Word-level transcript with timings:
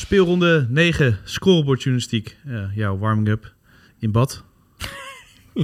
Speelronde 0.00 0.66
9, 0.68 1.18
scorebordjournalistiek. 1.24 2.36
Ja, 2.44 2.70
jouw 2.74 2.98
warming-up 2.98 3.54
in 3.98 4.12
bad. 4.12 4.44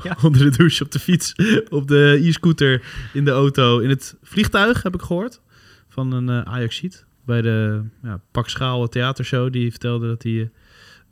Ja. 0.02 0.16
Onder 0.22 0.50
de 0.50 0.56
douche, 0.56 0.84
op 0.84 0.90
de 0.92 0.98
fiets, 0.98 1.34
op 1.68 1.88
de 1.88 2.20
e-scooter, 2.22 2.82
in 3.12 3.24
de 3.24 3.30
auto, 3.30 3.78
in 3.78 3.88
het 3.88 4.16
vliegtuig, 4.22 4.82
heb 4.82 4.94
ik 4.94 5.00
gehoord. 5.00 5.40
Van 5.88 6.12
een 6.12 6.28
uh, 6.28 6.40
Ajax-sheet. 6.40 7.06
Bij 7.24 7.42
de 7.42 7.82
ja, 8.02 8.20
Pak 8.30 8.48
Schaal 8.48 8.88
theatershow. 8.88 9.52
Die 9.52 9.70
vertelde 9.70 10.06
dat 10.06 10.22
hij 10.22 10.32
uh, 10.32 10.46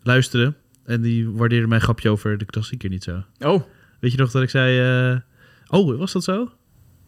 luisterde. 0.02 0.54
En 0.84 1.00
die 1.00 1.30
waardeerde 1.30 1.66
mijn 1.66 1.80
grapje 1.80 2.10
over 2.10 2.38
de 2.38 2.44
klassieker 2.44 2.88
niet 2.88 3.04
zo. 3.04 3.22
Oh. 3.38 3.62
Weet 4.00 4.12
je 4.12 4.18
nog 4.18 4.30
dat 4.30 4.42
ik 4.42 4.50
zei... 4.50 5.12
Uh, 5.12 5.18
oh, 5.66 5.98
was 5.98 6.12
dat 6.12 6.24
zo? 6.24 6.52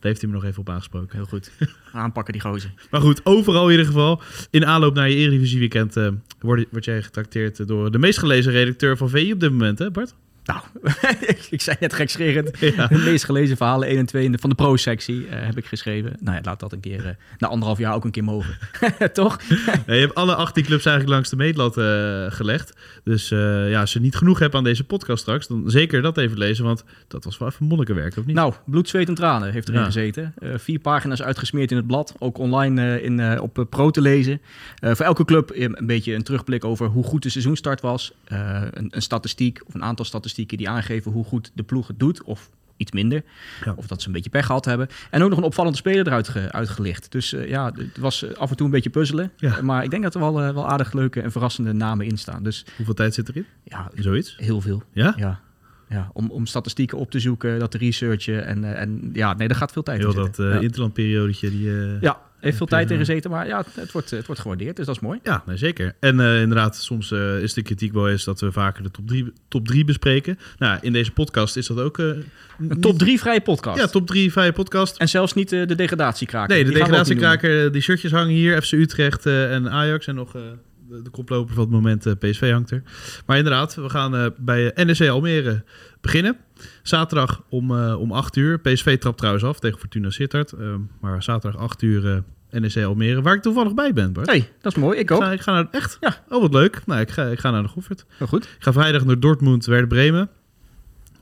Heeft 0.06 0.20
hij 0.20 0.30
me 0.30 0.36
nog 0.36 0.44
even 0.44 0.60
op 0.60 0.70
aangesproken. 0.70 1.16
Heel 1.16 1.26
goed. 1.26 1.50
Aanpakken 1.92 2.32
die 2.32 2.42
gozer. 2.42 2.72
Maar 2.90 3.00
goed, 3.00 3.20
overal 3.24 3.64
in 3.64 3.70
ieder 3.70 3.86
geval. 3.86 4.22
In 4.50 4.66
aanloop 4.66 4.94
naar 4.94 5.08
je 5.08 5.16
Eredivisie 5.16 5.58
weekend 5.58 5.96
uh, 5.96 6.08
word, 6.40 6.66
word, 6.70 6.84
jij 6.84 7.02
getrakteerd 7.02 7.68
door 7.68 7.90
de 7.90 7.98
meest 7.98 8.18
gelezen 8.18 8.52
redacteur 8.52 8.96
van 8.96 9.08
VI 9.08 9.32
op 9.32 9.40
dit 9.40 9.50
moment, 9.50 9.78
hè 9.78 9.90
Bart? 9.90 10.14
Nou, 10.46 10.60
ik 11.50 11.60
zei 11.60 11.76
net 11.80 11.92
gekscherend. 11.92 12.58
Ja. 12.58 12.86
De 12.86 12.98
meest 12.98 13.24
gelezen 13.24 13.56
verhalen 13.56 13.88
1 13.88 13.98
en 13.98 14.06
2 14.06 14.30
van 14.32 14.50
de 14.50 14.56
pro-sectie 14.56 15.20
uh, 15.20 15.28
heb 15.30 15.56
ik 15.56 15.66
geschreven. 15.66 16.16
Nou 16.20 16.36
ja, 16.36 16.42
laat 16.44 16.60
dat 16.60 16.72
een 16.72 16.80
keer 16.80 17.04
uh, 17.04 17.10
na 17.38 17.48
anderhalf 17.48 17.78
jaar 17.78 17.94
ook 17.94 18.04
een 18.04 18.10
keer 18.10 18.24
mogen. 18.24 18.58
Toch? 19.12 19.40
Ja, 19.86 19.94
je 19.94 20.00
hebt 20.00 20.14
alle 20.14 20.34
18 20.34 20.64
clubs 20.64 20.84
eigenlijk 20.84 21.14
langs 21.14 21.30
de 21.30 21.36
meetlat 21.36 21.78
uh, 21.78 21.84
gelegd. 22.28 22.72
Dus 23.04 23.28
ja, 23.28 23.80
als 23.80 23.92
je 23.92 24.00
niet 24.00 24.16
genoeg 24.16 24.38
hebt 24.38 24.54
aan 24.54 24.64
deze 24.64 24.84
podcast 24.84 25.22
straks, 25.22 25.46
dan 25.46 25.62
zeker 25.66 26.02
dat 26.02 26.18
even 26.18 26.38
lezen. 26.38 26.64
Want 26.64 26.84
dat 27.08 27.24
was 27.24 27.38
wel 27.38 27.48
even 27.48 27.66
monnikenwerk, 27.66 28.16
of 28.16 28.26
niet? 28.26 28.36
Nou, 28.36 28.54
bloed, 28.64 28.88
zweet 28.88 29.08
en 29.08 29.14
tranen 29.14 29.52
heeft 29.52 29.68
erin 29.68 29.80
ja. 29.80 29.86
gezeten. 29.86 30.34
vier 30.56 30.78
pagina's 30.78 31.22
uitgesmeerd 31.22 31.70
in 31.70 31.76
het 31.76 31.86
blad. 31.86 32.14
Ook 32.18 32.38
online 32.38 33.02
in, 33.02 33.40
op 33.40 33.66
pro 33.70 33.90
te 33.90 34.00
lezen. 34.00 34.40
voor 34.80 35.06
elke 35.06 35.24
club 35.24 35.50
een 35.54 35.86
beetje 35.86 36.14
een 36.14 36.22
terugblik 36.22 36.64
over 36.64 36.86
hoe 36.86 37.04
goed 37.04 37.22
de 37.22 37.28
seizoenstart 37.28 37.80
was. 37.80 38.12
Een, 38.26 38.88
een 38.90 39.02
statistiek 39.02 39.60
of 39.66 39.74
een 39.74 39.84
aantal 39.84 40.04
statistieken 40.04 40.35
die 40.44 40.68
aangeven 40.68 41.12
hoe 41.12 41.24
goed 41.24 41.50
de 41.54 41.62
ploeg 41.62 41.86
het 41.86 41.98
doet. 41.98 42.22
Of 42.22 42.50
iets 42.76 42.92
minder. 42.92 43.22
Ja. 43.64 43.72
Of 43.76 43.86
dat 43.86 44.00
ze 44.00 44.06
een 44.06 44.12
beetje 44.12 44.30
pech 44.30 44.46
gehad 44.46 44.64
hebben. 44.64 44.88
En 45.10 45.22
ook 45.22 45.28
nog 45.28 45.38
een 45.38 45.44
opvallende 45.44 45.78
speler 45.78 46.06
eruit 46.06 46.28
ge, 46.28 46.52
uitgelicht. 46.52 47.12
Dus 47.12 47.32
uh, 47.32 47.48
ja, 47.48 47.72
het 47.74 47.98
was 47.98 48.36
af 48.36 48.50
en 48.50 48.56
toe 48.56 48.66
een 48.66 48.72
beetje 48.72 48.90
puzzelen. 48.90 49.32
Ja. 49.36 49.62
Maar 49.62 49.84
ik 49.84 49.90
denk 49.90 50.02
dat 50.02 50.14
er 50.14 50.20
wel, 50.20 50.42
uh, 50.42 50.54
wel 50.54 50.68
aardig 50.68 50.92
leuke 50.92 51.20
en 51.20 51.32
verrassende 51.32 51.72
namen 51.72 52.06
in 52.06 52.18
staan. 52.18 52.42
Dus, 52.42 52.66
Hoeveel 52.76 52.94
tijd 52.94 53.14
zit 53.14 53.28
erin? 53.28 53.46
Ja, 53.64 53.90
zoiets. 53.94 54.36
Heel 54.38 54.60
veel. 54.60 54.82
Ja? 54.92 55.14
Ja. 55.16 55.40
Ja, 55.88 56.10
om, 56.12 56.30
om 56.30 56.46
statistieken 56.46 56.98
op 56.98 57.10
te 57.10 57.20
zoeken, 57.20 57.58
dat 57.58 57.70
te 57.70 57.78
researchen. 57.78 58.46
En, 58.46 58.62
uh, 58.62 58.80
en 58.80 59.10
ja, 59.12 59.34
nee, 59.34 59.48
daar 59.48 59.56
gaat 59.56 59.72
veel 59.72 59.82
tijd 59.82 59.98
Heel 59.98 60.10
in 60.10 60.16
dat 60.16 60.36
ja. 60.36 60.58
interlandperiodetje. 60.58 61.50
Die, 61.50 61.70
ja, 62.00 62.20
heeft 62.46 62.58
veel 62.58 62.66
tijd 62.66 62.90
in 62.90 62.98
gezeten, 62.98 63.30
maar 63.30 63.46
ja, 63.46 63.64
het 63.74 63.92
wordt, 63.92 64.10
het 64.10 64.26
wordt 64.26 64.40
gewaardeerd, 64.40 64.76
dus 64.76 64.86
dat 64.86 64.94
is 64.94 65.00
mooi. 65.00 65.18
Ja, 65.22 65.42
nee, 65.46 65.56
zeker. 65.56 65.94
En 66.00 66.18
uh, 66.18 66.40
inderdaad, 66.40 66.76
soms 66.76 67.10
uh, 67.10 67.42
is 67.42 67.54
de 67.54 67.62
kritiek 67.62 67.92
wel 67.92 68.08
eens 68.08 68.24
dat 68.24 68.40
we 68.40 68.52
vaker 68.52 68.82
de 68.82 68.90
top 68.90 69.06
3 69.06 69.32
top 69.48 69.66
drie 69.66 69.84
bespreken. 69.84 70.38
Nou, 70.58 70.78
in 70.80 70.92
deze 70.92 71.10
podcast 71.10 71.56
is 71.56 71.66
dat 71.66 71.80
ook... 71.80 71.98
Uh, 71.98 72.16
een 72.58 72.80
top 72.80 72.98
3 72.98 73.18
vrije 73.18 73.40
podcast. 73.40 73.78
Ja, 73.78 73.86
top 73.86 74.06
3 74.06 74.32
vrije 74.32 74.52
podcast. 74.52 74.96
En 74.96 75.08
zelfs 75.08 75.32
niet 75.32 75.48
de 75.48 75.74
degradatiekraker. 75.74 76.54
Nee, 76.54 76.64
de 76.64 76.70
degradatiekraker, 76.72 77.72
die 77.72 77.82
shirtjes 77.82 78.12
hangen 78.12 78.34
hier. 78.34 78.62
FC 78.62 78.72
Utrecht 78.72 79.26
en 79.26 79.70
Ajax 79.70 80.06
en 80.06 80.14
nog... 80.14 80.32
de, 80.32 81.02
de 81.02 81.10
koploper 81.10 81.54
van 81.54 81.62
het 81.62 81.72
moment, 81.72 82.18
PSV 82.18 82.50
hangt 82.50 82.70
er. 82.70 82.82
Maar 83.26 83.36
inderdaad, 83.36 83.74
we 83.74 83.88
gaan 83.88 84.34
bij 84.38 84.72
NEC 84.74 85.08
Almere 85.08 85.64
beginnen. 86.00 86.36
Zaterdag 86.82 87.42
om, 87.48 87.70
om 87.80 88.12
8 88.12 88.36
uur. 88.36 88.60
PSV 88.60 88.98
trapt 88.98 89.16
trouwens 89.16 89.44
af 89.44 89.58
tegen 89.58 89.78
Fortuna 89.78 90.10
Sittard. 90.10 90.52
Uh, 90.58 90.74
maar 91.00 91.22
zaterdag 91.22 91.60
8 91.60 91.82
uur 91.82 92.22
NEC 92.50 92.76
Almere. 92.84 93.22
Waar 93.22 93.34
ik 93.34 93.42
toevallig 93.42 93.74
bij 93.74 93.92
ben, 93.92 94.12
Bart. 94.12 94.26
hey, 94.26 94.50
dat 94.60 94.72
is 94.76 94.78
mooi. 94.78 94.98
Ik 94.98 95.10
ook. 95.10 95.20
Ik 95.20 95.26
ga, 95.26 95.32
ik 95.32 95.40
ga 95.40 95.52
naar... 95.52 95.66
Echt? 95.70 95.96
Ja. 96.00 96.22
Oh, 96.28 96.40
wat 96.40 96.52
leuk. 96.52 96.80
Nou, 96.86 97.00
ik 97.00 97.10
ga, 97.10 97.24
ik 97.24 97.38
ga 97.38 97.50
naar 97.50 97.62
de 97.62 97.68
Goffert. 97.68 98.04
Heel 98.18 98.26
goed. 98.26 98.44
Ik 98.44 98.56
ga 98.58 98.72
vrijdag 98.72 99.04
naar 99.04 99.20
Dortmund, 99.20 99.66
Werder 99.66 99.88
Bremen. 99.88 100.28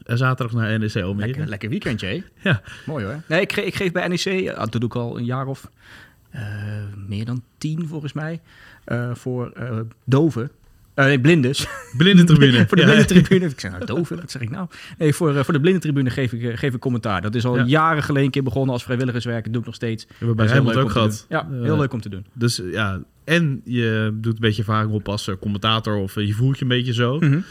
En 0.03 0.19
zaterdag 0.19 0.57
naar 0.57 0.79
NEC 0.79 0.97
Almere. 0.97 1.27
Lekker, 1.27 1.47
lekker 1.47 1.69
weekendje, 1.69 2.07
hè? 2.07 2.23
Ja. 2.51 2.63
Mooi 2.87 3.05
hoor. 3.05 3.21
Nee, 3.29 3.41
ik, 3.41 3.53
ge 3.53 3.65
ik 3.65 3.75
geef 3.75 3.93
bij 3.93 4.09
NEC, 4.09 4.55
dat 4.57 4.73
doe 4.73 4.85
ik 4.85 4.95
al 4.95 5.19
een 5.19 5.25
jaar 5.25 5.47
of 5.47 5.71
meer 7.07 7.25
dan 7.25 7.43
tien 7.59 7.87
volgens 7.89 8.13
mij, 8.13 8.41
voor 9.13 9.53
doven. 10.05 10.51
Uh, 10.95 11.05
nee, 11.05 11.21
blindes. 11.21 11.67
Blindentribune. 11.97 12.65
voor 12.69 12.77
de 12.77 12.83
ja. 12.83 12.89
blindentribune. 12.89 13.47
Ik 13.47 13.61
zeg 13.61 13.71
nou 13.71 13.85
doven, 13.85 14.17
wat 14.17 14.31
zeg 14.31 14.43
ik 14.43 14.51
nou? 14.51 14.69
Nee, 14.99 15.15
voor, 15.15 15.35
uh, 15.35 15.43
voor 15.43 15.53
de 15.53 15.61
blindentribune 15.61 16.11
geef 16.11 16.33
ik, 16.33 16.43
uh, 16.43 16.57
geef 16.57 16.75
ik 16.75 16.81
commentaar. 16.81 17.23
Dat 17.23 17.35
is 17.35 17.45
al 17.45 17.57
ja. 17.57 17.65
jaren 17.65 18.03
geleden 18.03 18.25
een 18.25 18.31
keer 18.31 18.43
begonnen 18.43 18.73
als 18.73 18.83
vrijwilligerswerk. 18.83 19.45
Dat 19.45 19.53
doe 19.53 19.61
ik 19.61 19.67
nog 19.67 19.75
steeds. 19.75 20.07
We 20.19 20.27
hebben 20.27 20.65
bij 20.65 20.77
ook 20.77 20.91
gehad. 20.91 21.27
Ja, 21.29 21.49
heel 21.51 21.77
leuk 21.77 21.93
om 21.93 22.01
te 22.01 22.09
doen. 22.09 22.27
Dus 22.33 22.63
ja, 22.71 23.03
en 23.25 23.61
je 23.65 24.11
doet 24.15 24.35
een 24.35 24.41
beetje 24.41 24.63
ervaring 24.63 24.93
op 24.93 25.09
als 25.09 25.31
commentator 25.41 25.97
of 25.97 26.15
je 26.15 26.33
voelt 26.33 26.59
je 26.59 26.63
een 26.63 26.69
beetje 26.69 26.93
zo. 26.93 27.15
Mm 27.15 27.31
-hmm. 27.31 27.45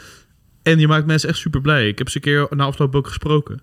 En 0.62 0.78
je 0.78 0.88
maakt 0.88 1.06
mensen 1.06 1.28
echt 1.28 1.38
super 1.38 1.60
blij. 1.60 1.88
Ik 1.88 1.98
heb 1.98 2.08
ze 2.08 2.16
een 2.16 2.22
keer 2.22 2.46
na 2.50 2.64
afloop 2.64 2.94
ook 2.94 3.06
gesproken. 3.06 3.60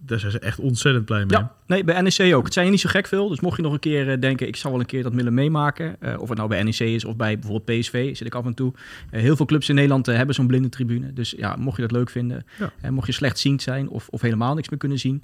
Daar 0.00 0.18
zijn 0.18 0.32
ze 0.32 0.38
echt 0.38 0.58
ontzettend 0.58 1.04
blij 1.04 1.24
mee. 1.24 1.38
Ja, 1.38 1.52
nee, 1.66 1.84
bij 1.84 2.00
NEC 2.00 2.34
ook. 2.34 2.44
Het 2.44 2.52
zijn 2.52 2.64
je 2.64 2.70
niet 2.70 2.80
zo 2.80 2.88
gek 2.88 3.06
veel. 3.06 3.28
Dus 3.28 3.40
mocht 3.40 3.56
je 3.56 3.62
nog 3.62 3.72
een 3.72 3.78
keer 3.78 4.08
uh, 4.08 4.20
denken, 4.20 4.46
ik 4.46 4.56
zou 4.56 4.72
wel 4.72 4.82
een 4.82 4.88
keer 4.88 5.02
dat 5.02 5.14
willen 5.14 5.34
meemaken. 5.34 5.96
Uh, 6.00 6.20
of 6.20 6.28
het 6.28 6.38
nou 6.38 6.48
bij 6.48 6.62
NEC 6.62 6.78
is 6.78 7.04
of 7.04 7.16
bij 7.16 7.38
bijvoorbeeld 7.38 7.80
PSV, 7.80 8.16
zit 8.16 8.26
ik 8.26 8.34
af 8.34 8.44
en 8.44 8.54
toe. 8.54 8.72
Uh, 9.10 9.20
heel 9.20 9.36
veel 9.36 9.46
clubs 9.46 9.68
in 9.68 9.74
Nederland 9.74 10.06
hebben 10.06 10.34
zo'n 10.34 10.46
blinde 10.46 10.68
tribune. 10.68 11.12
Dus 11.12 11.34
ja, 11.36 11.56
mocht 11.56 11.76
je 11.76 11.82
dat 11.82 11.92
leuk 11.92 12.10
vinden. 12.10 12.46
Ja. 12.58 12.72
En 12.80 12.94
mocht 12.94 13.06
je 13.06 13.12
slechtziend 13.12 13.62
zijn 13.62 13.88
of, 13.88 14.08
of 14.08 14.20
helemaal 14.20 14.54
niks 14.54 14.68
meer 14.68 14.78
kunnen 14.78 14.98
zien. 14.98 15.22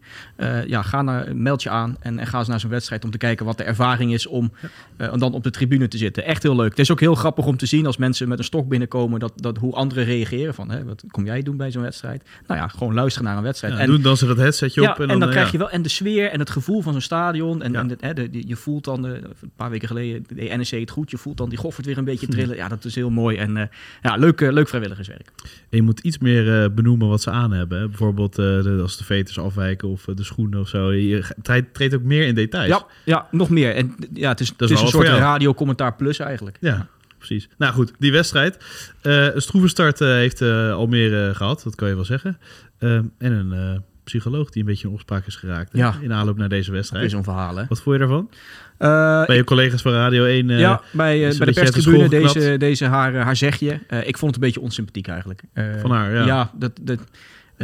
ja, 0.66 0.82
ga 0.82 1.02
naar, 1.02 1.36
meld 1.36 1.62
je 1.62 1.70
aan 1.70 1.96
en, 2.00 2.18
en 2.18 2.26
ga 2.26 2.38
eens 2.38 2.48
naar 2.48 2.60
zo'n 2.60 2.70
wedstrijd 2.70 3.04
om 3.04 3.10
te 3.10 3.18
kijken 3.18 3.46
wat 3.46 3.58
de 3.58 3.64
ervaring 3.64 4.12
is 4.12 4.26
om 4.26 4.52
ja. 4.98 5.10
dan 5.10 5.32
op 5.32 5.42
de 5.42 5.50
tribune 5.50 5.88
te 5.88 5.98
zitten. 5.98 6.24
Echt 6.24 6.42
heel 6.42 6.56
leuk. 6.56 6.70
Het 6.70 6.78
is 6.78 6.90
ook 6.90 7.00
heel 7.00 7.14
grappig 7.14 7.46
om 7.46 7.56
te 7.56 7.66
zien 7.66 7.86
als 7.86 7.96
mensen 7.96 8.28
met 8.28 8.38
een 8.38 8.44
stok 8.44 8.68
binnenkomen, 8.68 9.20
dat, 9.20 9.32
dat 9.36 9.58
hoe 9.58 9.74
anderen 9.74 10.04
reageren. 10.04 10.54
Van, 10.54 10.70
hè, 10.70 10.84
wat 10.84 11.04
kom 11.10 11.24
jij 11.24 11.42
doen 11.42 11.56
bij 11.56 11.70
zo'n 11.70 11.82
wedstrijd? 11.82 12.22
Nou 12.46 12.60
ja, 12.60 12.68
gewoon 12.68 12.94
luisteren 12.94 13.28
naar 13.28 13.36
een 13.36 13.42
wedstrijd. 13.42 13.74
Ja, 13.74 13.80
en 13.80 13.86
doen 13.86 14.02
dan 14.02 14.16
ze 14.16 14.26
dat 14.26 14.38
headsetje 14.64 14.80
ja, 14.80 14.90
op. 14.90 15.00
En 15.00 15.06
dan, 15.06 15.10
en 15.14 15.18
dan 15.20 15.28
uh, 15.28 15.34
krijg 15.34 15.52
je 15.52 15.58
wel 15.58 15.70
en 15.70 15.82
de 15.82 15.88
sfeer 15.88 16.30
en 16.30 16.38
het 16.38 16.50
gevoel 16.50 16.82
van 16.82 16.92
zo'n 16.92 17.00
stadion. 17.00 17.62
En, 17.62 17.72
Ja. 17.72 17.80
en 17.80 17.86
de, 17.88 17.96
hè, 18.00 18.12
de, 18.14 18.28
je 18.48 18.56
voelt 18.56 18.84
dan, 18.84 19.02
de, 19.02 19.08
een 19.08 19.50
paar 19.56 19.70
weken 19.70 19.88
geleden, 19.88 20.24
de 20.28 20.34
NEC 20.56 20.70
het 20.70 20.90
goed. 20.90 21.10
Je 21.10 21.18
voelt 21.18 21.36
dan 21.36 21.48
die 21.48 21.58
Goffert 21.58 21.86
weer 21.86 21.98
een 21.98 22.04
beetje 22.04 22.26
trillen. 22.26 22.56
Ja, 22.56 22.68
dat 22.68 22.84
is 22.84 22.94
heel 22.94 23.10
mooi. 23.10 23.36
En 23.36 23.56
eh, 23.56 23.66
ja, 24.02 24.16
leuk, 24.16 24.40
eh, 24.40 24.52
leuk 24.52 24.68
vrijwilligerswerk. 24.68 25.28
En 25.42 25.76
je 25.76 25.82
moet 25.82 26.00
iets 26.00 26.18
meer 26.18 26.62
eh, 26.62 26.70
benoemen 26.70 27.08
wat 27.08 27.22
ze 27.22 27.30
aan 27.30 27.52
hebben. 27.52 27.78
hè. 27.80 27.88
Bijvoorbeeld 27.88 28.38
eh, 28.38 28.44
de, 28.44 28.78
als 28.82 28.96
de 28.96 29.04
veters 29.04 29.38
afwijken 29.38 29.88
of 29.88 30.08
eh, 30.08 30.14
de 30.14 30.24
schoenen 30.24 30.60
of 30.60 30.68
zo. 30.68 30.92
Je 30.92 31.24
treedt, 31.72 31.94
ook 31.94 32.02
meer 32.02 32.26
in 32.26 32.34
details. 32.34 32.68
Ja, 32.68 32.86
ja, 33.04 33.28
nog 33.30 33.50
meer. 33.50 33.74
En 33.74 33.94
ja, 34.12 34.28
het 34.28 34.40
is, 34.40 34.52
het 34.56 34.70
is 34.70 34.80
een 34.80 34.88
soort 34.88 35.08
radiocommentaar 35.08 35.94
plus 35.94 36.18
eigenlijk. 36.18 36.56
Ja, 36.60 36.86
precies. 37.18 37.48
Nou 37.58 37.72
goed, 37.72 37.92
die 37.98 38.12
wedstrijd. 38.12 38.58
Eh 39.00 39.34
een 39.34 39.42
stroeve 39.42 39.68
start 39.68 40.00
eh, 40.00 40.08
heeft 40.08 40.40
eh, 40.40 40.72
Almere 40.72 41.34
gehad, 41.34 41.60
dat 41.64 41.74
kan 41.74 41.88
je 41.88 41.94
wel 41.94 42.04
zeggen. 42.04 42.38
Eh, 42.78 42.94
en 42.94 43.12
een 43.18 43.52
eh, 43.52 43.78
psycholoog 44.04 44.50
die 44.50 44.62
een 44.62 44.68
beetje 44.68 44.86
in 44.88 44.92
opspraak 44.94 45.26
is 45.26 45.36
geraakt 45.36 45.72
hè, 45.72 45.78
Ja. 45.78 45.94
in 46.00 46.12
aanloop 46.12 46.36
naar 46.36 46.48
deze 46.48 46.70
Dat 46.70 46.74
is 46.74 46.76
wedstrijd. 46.90 47.10
zo'n 47.10 47.24
verhaal, 47.24 47.56
hè? 47.56 47.64
Wat 47.68 47.80
vond 47.82 47.96
je 47.96 48.00
daarvan? 48.06 48.30
Eh, 48.78 49.26
Bij 49.26 49.36
je 49.36 49.44
collega's 49.44 49.82
van 49.82 49.92
Radio 49.92 50.24
1. 50.24 50.50
eh, 50.50 50.58
ja, 50.58 50.80
bij, 50.92 51.14
eh, 51.14 51.38
bij 51.38 51.46
een 51.46 51.52
de 51.54 51.60
perstribune 51.60 52.08
deze, 52.08 52.56
deze 52.58 52.84
haar, 52.84 53.14
haar 53.14 53.36
zegje. 53.36 53.72
Ik 54.04 54.18
vond 54.18 54.34
het 54.34 54.34
een 54.34 54.48
beetje 54.48 54.60
onsympathiek 54.60 55.06
eigenlijk. 55.08 55.42
Van 55.80 55.90
haar, 55.90 56.26
ja. 56.26 56.50
dat, 56.54 56.72
dat, 56.82 56.98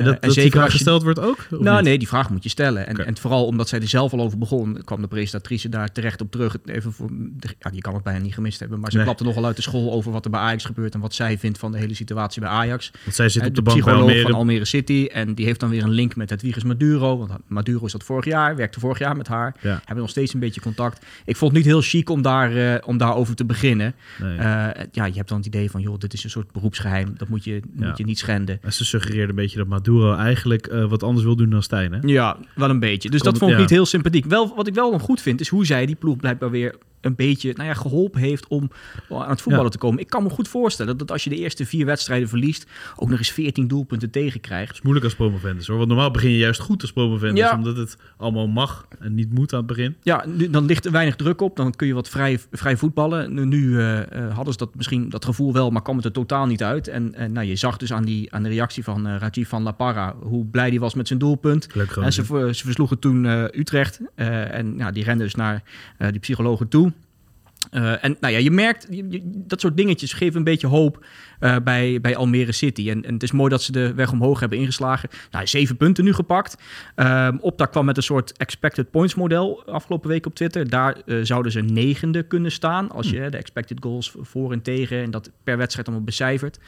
en 0.00 0.14
eh, 0.14 0.20
dat, 0.20 0.34
die 0.34 0.50
vraag 0.50 0.62
als 0.62 0.72
je- 0.72 0.76
gesteld 0.78 1.02
wordt 1.02 1.18
ook? 1.20 1.46
Nou, 1.50 1.76
niet? 1.76 1.84
nee, 1.84 1.98
die 1.98 2.08
vraag 2.08 2.30
moet 2.30 2.42
je 2.42 2.48
stellen. 2.48 2.86
En, 2.86 3.06
en 3.06 3.16
vooral 3.16 3.46
omdat 3.46 3.68
zij 3.68 3.80
er 3.80 3.88
zelf 3.88 4.12
al 4.12 4.20
over 4.20 4.38
begon, 4.38 4.80
kwam 4.84 5.00
de 5.00 5.08
presentatrice 5.08 5.68
daar 5.68 5.92
terecht 5.92 6.20
op 6.20 6.30
terug. 6.30 6.56
Even 6.64 6.92
voor, 6.92 7.10
ja, 7.58 7.70
je 7.72 7.80
kan 7.80 7.94
het 7.94 8.02
bijna 8.02 8.18
niet 8.20 8.34
gemist 8.34 8.60
hebben, 8.60 8.80
maar 8.80 8.90
ze 8.90 8.96
Nee. 8.96 9.04
klapte 9.06 9.24
nogal 9.24 9.44
uit 9.46 9.56
de 9.56 9.62
school 9.62 9.92
over 9.92 10.12
wat 10.12 10.24
er 10.24 10.30
bij 10.30 10.40
Ajax 10.40 10.64
gebeurt 10.64 10.94
en 10.94 11.00
wat 11.00 11.14
zij 11.14 11.38
vindt 11.38 11.58
van 11.58 11.72
de 11.72 11.78
hele 11.78 11.94
situatie 11.94 12.40
bij 12.40 12.50
Ajax. 12.50 12.90
Want 13.04 13.16
zij 13.16 13.28
zit 13.28 13.42
Hè, 13.42 13.48
op 13.48 13.54
de 13.54 13.62
bank 13.62 13.76
bij 13.76 13.84
psycholoog 13.84 14.08
Almere. 14.10 14.28
van 14.28 14.38
Almere 14.38 14.64
City 14.64 15.08
en 15.12 15.34
die 15.34 15.44
heeft 15.46 15.60
dan 15.60 15.70
weer 15.70 15.82
een 15.82 15.90
link 15.90 16.16
met 16.16 16.30
Hedwiges 16.30 16.64
Maduro. 16.64 17.18
Want 17.18 17.32
Maduro 17.46 17.84
is 17.86 17.92
dat 17.92 18.02
vorig 18.02 18.24
jaar, 18.24 18.56
werkte 18.56 18.80
vorig 18.80 18.98
jaar 18.98 19.16
met 19.16 19.28
haar. 19.28 19.56
Ja. 19.60 19.70
Hebben 19.78 19.96
nog 19.96 20.10
steeds 20.10 20.34
een 20.34 20.40
beetje 20.40 20.60
contact. 20.60 21.06
Ik 21.24 21.36
vond 21.36 21.50
het 21.52 21.60
niet 21.60 21.70
heel 21.70 21.80
chic 21.82 22.10
om, 22.10 22.22
daar, 22.22 22.56
eh, 22.56 22.88
om 22.88 22.96
daarover 22.98 23.34
te 23.34 23.44
beginnen. 23.44 23.94
Nee. 24.20 24.36
Eh, 24.38 24.84
ja, 24.92 25.04
je 25.04 25.14
hebt 25.14 25.28
dan 25.28 25.38
het 25.38 25.46
idee 25.46 25.70
van, 25.70 25.80
joh, 25.80 25.98
dit 25.98 26.12
is 26.12 26.24
een 26.24 26.30
soort 26.30 26.52
beroepsgeheim. 26.52 27.14
Dat 27.16 27.28
moet 27.28 27.44
je, 27.44 27.54
Ja. 27.76 27.86
moet 27.88 27.98
je 27.98 28.04
niet 28.04 28.18
schenden. 28.18 28.58
En 28.62 28.72
ze 28.72 28.84
suggereerde 28.84 29.28
een 29.28 29.34
beetje 29.34 29.58
dat 29.58 29.66
Maduro 29.66 29.89
eigenlijk 29.98 30.66
eh, 30.66 30.84
wat 30.84 31.02
anders 31.02 31.24
wil 31.24 31.36
doen 31.36 31.50
dan 31.50 31.62
Stijn. 31.62 31.92
Hè? 31.92 31.98
Ja, 32.02 32.36
wel 32.54 32.70
een 32.70 32.78
beetje. 32.80 33.10
Dus 33.10 33.20
Komt- 33.20 33.30
dat 33.30 33.38
vond 33.38 33.50
ik 33.50 33.56
ja. 33.56 33.62
niet 33.62 33.72
heel 33.72 33.86
sympathiek. 33.86 34.24
Wel, 34.24 34.52
wat 34.56 34.66
ik 34.66 34.74
wel 34.74 34.90
nog 34.90 35.02
goed 35.02 35.20
vind, 35.20 35.40
is 35.40 35.48
hoe 35.48 35.66
zij 35.66 35.86
die 35.86 35.96
ploeg 35.96 36.16
blijkbaar 36.16 36.50
weer 36.50 36.74
een 37.00 37.14
beetje 37.14 37.52
nou 37.56 37.68
ja, 37.68 37.74
geholpen 37.74 38.20
heeft 38.20 38.46
om 38.48 38.70
aan 39.08 39.30
het 39.30 39.42
voetballen 39.42 39.70
te 39.70 39.78
komen. 39.78 40.00
Ik 40.00 40.10
kan 40.10 40.22
me 40.22 40.30
goed 40.30 40.48
voorstellen 40.48 40.98
dat 40.98 41.10
als 41.10 41.24
je 41.24 41.30
de 41.30 41.36
eerste 41.36 41.66
vier 41.66 41.86
wedstrijden 41.86 42.28
verliest, 42.28 42.66
ook 42.96 43.08
nog 43.08 43.18
eens 43.18 43.30
14 43.30 43.68
doelpunten 43.68 44.10
tegenkrijgt. 44.10 44.68
Het 44.68 44.76
is 44.76 44.82
moeilijk 44.82 45.04
als 45.04 45.14
promovendus 45.14 45.66
hoor. 45.66 45.76
Want 45.76 45.88
normaal 45.88 46.10
begin 46.10 46.30
je 46.30 46.38
juist 46.38 46.60
goed 46.60 46.82
als 46.82 46.92
promovendus, 46.92 47.38
ja. 47.38 47.56
omdat 47.56 47.76
het 47.76 47.96
allemaal 48.16 48.46
mag 48.46 48.86
en 48.98 49.14
niet 49.14 49.32
moet 49.32 49.52
aan 49.52 49.58
het 49.58 49.66
begin. 49.66 49.96
Ja, 50.02 50.24
nu, 50.26 50.50
dan 50.50 50.64
ligt 50.64 50.84
er 50.84 50.92
weinig 50.92 51.16
druk 51.16 51.40
op. 51.40 51.56
Dan 51.56 51.76
kun 51.76 51.86
je 51.86 51.94
wat 51.94 52.08
vrij, 52.08 52.38
vrij 52.52 52.76
voetballen. 52.76 53.34
Nu, 53.34 53.44
nu 53.44 53.66
uh, 53.66 54.00
hadden 54.34 54.52
ze 54.52 54.58
dat 54.58 54.74
misschien 54.74 55.08
dat 55.08 55.24
gevoel 55.24 55.52
wel, 55.52 55.70
maar 55.70 55.82
kwam 55.82 55.96
het 55.96 56.04
er 56.04 56.12
totaal 56.12 56.46
niet 56.46 56.62
uit. 56.62 56.88
En, 56.88 57.14
nou, 57.32 57.46
je 57.46 57.56
zag 57.56 57.76
dus 57.76 57.92
aan, 57.92 58.04
die, 58.04 58.32
aan 58.32 58.42
de 58.42 58.48
reactie 58.48 58.84
van 58.84 59.06
uh, 59.06 59.16
Rajiv 59.16 59.48
van 59.48 59.62
La 59.62 59.72
Parra 59.72 60.14
hoe 60.20 60.46
blij 60.46 60.68
hij 60.68 60.78
was 60.78 60.94
met 60.94 61.06
zijn 61.06 61.18
doelpunt. 61.18 61.68
En 62.02 62.12
ze, 62.12 62.22
ze 62.54 62.64
versloegen 62.64 62.98
toen 62.98 63.24
Utrecht. 63.58 64.00
en 64.14 64.74
ja, 64.76 64.90
die 64.90 65.04
rende 65.04 65.24
dus 65.24 65.34
naar 65.34 65.62
die 65.98 66.18
psychologen 66.18 66.68
toe. 66.68 66.89
Uh, 67.70 68.04
en 68.04 68.16
nou 68.20 68.32
ja, 68.32 68.38
je 68.38 68.50
merkt, 68.50 68.86
dat 69.48 69.60
soort 69.60 69.76
dingetjes 69.76 70.12
geven 70.12 70.36
een 70.36 70.44
beetje 70.44 70.66
hoop 70.66 71.06
uh, 71.40 71.56
bij, 71.64 72.00
bij 72.00 72.16
Almere 72.16 72.52
City. 72.52 72.90
En, 72.90 73.04
en, 73.04 73.12
het 73.14 73.22
is 73.22 73.32
mooi 73.32 73.50
dat 73.50 73.62
ze 73.62 73.72
de 73.72 73.94
weg 73.94 74.12
omhoog 74.12 74.40
hebben 74.40 74.58
ingeslagen. 74.58 75.08
Nou, 75.30 75.46
zeven 75.46 75.76
punten 75.76 76.04
nu 76.04 76.12
gepakt. 76.12 76.56
Uh, 76.96 77.28
Opta 77.40 77.66
kwam 77.66 77.84
met 77.84 77.96
een 77.96 78.02
soort 78.02 78.36
expected 78.36 78.90
points 78.90 79.14
model 79.14 79.62
afgelopen 79.66 80.08
week 80.08 80.26
op 80.26 80.34
Twitter. 80.34 80.70
Daar 80.70 80.96
uh, 81.06 81.24
zouden 81.24 81.52
ze 81.52 81.60
negende 81.60 82.22
kunnen 82.22 82.52
staan. 82.52 82.90
Als 82.90 83.10
je 83.10 83.22
hm. 83.22 83.30
de 83.30 83.36
expected 83.36 83.78
goals 83.80 84.14
voor 84.20 84.52
en 84.52 84.62
tegen 84.62 85.02
en 85.02 85.10
dat 85.10 85.30
per 85.44 85.56
wedstrijd 85.56 85.86
allemaal 85.86 86.06
becijfert. 86.06 86.58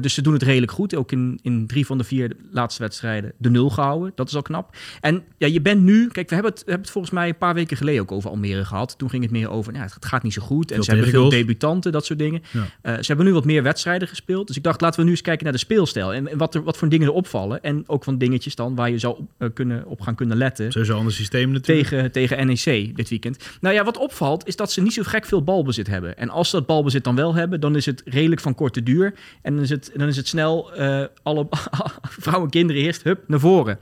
dus 0.00 0.14
ze 0.14 0.22
doen 0.22 0.32
het 0.32 0.42
redelijk 0.42 0.72
goed. 0.72 0.94
Ook 0.94 1.12
in, 1.12 1.38
in 1.42 1.66
drie 1.66 1.86
van 1.86 1.98
de 1.98 2.04
vier 2.04 2.36
laatste 2.50 2.82
wedstrijden 2.82 3.32
de 3.36 3.50
nul 3.50 3.70
gehouden. 3.70 4.12
Dat 4.14 4.28
is 4.28 4.34
al 4.34 4.42
knap. 4.42 4.76
En 5.00 5.22
ja, 5.38 5.46
je 5.46 5.60
bent 5.60 5.82
nu, 5.82 6.08
kijk, 6.08 6.28
we 6.28 6.34
hebben 6.34 6.52
het, 6.52 6.60
we 6.60 6.70
hebben 6.70 6.86
het 6.86 6.92
volgens 6.92 7.14
mij 7.14 7.28
een 7.28 7.38
paar 7.38 7.54
weken 7.54 7.76
geleden 7.76 8.00
ook 8.00 8.12
over 8.12 8.30
Almere 8.30 8.64
gehad. 8.64 8.98
Toen 8.98 9.10
ging 9.10 9.22
het 9.22 9.32
meer 9.32 9.50
over, 9.50 9.72
nou, 9.72 9.84
het 9.94 10.04
gaat 10.04 10.22
niet 10.22 10.32
zo 10.32 10.42
goed. 10.42 10.70
En 10.70 10.74
veel 10.74 10.84
ze 10.84 10.90
hebben 10.90 11.10
veel 11.10 11.28
debutanten, 11.28 11.92
dat 11.92 12.06
soort 12.06 12.18
dingen. 12.18 12.42
Ja. 12.50 13.02
ze 13.02 13.06
hebben 13.06 13.26
nu 13.26 13.32
wat 13.32 13.44
meer 13.44 13.62
wedstrijden 13.62 13.99
gespeeld. 14.08 14.46
Dus 14.46 14.56
ik 14.56 14.62
dacht, 14.62 14.80
laten 14.80 14.98
we 14.98 15.04
nu 15.04 15.10
eens 15.10 15.20
kijken 15.20 15.44
naar 15.44 15.52
de 15.52 15.58
speelstijl. 15.58 16.14
En, 16.14 16.38
wat, 16.38 16.54
er, 16.54 16.62
wat 16.62 16.76
voor 16.76 16.88
dingen 16.88 17.06
er 17.06 17.12
opvallen. 17.12 17.62
En 17.62 17.84
ook 17.86 18.04
van 18.04 18.18
dingetjes 18.18 18.54
dan 18.54 18.74
waar 18.74 18.90
je 18.90 18.98
zou 18.98 19.16
op, 19.18 19.28
uh, 19.38 19.48
kunnen, 19.54 19.86
op 19.86 20.00
gaan 20.00 20.14
kunnen 20.14 20.36
letten. 20.36 20.72
Sowieso 20.72 20.96
ander 20.96 21.12
systeem 21.12 21.50
natuurlijk. 21.50 21.88
Tegen, 21.88 22.12
tegen 22.12 22.46
NEC 22.46 22.96
dit 22.96 23.08
weekend. 23.08 23.38
Nou 23.60 23.74
ja, 23.74 23.84
wat 23.84 23.96
opvalt 23.96 24.46
is 24.46 24.56
dat 24.56 24.72
ze 24.72 24.82
niet 24.82 24.92
zo 24.92 25.02
gek 25.02 25.24
veel 25.24 25.42
balbezit 25.42 25.86
hebben. 25.86 26.16
En 26.16 26.30
als 26.30 26.50
ze 26.50 26.56
dat 26.56 26.66
balbezit 26.66 27.04
dan 27.04 27.14
wel 27.14 27.34
hebben, 27.34 27.60
dan 27.60 27.76
is 27.76 27.86
het 27.86 28.02
redelijk 28.04 28.40
van 28.40 28.54
korte 28.54 28.82
duur. 28.82 29.14
En 29.42 29.54
dan 29.54 29.62
is 29.62 29.70
het, 29.70 29.90
dan 29.94 30.08
is 30.08 30.16
het 30.16 30.28
snel 30.28 30.80
uh, 30.80 31.04
alle 31.22 31.46
vrouwen 32.02 32.50
kinderen 32.50 32.82
eerst, 32.82 33.02
hup, 33.02 33.24
naar 33.26 33.40
voren. 33.40 33.78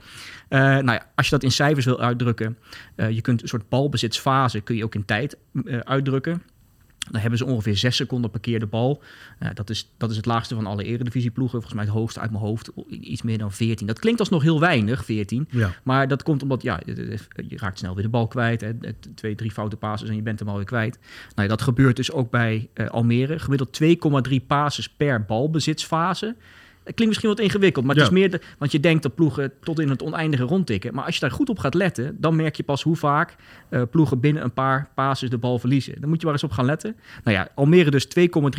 Uh, 0.49 0.59
nou 0.59 0.91
ja, 0.91 1.05
als 1.15 1.25
je 1.25 1.31
dat 1.31 1.43
in 1.43 1.51
cijfers 1.51 1.85
wil 1.85 1.99
uitdrukken, 1.99 2.57
je 2.95 3.21
kunt 3.21 3.41
een 3.41 3.47
soort 3.47 3.69
balbezitsfase 3.69 4.61
kun 4.61 4.75
je 4.75 4.83
ook 4.83 4.95
in 4.95 5.05
tijd 5.05 5.37
uitdrukken. 5.83 6.41
Dan 7.11 7.21
hebben 7.21 7.39
ze 7.39 7.45
ongeveer 7.45 7.77
6 7.77 7.95
seconden 7.95 8.31
per 8.31 8.39
keer 8.39 8.59
de 8.59 8.65
bal. 8.65 9.01
Uh, 9.39 9.49
dat, 9.53 9.69
is, 9.69 9.91
dat 9.97 10.09
is 10.09 10.15
het 10.15 10.25
laagste 10.25 10.55
van 10.55 10.65
alle 10.65 10.83
eredivisieploegen. 10.83 11.61
Volgens 11.61 11.73
mij 11.73 11.83
het 11.83 11.93
hoogste 11.93 12.19
uit 12.19 12.31
mijn 12.31 12.43
hoofd. 12.43 12.71
Iets 12.89 13.21
meer 13.21 13.37
dan 13.37 13.51
14. 13.51 13.87
Dat 13.87 13.99
klinkt 13.99 14.19
alsnog 14.19 14.41
heel 14.41 14.59
weinig, 14.59 15.05
14. 15.05 15.47
Ja. 15.49 15.73
Maar 15.83 16.07
dat 16.07 16.23
komt 16.23 16.41
omdat 16.41 16.61
ja, 16.61 16.79
je 16.85 17.57
raakt 17.57 17.77
snel 17.77 17.93
weer 17.93 18.03
de 18.03 18.09
bal 18.09 18.27
kwijt. 18.27 18.61
Hè. 18.61 18.73
Twee, 19.15 19.35
drie 19.35 19.51
foute 19.51 19.75
passes 19.75 20.09
en 20.09 20.15
je 20.15 20.21
bent 20.21 20.39
hem 20.39 20.49
alweer 20.49 20.65
kwijt. 20.65 20.99
Nou, 21.35 21.41
ja, 21.41 21.47
dat 21.47 21.61
gebeurt 21.61 21.95
dus 21.95 22.11
ook 22.11 22.31
bij 22.31 22.69
uh, 22.73 22.87
Almere. 22.87 23.39
Gemiddeld 23.39 23.79
2,3 24.29 24.45
passes 24.47 24.89
per 24.89 25.25
balbezitsfase. 25.25 26.35
Het 26.89 26.97
klinkt 26.97 27.15
misschien 27.15 27.37
wat 27.37 27.45
ingewikkeld, 27.45 27.85
maar 27.85 27.95
het 27.95 28.03
is 28.03 28.09
meer... 28.09 28.29
De, 28.29 28.41
want 28.57 28.71
je 28.71 28.79
denkt 28.79 29.03
dat 29.03 29.15
ploegen 29.15 29.51
tot 29.59 29.79
in 29.79 29.89
het 29.89 30.03
oneindige 30.03 30.43
rondtikken. 30.43 30.93
Maar 30.93 31.05
als 31.05 31.13
je 31.13 31.19
daar 31.19 31.31
goed 31.31 31.49
op 31.49 31.59
gaat 31.59 31.73
letten, 31.73 32.15
dan 32.19 32.35
merk 32.35 32.55
je 32.55 32.63
pas 32.63 32.83
hoe 32.83 32.95
vaak 32.95 33.35
uh, 33.69 33.81
ploegen 33.91 34.19
binnen 34.19 34.43
een 34.43 34.53
paar 34.53 34.89
passes 34.95 35.29
de 35.29 35.37
bal 35.37 35.59
verliezen. 35.59 36.01
Dan 36.01 36.09
moet 36.09 36.19
je 36.19 36.25
maar 36.25 36.33
eens 36.33 36.43
op 36.43 36.51
gaan 36.51 36.65
letten. 36.65 36.95
Nou 37.23 37.37
ja, 37.37 37.47
Almere 37.55 37.91
dus 37.91 38.07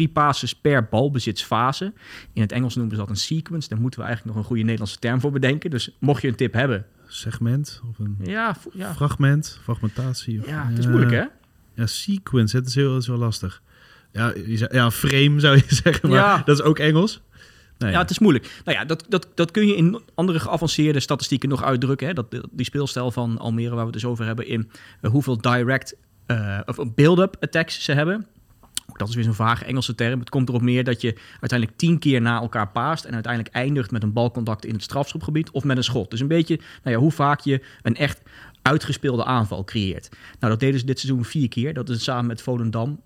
2,3 0.00 0.12
passes 0.12 0.54
per 0.54 0.84
balbezitsfase. 0.84 1.92
In 2.32 2.42
het 2.42 2.52
Engels 2.52 2.74
noemen 2.74 2.94
ze 2.94 3.00
dat 3.00 3.10
een 3.10 3.16
sequence. 3.16 3.68
Daar 3.68 3.80
moeten 3.80 4.00
we 4.00 4.06
eigenlijk 4.06 4.36
nog 4.36 4.44
een 4.44 4.48
goede 4.48 4.64
Nederlandse 4.64 4.98
term 4.98 5.20
voor 5.20 5.32
bedenken. 5.32 5.70
Dus 5.70 5.96
mocht 5.98 6.22
je 6.22 6.28
een 6.28 6.34
tip 6.34 6.52
hebben... 6.52 6.86
Segment 7.06 7.80
of 7.90 7.98
een 7.98 8.16
ja, 8.22 8.56
ja. 8.72 8.94
fragment, 8.94 9.58
fragmentatie. 9.62 10.40
Of, 10.40 10.46
ja, 10.46 10.66
het 10.66 10.78
is 10.78 10.86
moeilijk 10.86 11.12
hè? 11.12 11.24
Ja, 11.74 11.86
sequence, 11.86 12.56
het 12.56 12.66
is 12.66 12.74
heel, 12.74 12.92
het 12.92 13.02
is 13.02 13.08
heel 13.08 13.16
lastig. 13.16 13.62
Ja, 14.12 14.32
ja, 14.70 14.90
frame 14.90 15.40
zou 15.40 15.56
je 15.56 15.64
zeggen, 15.82 16.08
maar 16.08 16.18
ja. 16.18 16.42
dat 16.44 16.58
is 16.58 16.64
ook 16.64 16.78
Engels. 16.78 17.20
Ja, 17.88 17.98
het 17.98 18.10
is 18.10 18.18
moeilijk. 18.18 18.60
Nou 18.64 18.78
ja, 18.78 18.84
dat, 18.84 19.04
dat, 19.08 19.28
dat 19.34 19.50
kun 19.50 19.66
je 19.66 19.76
in 19.76 20.00
andere 20.14 20.40
geavanceerde 20.40 21.00
statistieken 21.00 21.48
nog 21.48 21.62
uitdrukken. 21.62 22.06
Hè? 22.06 22.12
Dat, 22.12 22.30
die 22.50 22.64
speelstijl 22.64 23.10
van 23.10 23.38
Almere, 23.38 23.68
waar 23.68 23.78
we 23.78 23.84
het 23.84 23.92
dus 23.92 24.04
over 24.04 24.24
hebben, 24.24 24.46
in 24.46 24.70
uh, 25.02 25.10
hoeveel 25.10 25.40
direct 25.40 25.96
uh, 26.26 26.58
of 26.66 26.94
build-up 26.94 27.36
attacks 27.40 27.84
ze 27.84 27.92
hebben. 27.92 28.26
Dat 28.96 29.08
is 29.08 29.14
weer 29.14 29.24
zo'n 29.24 29.34
vage 29.34 29.64
Engelse 29.64 29.94
term. 29.94 30.20
Het 30.20 30.30
komt 30.30 30.48
erop 30.48 30.62
neer 30.62 30.84
dat 30.84 31.00
je 31.00 31.14
uiteindelijk 31.40 31.78
tien 31.78 31.98
keer 31.98 32.20
na 32.20 32.40
elkaar 32.40 32.68
paast 32.68 33.04
en 33.04 33.14
uiteindelijk 33.14 33.54
eindigt 33.54 33.90
met 33.90 34.02
een 34.02 34.12
balcontact 34.12 34.64
in 34.64 34.74
het 34.74 34.82
strafschopgebied 34.82 35.50
of 35.50 35.64
met 35.64 35.76
een 35.76 35.84
schot. 35.84 36.10
Dus 36.10 36.20
een 36.20 36.28
beetje 36.28 36.56
nou 36.56 36.96
ja, 36.96 37.02
hoe 37.02 37.12
vaak 37.12 37.40
je 37.40 37.64
een 37.82 37.96
echt 37.96 38.22
uitgespeelde 38.62 39.24
aanval 39.24 39.64
creëert. 39.64 40.08
Nou, 40.38 40.52
dat 40.52 40.60
deden 40.60 40.80
ze 40.80 40.86
dit 40.86 40.98
seizoen 40.98 41.24
vier 41.24 41.48
keer. 41.48 41.74
Dat 41.74 41.88
is 41.88 42.04
samen 42.04 42.26
met 42.26 42.42
Volendam 42.42 43.00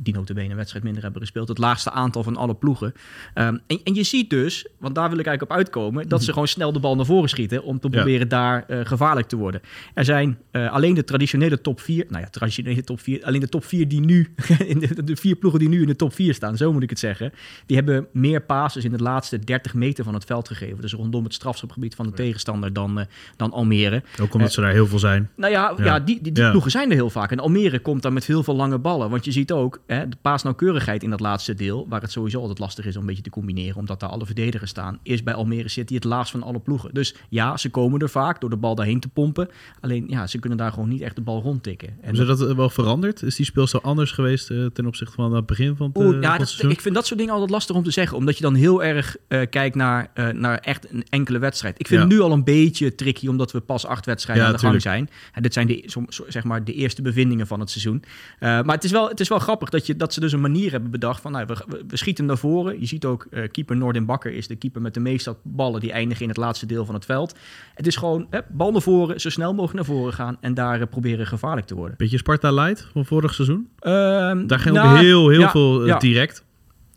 die 0.00 0.14
notabene 0.14 0.50
een 0.50 0.56
wedstrijd 0.56 0.84
minder 0.84 1.02
hebben 1.02 1.20
gespeeld. 1.20 1.48
Het 1.48 1.58
laagste 1.58 1.90
aantal 1.90 2.22
van 2.22 2.36
alle 2.36 2.54
ploegen. 2.54 2.92
Um, 3.34 3.60
en, 3.66 3.80
en, 3.84 3.94
je 3.94 4.02
ziet 4.02 4.30
dus, 4.30 4.66
want 4.78 4.94
daar 4.94 5.10
wil 5.10 5.18
ik 5.18 5.26
eigenlijk 5.26 5.52
op 5.52 5.58
uitkomen... 5.58 6.08
dat 6.08 6.24
ze 6.24 6.32
gewoon 6.32 6.48
snel 6.48 6.72
de 6.72 6.80
bal 6.80 6.96
naar 6.96 7.06
voren 7.06 7.28
schieten... 7.28 7.62
om 7.62 7.80
te 7.80 7.88
proberen 7.88 8.28
daar 8.28 8.64
uh, 8.68 8.80
gevaarlijk 8.84 9.28
te 9.28 9.36
worden. 9.36 9.60
Er 9.94 10.04
zijn 10.04 10.38
uh, 10.52 10.72
alleen 10.72 10.94
de 10.94 11.04
traditionele 11.04 11.60
top 11.60 11.80
4... 11.80 12.06
nou 12.08 12.22
ja, 12.22 12.28
traditionele 12.30 12.84
top 12.84 13.00
4... 13.00 13.24
alleen 13.24 13.40
de 13.40 13.48
top 13.48 13.64
4 13.64 13.88
die 13.88 14.00
nu... 14.00 14.34
in 14.66 14.78
de, 14.78 15.04
de, 15.04 15.16
vier 15.16 15.36
ploegen 15.36 15.60
die 15.60 15.68
nu 15.68 15.80
in 15.80 15.86
de 15.86 15.96
top 15.96 16.14
4 16.14 16.34
staan, 16.34 16.56
zo 16.56 16.72
moet 16.72 16.82
ik 16.82 16.90
het 16.90 16.98
zeggen... 16.98 17.32
die 17.66 17.76
hebben 17.76 18.06
meer 18.12 18.40
passes 18.40 18.84
in 18.84 18.90
de 18.90 19.02
laatste 19.02 19.38
30 19.38 19.74
meter 19.74 20.04
van 20.04 20.14
het 20.14 20.24
veld 20.24 20.48
gegeven. 20.48 20.80
Dus 20.80 20.92
rondom 20.92 21.24
het 21.24 21.34
strafschopgebied 21.34 21.94
van 21.94 22.06
de 22.06 22.12
tegenstander 22.12 22.72
dan, 22.72 22.98
uh, 22.98 23.04
dan 23.36 23.52
Almere. 23.52 24.02
Ook 24.20 24.34
omdat 24.34 24.52
ze 24.52 24.60
daar 24.60 24.72
heel 24.72 24.86
veel 24.86 24.98
zijn. 24.98 25.30
Nou 25.36 25.52
ja, 25.52 25.74
ja. 25.76 25.84
ja 25.84 26.00
die, 26.00 26.22
die, 26.22 26.32
die 26.32 26.50
ploegen 26.50 26.70
zijn 26.70 26.90
er 26.90 26.96
heel 26.96 27.10
vaak. 27.10 27.30
En 27.30 27.38
Almere 27.38 27.78
komt 27.78 28.02
dan 28.02 28.12
met 28.12 28.26
heel 28.26 28.42
veel 28.42 28.56
lange 28.56 28.78
ballen. 28.78 29.10
Want 29.10 29.24
je 29.24 29.32
ziet 29.32 29.52
ook 29.52 29.80
hè, 29.94 30.08
de 30.08 30.16
paasnauwkeurigheid 30.22 31.02
in 31.02 31.10
dat 31.10 31.20
laatste 31.20 31.54
deel, 31.54 31.86
waar 31.88 32.00
het 32.00 32.12
sowieso 32.12 32.40
altijd 32.40 32.58
lastig 32.58 32.86
is 32.86 32.94
om 32.94 33.00
een 33.00 33.06
beetje 33.06 33.22
te 33.22 33.30
combineren, 33.30 33.76
omdat 33.76 34.00
daar 34.00 34.08
alle 34.08 34.26
verdedigers 34.26 34.70
staan, 34.70 34.98
is 35.02 35.22
bij 35.22 35.34
Almere 35.34 35.68
City 35.68 35.94
het 35.94 36.04
laatst 36.04 36.30
van 36.30 36.42
alle 36.42 36.58
ploegen. 36.58 36.94
Dus 36.94 37.14
ja, 37.28 37.56
ze 37.56 37.70
komen 37.70 38.00
er 38.00 38.10
vaak 38.10 38.40
door 38.40 38.50
de 38.50 38.56
bal 38.56 38.74
daarheen 38.74 39.00
te 39.00 39.08
pompen. 39.08 39.48
Alleen 39.80 40.04
ja, 40.08 40.26
ze 40.26 40.38
kunnen 40.38 40.58
daar 40.58 40.72
gewoon 40.72 40.88
niet 40.88 41.00
echt 41.00 41.16
de 41.16 41.22
bal 41.22 41.42
rondtikken. 41.42 41.96
En 42.00 42.12
Is 42.12 42.26
dat 42.26 42.52
wel 42.54 42.70
veranderd? 42.70 43.22
Is 43.22 43.36
die 43.36 43.46
speelstijl 43.46 43.82
anders 43.82 44.10
geweest 44.10 44.50
uh, 44.50 44.66
ten 44.66 44.86
opzichte 44.86 45.14
van 45.14 45.34
het 45.34 45.46
begin 45.46 45.76
van 45.76 45.90
het, 45.92 46.02
uh, 46.02 46.20
ja, 46.20 46.38
dat, 46.38 46.62
Ik 46.68 46.80
vind 46.80 46.94
dat 46.94 47.06
soort 47.06 47.18
dingen 47.18 47.32
altijd 47.32 47.50
lastig 47.50 47.76
om 47.76 47.82
te 47.82 47.90
zeggen, 47.90 48.16
omdat 48.16 48.36
je 48.36 48.42
dan 48.42 48.54
heel 48.54 48.84
erg 48.84 49.16
uh, 49.28 49.40
kijkt 49.50 49.76
naar, 49.76 50.10
naar 50.32 50.58
echt 50.58 50.92
een 50.92 51.04
enkele 51.08 51.38
wedstrijd. 51.38 51.80
Ik 51.80 51.86
vind 51.86 52.00
ja. 52.00 52.06
het 52.06 52.16
nu 52.16 52.20
al 52.20 52.32
een 52.32 52.44
beetje 52.44 52.94
tricky, 52.94 53.28
omdat 53.28 53.52
we 53.52 53.60
pas 53.60 53.86
acht 53.86 54.06
wedstrijden 54.06 54.44
ja, 54.44 54.50
aan 54.50 54.56
de 54.56 54.66
gang 54.66 54.82
zijn. 54.82 55.10
En 55.32 55.42
dit 55.42 55.52
zijn 55.52 55.66
de, 55.66 55.84
zeg 56.28 56.44
maar, 56.44 56.64
de 56.64 56.72
eerste 56.72 57.02
bevindingen 57.02 57.46
van 57.46 57.60
het 57.60 57.70
seizoen. 57.70 58.02
maar 58.40 58.64
het 58.74 58.84
is, 58.84 58.90
wel, 58.90 59.08
het 59.08 59.20
is 59.20 59.28
wel 59.28 59.38
grappig 59.38 59.68
dat, 59.68 59.77
je, 59.86 59.96
dat 59.96 60.12
ze 60.12 60.20
dus 60.20 60.32
een 60.32 60.40
manier 60.40 60.70
hebben 60.70 60.90
bedacht 60.90 61.20
van, 61.20 61.32
nou, 61.32 61.46
we, 61.46 61.84
we 61.88 61.96
schieten 61.96 62.26
naar 62.26 62.38
voren. 62.38 62.80
Je 62.80 62.86
ziet 62.86 63.04
ook, 63.04 63.26
uh, 63.30 63.48
keeper 63.50 63.76
Noordin 63.76 64.06
Bakker 64.06 64.32
is 64.32 64.46
de 64.46 64.56
keeper 64.56 64.80
met 64.80 64.94
de 64.94 65.00
meeste 65.00 65.36
ballen 65.42 65.80
die 65.80 65.92
eindigen 65.92 66.22
in 66.22 66.28
het 66.28 66.36
laatste 66.38 66.66
deel 66.66 66.84
van 66.84 66.94
het 66.94 67.04
veld. 67.04 67.34
Het 67.74 67.86
is 67.86 67.96
gewoon 67.96 68.26
hè, 68.30 68.40
bal 68.48 68.72
naar 68.72 68.82
voren, 68.82 69.20
zo 69.20 69.30
snel 69.30 69.54
mogelijk 69.54 69.74
naar 69.74 69.96
voren 69.96 70.12
gaan 70.12 70.36
en 70.40 70.54
daar 70.54 70.80
uh, 70.80 70.86
proberen 70.90 71.26
gevaarlijk 71.26 71.66
te 71.66 71.74
worden. 71.74 71.96
Beetje 71.96 72.18
Sparta 72.18 72.52
Light 72.52 72.88
van 72.92 73.04
vorig 73.04 73.34
seizoen? 73.34 73.68
Uh, 73.80 73.92
daar 74.46 74.58
ging 74.58 74.74
nou, 74.74 74.90
ook 74.90 75.00
heel, 75.00 75.28
heel 75.28 75.40
ja, 75.40 75.50
veel 75.50 75.86
ja. 75.86 75.98
direct. 75.98 76.46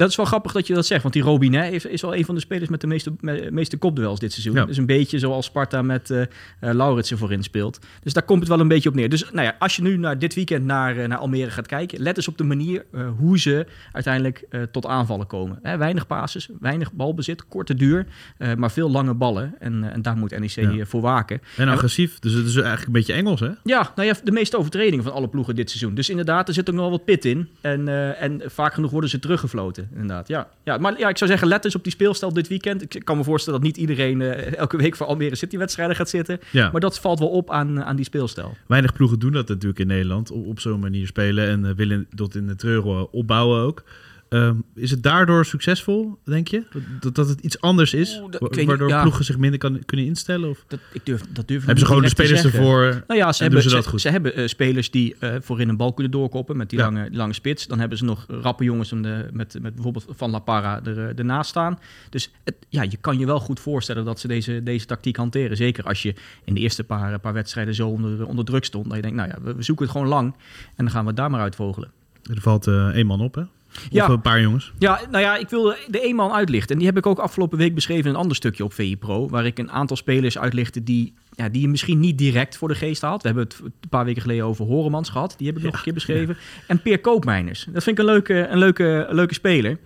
Dat 0.01 0.09
is 0.09 0.15
wel 0.15 0.25
grappig 0.25 0.51
dat 0.51 0.67
je 0.67 0.73
dat 0.73 0.85
zegt, 0.85 1.01
want 1.01 1.13
die 1.13 1.23
Robinet 1.23 1.73
is, 1.73 1.85
is 1.85 2.01
wel 2.01 2.15
een 2.15 2.25
van 2.25 2.35
de 2.35 2.41
spelers 2.41 2.69
met 2.69 2.81
de 2.81 2.87
meeste, 2.87 3.13
me, 3.19 3.47
meeste 3.51 3.77
kopduels 3.77 4.19
dit 4.19 4.31
seizoen. 4.31 4.53
Ja. 4.53 4.65
Dus 4.65 4.77
een 4.77 4.85
beetje 4.85 5.19
zoals 5.19 5.45
Sparta 5.45 5.81
met 5.81 6.09
uh, 6.09 6.23
Lauritsen 6.59 7.17
voorin 7.17 7.43
speelt. 7.43 7.79
Dus 8.03 8.13
daar 8.13 8.23
komt 8.23 8.39
het 8.39 8.49
wel 8.49 8.59
een 8.59 8.67
beetje 8.67 8.89
op 8.89 8.95
neer. 8.95 9.09
Dus 9.09 9.31
nou 9.31 9.45
ja, 9.45 9.55
als 9.59 9.75
je 9.75 9.81
nu 9.81 9.97
naar 9.97 10.19
dit 10.19 10.33
weekend 10.33 10.65
naar, 10.65 10.97
uh, 10.97 11.07
naar 11.07 11.17
Almere 11.17 11.49
gaat 11.49 11.67
kijken, 11.67 12.01
let 12.01 12.17
eens 12.17 12.27
op 12.27 12.37
de 12.37 12.43
manier 12.43 12.85
hoe 13.17 13.39
ze 13.39 13.65
uiteindelijk 13.91 14.45
tot 14.71 14.85
aanvallen 14.85 15.27
komen. 15.27 15.59
Hè, 15.61 15.77
weinig 15.77 16.07
passes, 16.07 16.49
weinig 16.59 16.93
balbezit, 16.93 17.47
korte 17.47 17.75
duur, 17.75 18.05
maar 18.57 18.71
veel 18.71 18.91
lange 18.91 19.13
ballen. 19.13 19.55
En, 19.59 19.91
en 19.93 20.01
daar 20.01 20.17
moet 20.17 20.39
NEC 20.39 20.49
ja. 20.49 20.85
voor 20.85 21.01
waken. 21.01 21.41
En 21.57 21.67
agressief, 21.67 22.19
dus 22.19 22.33
het 22.33 22.45
is 22.45 22.55
eigenlijk 22.55 22.85
een 22.85 22.93
beetje 22.93 23.13
Engels, 23.13 23.39
hè? 23.39 23.49
Ja, 23.63 23.91
nou 23.95 24.07
ja, 24.07 24.15
de 24.23 24.31
meeste 24.31 24.57
overtredingen 24.57 25.03
van 25.03 25.13
alle 25.13 25.29
ploegen 25.29 25.55
dit 25.55 25.69
seizoen. 25.69 25.95
Dus 25.95 26.09
inderdaad, 26.09 26.47
er 26.47 26.53
zit 26.53 26.69
ook 26.69 26.75
nog 26.75 26.83
wel 26.83 26.97
wat 26.97 27.05
pit 27.05 27.25
in. 27.25 27.49
En, 27.61 27.87
en 28.17 28.41
vaak 28.45 28.73
genoeg 28.73 28.91
worden 28.91 29.09
ze 29.09 29.19
teruggefloten 29.19 29.89
inderdaad. 29.93 30.27
Ja. 30.27 30.49
ja, 30.63 30.77
maar 30.77 30.99
ja, 30.99 31.09
ik 31.09 31.17
zou 31.17 31.29
zeggen, 31.29 31.47
let 31.47 31.65
eens 31.65 31.75
op 31.75 31.83
die 31.83 31.91
speelstijl 31.91 32.33
dit 32.33 32.47
weekend. 32.47 32.95
Ik 32.95 33.05
kan 33.05 33.17
me 33.17 33.23
voorstellen 33.23 33.59
dat 33.59 33.67
niet 33.67 33.77
iedereen 33.77 34.19
uh, 34.19 34.57
elke 34.57 34.77
week 34.77 34.95
voor 34.95 35.05
Almere 35.05 35.35
City-wedstrijden 35.35 35.95
gaat 35.95 36.09
zitten. 36.09 36.39
Ja. 36.51 36.69
Maar 36.71 36.81
dat 36.81 36.99
valt 36.99 37.19
wel 37.19 37.29
op 37.29 37.49
aan, 37.49 37.83
aan 37.83 37.95
die 37.95 38.05
speelstijl. 38.05 38.57
Weinig 38.67 38.93
ploegen 38.93 39.19
doen 39.19 39.31
dat 39.31 39.47
natuurlijk 39.47 39.79
in 39.79 39.87
Nederland, 39.87 40.31
op, 40.31 40.47
op 40.47 40.59
zo'n 40.59 40.79
manier 40.79 41.07
spelen 41.07 41.47
en 41.47 41.63
uh, 41.63 41.71
willen 41.75 42.07
dat 42.09 42.35
in 42.35 42.47
de 42.47 42.55
treur 42.55 43.09
opbouwen 43.09 43.61
ook. 43.61 43.83
Ehm, 44.31 44.55
is 44.75 44.91
het 44.91 45.03
daardoor 45.03 45.45
succesvol, 45.45 46.17
denk 46.25 46.47
je? 46.47 46.63
Dat, 46.99 47.15
dat 47.15 47.27
het 47.27 47.39
iets 47.39 47.61
anders 47.61 47.93
is? 47.93 48.21
Dat- 48.29 48.55
wa- 48.55 48.65
waardoor 48.65 48.89
ja. 48.89 49.01
ploegen 49.01 49.25
zich 49.25 49.37
minder 49.37 49.59
kan, 49.59 49.85
kunnen 49.85 50.05
instellen? 50.05 50.49
Of 50.49 50.63
Dat, 50.67 50.79
ik 50.93 51.05
durf, 51.05 51.21
dat 51.29 51.47
durf 51.47 51.59
hebben 51.59 51.79
ze 51.79 51.85
gewoon 51.85 52.01
de 52.01 52.09
spelers 52.09 52.43
ervoor? 52.43 53.03
Nou 53.07 53.19
ja, 53.19 53.31
ze 53.31 53.37
En 53.37 53.43
hebben, 53.45 53.61
ze 53.63 53.69
ze, 53.69 53.75
dat 53.75 53.87
goed? 53.87 54.01
ze 54.01 54.09
hebben 54.09 54.35
eh, 54.35 54.47
spelers 54.47 54.91
die 54.91 55.15
eh, 55.19 55.35
voorin 55.41 55.69
een 55.69 55.77
bal 55.77 55.93
kunnen 55.93 56.11
doorkoppen 56.11 56.57
met 56.57 56.69
die, 56.69 56.79
Ja. 56.79 56.85
lange, 56.85 57.09
lange 57.11 57.33
spits. 57.33 57.67
Dan 57.67 57.79
hebben 57.79 57.97
ze 57.97 58.03
nog 58.03 58.25
rappe 58.27 58.63
jongens 58.63 58.91
om 58.91 59.01
de, 59.01 59.27
met, 59.33 59.57
met 59.61 59.73
bijvoorbeeld 59.73 60.05
Van 60.09 60.29
La 60.29 60.39
Parra 60.39 60.81
er, 60.83 60.97
eh, 60.97 61.17
ernaast 61.19 61.49
staan. 61.49 61.79
Dus 62.09 62.31
het, 62.43 62.55
ja, 62.69 62.81
je 62.81 62.97
kan 63.01 63.19
je 63.19 63.25
wel 63.25 63.39
goed 63.39 63.59
voorstellen 63.59 64.05
dat 64.05 64.19
ze 64.19 64.27
deze, 64.27 64.63
deze 64.63 64.85
tactiek 64.85 65.15
hanteren. 65.17 65.57
Zeker 65.57 65.83
als 65.83 66.01
je 66.01 66.13
in 66.45 66.53
de 66.53 66.59
eerste 66.59 66.83
paar, 66.83 67.19
paar 67.19 67.33
wedstrijden 67.33 67.75
zo 67.75 67.87
onder, 67.87 68.25
onder 68.25 68.45
druk 68.45 68.65
stond. 68.65 68.85
Dat 68.85 68.95
je 68.95 69.01
denkt, 69.01 69.17
nou 69.17 69.29
ja, 69.29 69.37
we, 69.41 69.55
we 69.55 69.63
zoeken 69.63 69.85
het 69.85 69.93
gewoon 69.93 70.09
lang 70.09 70.33
en 70.75 70.85
dan 70.85 70.89
gaan 70.89 71.01
we 71.01 71.07
het 71.07 71.17
daar 71.17 71.29
maar 71.31 71.41
uitvogelen. 71.41 71.91
Er 72.33 72.41
valt 72.41 72.67
eh, 72.67 72.87
één 72.87 73.05
man 73.05 73.21
op, 73.21 73.35
hè? 73.35 73.43
Ja. 73.89 74.05
Of 74.05 74.09
een 74.09 74.21
paar 74.21 74.41
jongens. 74.41 74.71
Ja, 74.77 74.99
nou 75.11 75.23
ja, 75.23 75.37
ik 75.37 75.49
wil 75.49 75.75
de 75.87 76.07
een 76.07 76.15
man 76.15 76.31
uitlichten. 76.31 76.71
En 76.71 76.77
die 76.77 76.87
heb 76.87 76.97
ik 76.97 77.05
ook 77.05 77.19
afgelopen 77.19 77.57
week 77.57 77.75
beschreven 77.75 78.05
in 78.05 78.09
een 78.09 78.21
ander 78.21 78.35
stukje 78.35 78.63
op 78.63 78.73
VI 78.73 78.97
Pro. 78.97 79.29
Waar 79.29 79.45
ik 79.45 79.59
een 79.59 79.71
aantal 79.71 79.97
spelers 79.97 80.37
uitlichtte 80.37 80.83
die, 80.83 81.13
ja, 81.31 81.49
die 81.49 81.61
je 81.61 81.67
misschien 81.67 81.99
niet 81.99 82.17
direct 82.17 82.57
voor 82.57 82.67
de 82.67 82.75
geest 82.75 83.01
haalt. 83.01 83.21
We 83.21 83.27
hebben 83.27 83.45
het 83.45 83.59
een 83.63 83.89
paar 83.89 84.05
weken 84.05 84.21
geleden 84.21 84.45
over 84.45 84.65
Horemans 84.65 85.09
gehad. 85.09 85.33
Die 85.37 85.47
heb 85.47 85.57
ik 85.57 85.63
nog 85.63 85.73
een 85.73 85.81
keer 85.81 85.93
beschreven. 85.93 86.37
En 86.67 86.81
Peer 86.81 86.99
Koopmeiners. 86.99 87.67
Dat 87.71 87.83
vind 87.83 87.99
ik 87.99 88.05
een 88.05 88.11
leuke, 88.11 88.47
een 88.47 88.57
leuke, 88.57 89.05
een 89.09 89.15
leuke 89.15 89.33
speler. 89.33 89.77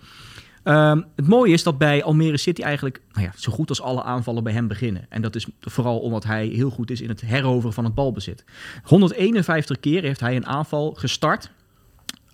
Ehm, 0.66 1.02
het 1.16 1.28
mooie 1.28 1.52
is 1.52 1.62
dat 1.62 1.78
bij 1.78 2.02
Almere 2.02 2.36
City 2.36 2.62
eigenlijk 2.62 3.00
nou 3.12 3.26
ja, 3.26 3.32
zo 3.36 3.52
goed 3.52 3.68
als 3.68 3.80
alle 3.80 4.02
aanvallen 4.02 4.42
bij 4.42 4.52
hem 4.52 4.68
beginnen. 4.68 5.06
En 5.08 5.22
dat 5.22 5.34
is 5.34 5.46
vooral 5.60 5.98
omdat 5.98 6.24
hij 6.24 6.46
heel 6.46 6.70
goed 6.70 6.90
is 6.90 7.00
in 7.00 7.08
het 7.08 7.20
heroveren 7.20 7.72
van 7.72 7.84
het 7.84 7.94
balbezit. 7.94 8.44
151 8.82 9.80
keer 9.80 10.02
heeft 10.02 10.20
hij 10.20 10.36
een 10.36 10.46
aanval 10.46 10.94
gestart 10.94 11.50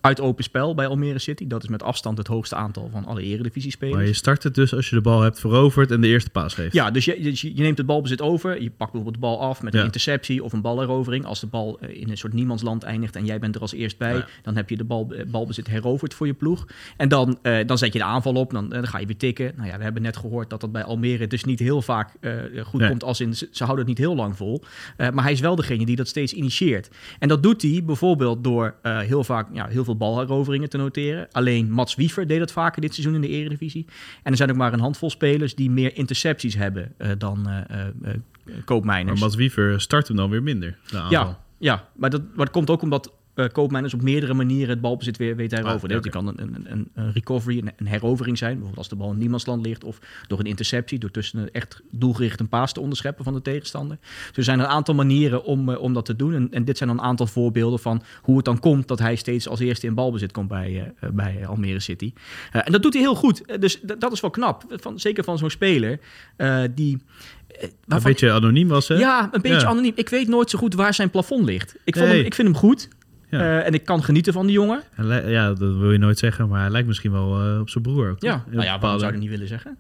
uit 0.03 0.21
open 0.21 0.45
spel 0.45 0.75
bij 0.75 0.87
Almere 0.87 1.19
City. 1.19 1.47
Dat 1.47 1.63
is 1.63 1.69
met 1.69 1.83
afstand 1.83 2.19
het 2.19 2.27
hoogste 2.27 2.55
aantal 2.55 2.89
van 2.93 3.05
alle 3.05 3.23
eredivisiespelers. 3.23 3.97
Maar 3.97 4.07
je 4.07 4.13
start 4.13 4.43
het 4.43 4.55
dus 4.55 4.75
als 4.75 4.89
je 4.91 4.97
de 4.97 5.03
bal 5.03 5.21
hebt 5.21 5.41
veroverd 5.41 5.91
en 5.91 6.01
de 6.01 6.07
eerste 6.07 6.31
paas 6.31 6.55
geeft. 6.55 6.73
Ja, 6.73 6.91
dus 6.91 7.05
je, 7.05 7.23
je, 7.23 7.57
je 7.57 7.63
neemt 7.63 7.79
het 7.79 7.87
balbezit 7.87 8.21
over. 8.21 8.63
Je 8.63 8.71
pakt 8.71 8.93
bijvoorbeeld 8.93 9.15
de 9.15 9.21
bal 9.21 9.41
af 9.41 9.63
met 9.63 9.73
Ja. 9.73 9.79
een 9.79 9.85
interceptie 9.85 10.45
of 10.45 10.53
een 10.53 10.61
balherovering. 10.61 11.25
Als 11.25 11.41
de 11.41 11.47
bal 11.47 11.79
eh, 11.81 12.01
in 12.01 12.11
een 12.11 12.17
soort 12.17 12.33
niemandsland 12.33 12.83
eindigt 12.83 13.17
en 13.17 13.25
jij 13.25 13.39
bent 13.39 13.55
er 13.55 13.61
als 13.61 13.73
eerst 13.73 13.99
bij, 13.99 14.15
Ja. 14.15 14.27
dan 14.43 14.57
heb 14.57 14.71
je 14.71 14.77
de 14.77 14.85
bal, 14.85 15.09
eh, 15.13 15.25
balbezit 15.27 15.67
heroverd 15.67 16.15
voor 16.15 16.27
je 16.27 16.33
ploeg. 16.35 16.67
En 16.97 17.09
dan, 17.09 17.39
eh, 17.43 17.67
dan 17.67 17.79
zet 17.79 17.93
je 17.93 17.99
de 17.99 18.05
aanval 18.05 18.35
op, 18.35 18.51
dan, 18.53 18.69
dan 18.69 18.87
ga 18.87 18.99
je 18.99 19.07
weer 19.07 19.17
tikken. 19.17 19.53
Nou 19.57 19.69
ja, 19.69 19.77
we 19.77 19.83
hebben 19.83 20.03
net 20.03 20.17
gehoord 20.17 20.51
dat 20.51 20.61
dat 20.61 20.73
bij 20.73 20.85
Almere 20.85 21.27
dus 21.27 21.45
niet 21.45 21.59
heel 21.59 21.83
vaak 21.83 22.11
goed 22.65 22.81
Nee. 22.81 22.89
komt. 22.89 23.05
Als 23.05 23.21
in, 23.21 23.35
ze, 23.35 23.49
ze 23.51 23.65
houden 23.65 23.87
het 23.87 23.95
niet 23.99 24.07
heel 24.07 24.17
lang 24.17 24.37
vol. 24.37 24.63
Maar 24.97 25.23
hij 25.23 25.33
is 25.33 25.41
wel 25.41 25.57
degene 25.57 25.87
die 25.87 25.97
dat 25.97 26.09
steeds 26.09 26.33
initieert. 26.33 26.91
En 27.19 27.29
dat 27.29 27.43
doet 27.43 27.63
hij 27.63 27.83
bijvoorbeeld 27.85 28.45
door 28.45 28.75
heel 28.83 29.25
vaak 29.25 29.49
ja, 29.53 29.67
heel 29.67 29.85
veel 29.85 29.92
balheroveringen 29.97 30.69
te 30.69 30.77
noteren. 30.77 31.29
Alleen 31.33 31.71
Mats 31.71 31.95
Wiever 31.95 32.27
deed 32.27 32.39
dat 32.39 32.53
vaker 32.53 32.81
dit 32.81 32.95
seizoen 32.95 33.15
in 33.15 33.21
de 33.21 33.29
Eredivisie. 33.29 33.87
En 34.23 34.31
er 34.31 34.37
zijn 34.37 34.51
ook 34.51 34.57
maar 34.57 34.73
een 34.73 34.81
handvol 34.81 35.11
spelers 35.11 35.55
die 35.55 35.71
meer 35.71 35.97
intercepties 35.97 36.55
hebben 36.55 36.93
eh, 36.97 37.11
dan 37.19 37.49
eh 37.49 37.81
eh, 37.81 37.87
eh, 38.03 38.85
Maar. 38.85 39.19
Mats 39.19 39.35
Wiever 39.35 39.81
start 39.81 40.09
hem 40.09 40.17
dan 40.17 40.31
weer 40.31 40.43
minder. 40.43 40.79
ja, 41.09 41.39
ja, 41.59 41.89
maar 41.97 42.11
dat, 42.11 42.23
maar 42.23 42.45
dat 42.45 42.51
komt 42.51 42.71
ook 42.71 42.83
omdat 42.83 43.13
eh 43.35 43.47
Koopmeiners 43.53 43.95
op 43.95 44.03
meerdere 44.03 44.35
manieren 44.35 44.69
het 44.69 44.81
balbezit 44.81 45.17
weer 45.17 45.37
weet 45.37 45.51
heroveren. 45.51 45.91
Ah, 45.91 45.97
oké. 45.97 46.11
Dat 46.11 46.13
kan 46.13 46.29
een, 46.29 46.55
een, 46.71 46.89
een, 46.95 47.13
recovery, 47.13 47.59
een, 47.59 47.71
een 47.77 47.87
herovering 47.87 48.39
zijn. 48.39 48.51
Bijvoorbeeld 48.53 48.79
als 48.79 48.89
de 48.89 48.97
bal 48.97 49.13
in 49.13 49.19
niemandsland 49.19 49.67
ligt. 49.67 49.85
Of 49.85 49.99
door 50.27 50.39
een 50.39 50.45
interceptie. 50.47 50.99
Door 50.99 51.11
tussen 51.11 51.39
een 51.39 51.51
echt 51.53 51.83
doelgericht 51.91 52.41
een 52.41 52.49
paas 52.49 52.73
te 52.73 52.81
onderscheppen 52.81 53.25
van 53.25 53.35
de 53.35 53.43
tegenstander. 53.43 53.99
Dus 54.29 54.37
er 54.37 54.45
zijn 54.45 54.59
een 54.61 54.67
aantal 54.67 54.95
manieren 54.95 55.45
om, 55.45 55.69
eh, 55.69 55.81
om 55.81 55.93
dat 55.93 56.05
te 56.05 56.17
doen. 56.17 56.35
En, 56.35 56.49
en 56.51 56.65
dit 56.65 56.77
zijn 56.77 56.89
dan 56.89 56.99
een 56.99 57.05
aantal 57.05 57.27
voorbeelden 57.27 57.79
van 57.79 58.03
hoe 58.23 58.37
het 58.37 58.45
dan 58.45 58.59
komt 58.61 58.89
dat 58.89 58.99
hij 58.99 59.17
steeds 59.17 59.49
als 59.49 59.61
eerste 59.61 59.87
in 59.87 59.95
balbezit 59.95 60.33
komt 60.33 60.49
bij, 60.49 60.93
eh, 61.01 61.09
bij 61.11 61.47
Almere 61.47 61.81
City. 61.81 62.13
En 62.53 62.73
dat 62.73 62.83
doet 62.83 62.93
hij 62.93 63.03
heel 63.03 63.15
goed. 63.15 63.61
Dus 63.61 63.81
dat 63.99 64.13
is 64.13 64.21
wel 64.21 64.31
knap. 64.31 64.65
Van, 64.69 64.99
zeker 64.99 65.25
van 65.25 65.39
zo'n 65.39 65.51
speler 65.51 65.99
die... 66.75 66.99
eh, 67.49 67.63
Een 67.63 67.71
waarvan- 67.87 68.11
beetje 68.11 68.31
anoniem 68.33 68.69
was, 68.69 68.89
hè? 68.89 68.95
ja, 68.95 69.29
een 69.33 69.41
beetje 69.41 69.61
Ja. 69.61 69.67
anoniem. 69.67 69.93
Ik 69.95 70.09
weet 70.09 70.29
nooit 70.29 70.51
zo 70.51 70.59
goed 70.59 70.75
waar 70.75 70.95
zijn 70.95 71.11
plafond 71.11 71.45
ligt. 71.45 71.77
Ik, 71.85 71.95
vond 71.97 72.07
Nee. 72.09 72.17
hem, 72.17 72.27
ik 72.27 72.35
vind 72.35 72.49
hem 72.49 72.57
goed. 72.57 72.89
Ja. 73.33 73.39
Eh, 73.39 73.67
en 73.67 73.73
ik 73.75 73.85
kan 73.85 74.03
genieten 74.05 74.33
van 74.33 74.47
die 74.47 74.55
jongen. 74.55 74.83
Ja, 75.27 75.49
dat 75.49 75.59
wil 75.77 75.93
je 75.93 75.99
nooit 75.99 76.19
zeggen, 76.19 76.49
maar 76.49 76.61
hij 76.61 76.71
lijkt 76.71 76.87
misschien 76.87 77.13
wel 77.13 77.41
eh, 77.41 77.61
op 77.61 77.69
zijn 77.71 77.85
broer. 77.85 78.11
Ook? 78.11 78.23
Ja, 78.23 78.31
nou 78.31 78.43
ja, 78.51 78.57
waarom 78.57 78.73
bepaalde- 78.81 78.99
zou 79.01 79.13
je 79.13 79.19
niet 79.19 79.31
willen 79.31 79.49
zeggen? 79.49 79.77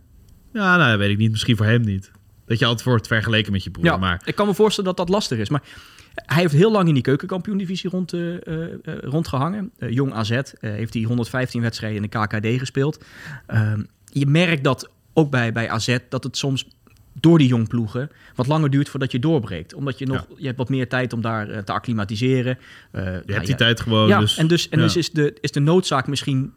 Ja, 0.52 0.76
nou, 0.76 0.98
weet 0.98 1.10
ik 1.10 1.18
niet. 1.18 1.30
Misschien 1.30 1.56
voor 1.56 1.66
hem 1.66 1.80
niet. 1.82 2.10
Dat 2.46 2.58
je 2.58 2.64
altijd 2.66 2.86
wordt 2.86 3.06
vergeleken 3.06 3.52
met 3.52 3.64
je 3.64 3.70
broer. 3.70 3.84
Ja, 3.84 3.96
Maar 3.96 4.22
ik 4.24 4.34
kan 4.34 4.46
me 4.46 4.54
voorstellen 4.54 4.88
dat 4.96 5.06
dat 5.06 5.14
lastig 5.14 5.38
is. 5.38 5.48
Maar 5.48 5.62
hij 6.14 6.40
heeft 6.40 6.54
heel 6.54 6.72
lang 6.72 6.88
in 6.88 6.94
die 6.94 7.02
keukenkampioen-divisie 7.02 7.90
rond, 7.90 8.12
eh, 8.12 8.34
eh, 8.46 8.62
eh, 8.62 8.98
rondgehangen. 9.00 9.70
Eh, 9.78 9.90
jong 9.90 10.12
AZ 10.12 10.40
heeft 10.60 10.94
hij 10.94 11.02
115 11.02 11.60
wedstrijden 11.62 12.02
in 12.02 12.10
de 12.10 12.18
KKD 12.18 12.58
gespeeld. 12.58 13.04
Ehm, 13.46 13.82
je 14.12 14.26
merkt 14.26 14.64
dat 14.64 14.90
ook 15.12 15.30
bij, 15.30 15.52
bij 15.52 15.68
AZ 15.70 15.96
dat 16.08 16.24
het 16.24 16.36
soms 16.36 16.68
door 17.22 17.38
die 17.38 17.48
jong 17.48 17.68
ploegen 17.68 18.10
wat 18.34 18.46
langer 18.46 18.70
duurt 18.70 18.88
voordat 18.88 19.12
je 19.12 19.18
doorbreekt. 19.18 19.74
Omdat 19.74 19.98
je 19.98 20.06
nog, 20.06 20.26
je 20.36 20.46
hebt 20.46 20.58
wat 20.58 20.68
meer 20.68 20.88
tijd 20.88 21.12
om 21.12 21.20
daar 21.20 21.48
eh, 21.48 21.58
te 21.58 21.72
acclimatiseren. 21.72 22.58
Eh, 22.90 23.04
je 23.04 23.10
nou 23.10 23.14
hebt 23.14 23.40
die 23.40 23.48
ja, 23.48 23.56
tijd 23.56 23.80
gewoon. 23.80 24.08
ja, 24.08 24.18
dus, 24.18 24.36
en 24.36 24.46
dus, 24.46 24.68
en 24.68 24.78
dus 24.78 24.96
is, 24.96 25.10
de, 25.10 25.36
is 25.40 25.52
de 25.52 25.60
noodzaak 25.60 26.06
misschien 26.06 26.52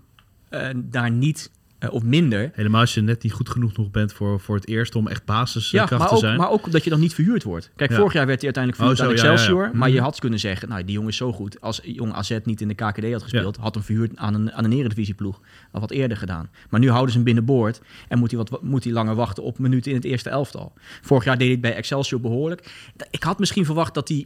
eh, 0.50 0.69
daar 0.75 1.12
niet 1.12 1.51
eh, 1.79 1.94
of 1.94 2.03
minder. 2.03 2.51
Helemaal 2.53 2.82
als 2.82 2.94
je 2.94 3.01
net 3.01 3.24
niet 3.24 3.32
goed 3.34 3.50
genoeg 3.50 3.77
nog 3.77 3.91
bent 3.91 4.13
voor, 4.13 4.39
voor 4.39 4.55
het 4.55 4.67
eerst 4.67 4.96
om 4.96 5.08
echt 5.08 5.25
basiskracht 5.25 5.89
Ja, 5.89 5.98
maar 5.98 6.08
te 6.08 6.13
ook, 6.13 6.20
zijn. 6.20 6.38
maar 6.38 6.50
ook 6.50 6.72
dat 6.72 6.84
je 6.84 6.89
dan 6.89 7.00
niet 7.00 7.13
verhuurd 7.13 7.44
wordt. 7.44 7.72
Kijk, 7.75 7.89
Ja. 7.89 7.96
vorig 7.98 8.13
jaar 8.13 8.25
werd 8.25 8.41
hij 8.41 8.53
uiteindelijk 8.55 8.84
verhuurd 8.84 9.00
Oh, 9.00 9.05
aan 9.05 9.17
zo, 9.17 9.25
ja. 9.27 9.32
Excelsior. 9.34 9.77
Maar 9.77 9.89
je 9.89 9.96
Mhm. 9.96 10.03
had 10.03 10.20
kunnen 10.20 10.39
zeggen, 10.39 10.70
nou, 10.70 10.84
die 10.84 10.94
jongen 10.94 11.10
is 11.10 11.17
zo 11.17 11.32
goed. 11.34 11.62
Als 11.62 11.79
jong 11.84 12.13
AZ 12.13 12.38
niet 12.44 12.62
in 12.62 12.67
de 12.67 12.74
KKD 12.74 13.12
had 13.12 13.22
gespeeld, 13.24 13.58
had 13.58 13.74
hem 13.74 13.84
verhuurd 13.84 14.17
aan 14.17 14.34
een, 14.34 14.51
aan 14.53 14.63
een 14.63 14.72
eredivisieploeg. 14.74 15.41
Al 15.72 15.79
wat 15.79 15.91
eerder 15.91 16.17
gedaan. 16.17 16.50
Maar 16.70 16.79
nu 16.79 16.89
houden 16.89 17.10
ze 17.10 17.15
hem 17.15 17.25
binnenboord 17.25 17.82
en 18.08 18.20
moet 18.20 18.32
hij, 18.32 18.39
wat, 18.46 18.62
moet 18.63 18.84
hij 18.84 18.94
langer 18.94 19.15
wachten 19.15 19.44
op 19.44 19.60
minuten 19.60 19.91
in 19.91 19.98
het 19.98 20.05
eerste 20.05 20.29
elftal. 20.29 20.74
Vorig 21.01 21.24
jaar 21.24 21.34
deed 21.38 21.44
hij 21.44 21.51
het 21.53 21.62
bij 21.62 21.75
Excelsior 21.75 22.22
behoorlijk. 22.22 22.72
Ik 23.12 23.24
had 23.24 23.39
misschien 23.39 23.65
verwacht 23.65 23.94
dat 23.94 24.08
hij 24.08 24.25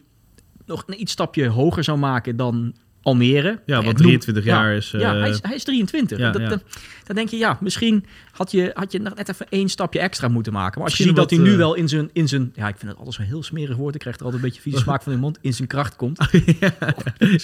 nog 0.65 0.83
een 0.85 1.01
iets 1.01 1.11
stapje 1.11 1.47
hoger 1.47 1.83
zou 1.83 1.97
maken 1.97 2.35
dan 2.35 2.73
Almere. 3.01 3.59
Ja, 3.65 3.75
Het 3.75 3.85
wat 3.85 3.97
noemt- 3.97 3.97
23 3.97 4.43
ja, 4.43 4.61
jaar 4.61 4.75
is. 4.75 4.91
ja, 4.91 5.13
eh, 5.13 5.19
hij 5.19 5.29
is, 5.29 5.39
hij 5.41 5.55
is 5.55 5.63
23. 5.63 6.17
ja, 6.17 6.31
dat, 6.31 6.41
ja. 6.41 6.49
Dan, 6.49 6.61
dan 7.05 7.15
denk 7.15 7.29
je, 7.29 7.37
ja, 7.37 7.57
misschien 7.61 8.05
had 8.31 8.51
je, 8.51 8.71
had 8.73 8.91
je 8.91 8.99
nog 8.99 9.15
net 9.15 9.29
even 9.29 9.45
één 9.49 9.69
stapje 9.69 9.99
extra 9.99 10.27
moeten 10.27 10.53
maken. 10.53 10.79
Maar 10.79 10.89
als 10.89 10.97
je 10.97 11.03
ziet 11.03 11.15
dat 11.15 11.29
hij 11.29 11.39
nu 11.39 11.51
eh, 11.51 11.57
wel 11.57 11.73
in 11.73 11.87
zijn, 11.87 12.09
in 12.13 12.27
zijn... 12.27 12.51
Ja, 12.55 12.67
ik 12.67 12.75
vind 12.77 12.87
het 12.89 12.97
altijd 12.97 13.15
zo 13.15 13.21
heel 13.21 13.43
smerig 13.43 13.75
woord. 13.75 13.93
Ik 13.95 13.99
krijg 14.01 14.17
er 14.17 14.23
altijd 14.23 14.41
een 14.41 14.47
beetje 14.47 14.61
vieze 14.63 14.79
smaak 14.87 15.03
van 15.03 15.11
in 15.11 15.17
de 15.17 15.23
mond. 15.23 15.37
In 15.41 15.53
zijn 15.53 15.67
kracht 15.67 15.95
komt. 15.95 16.19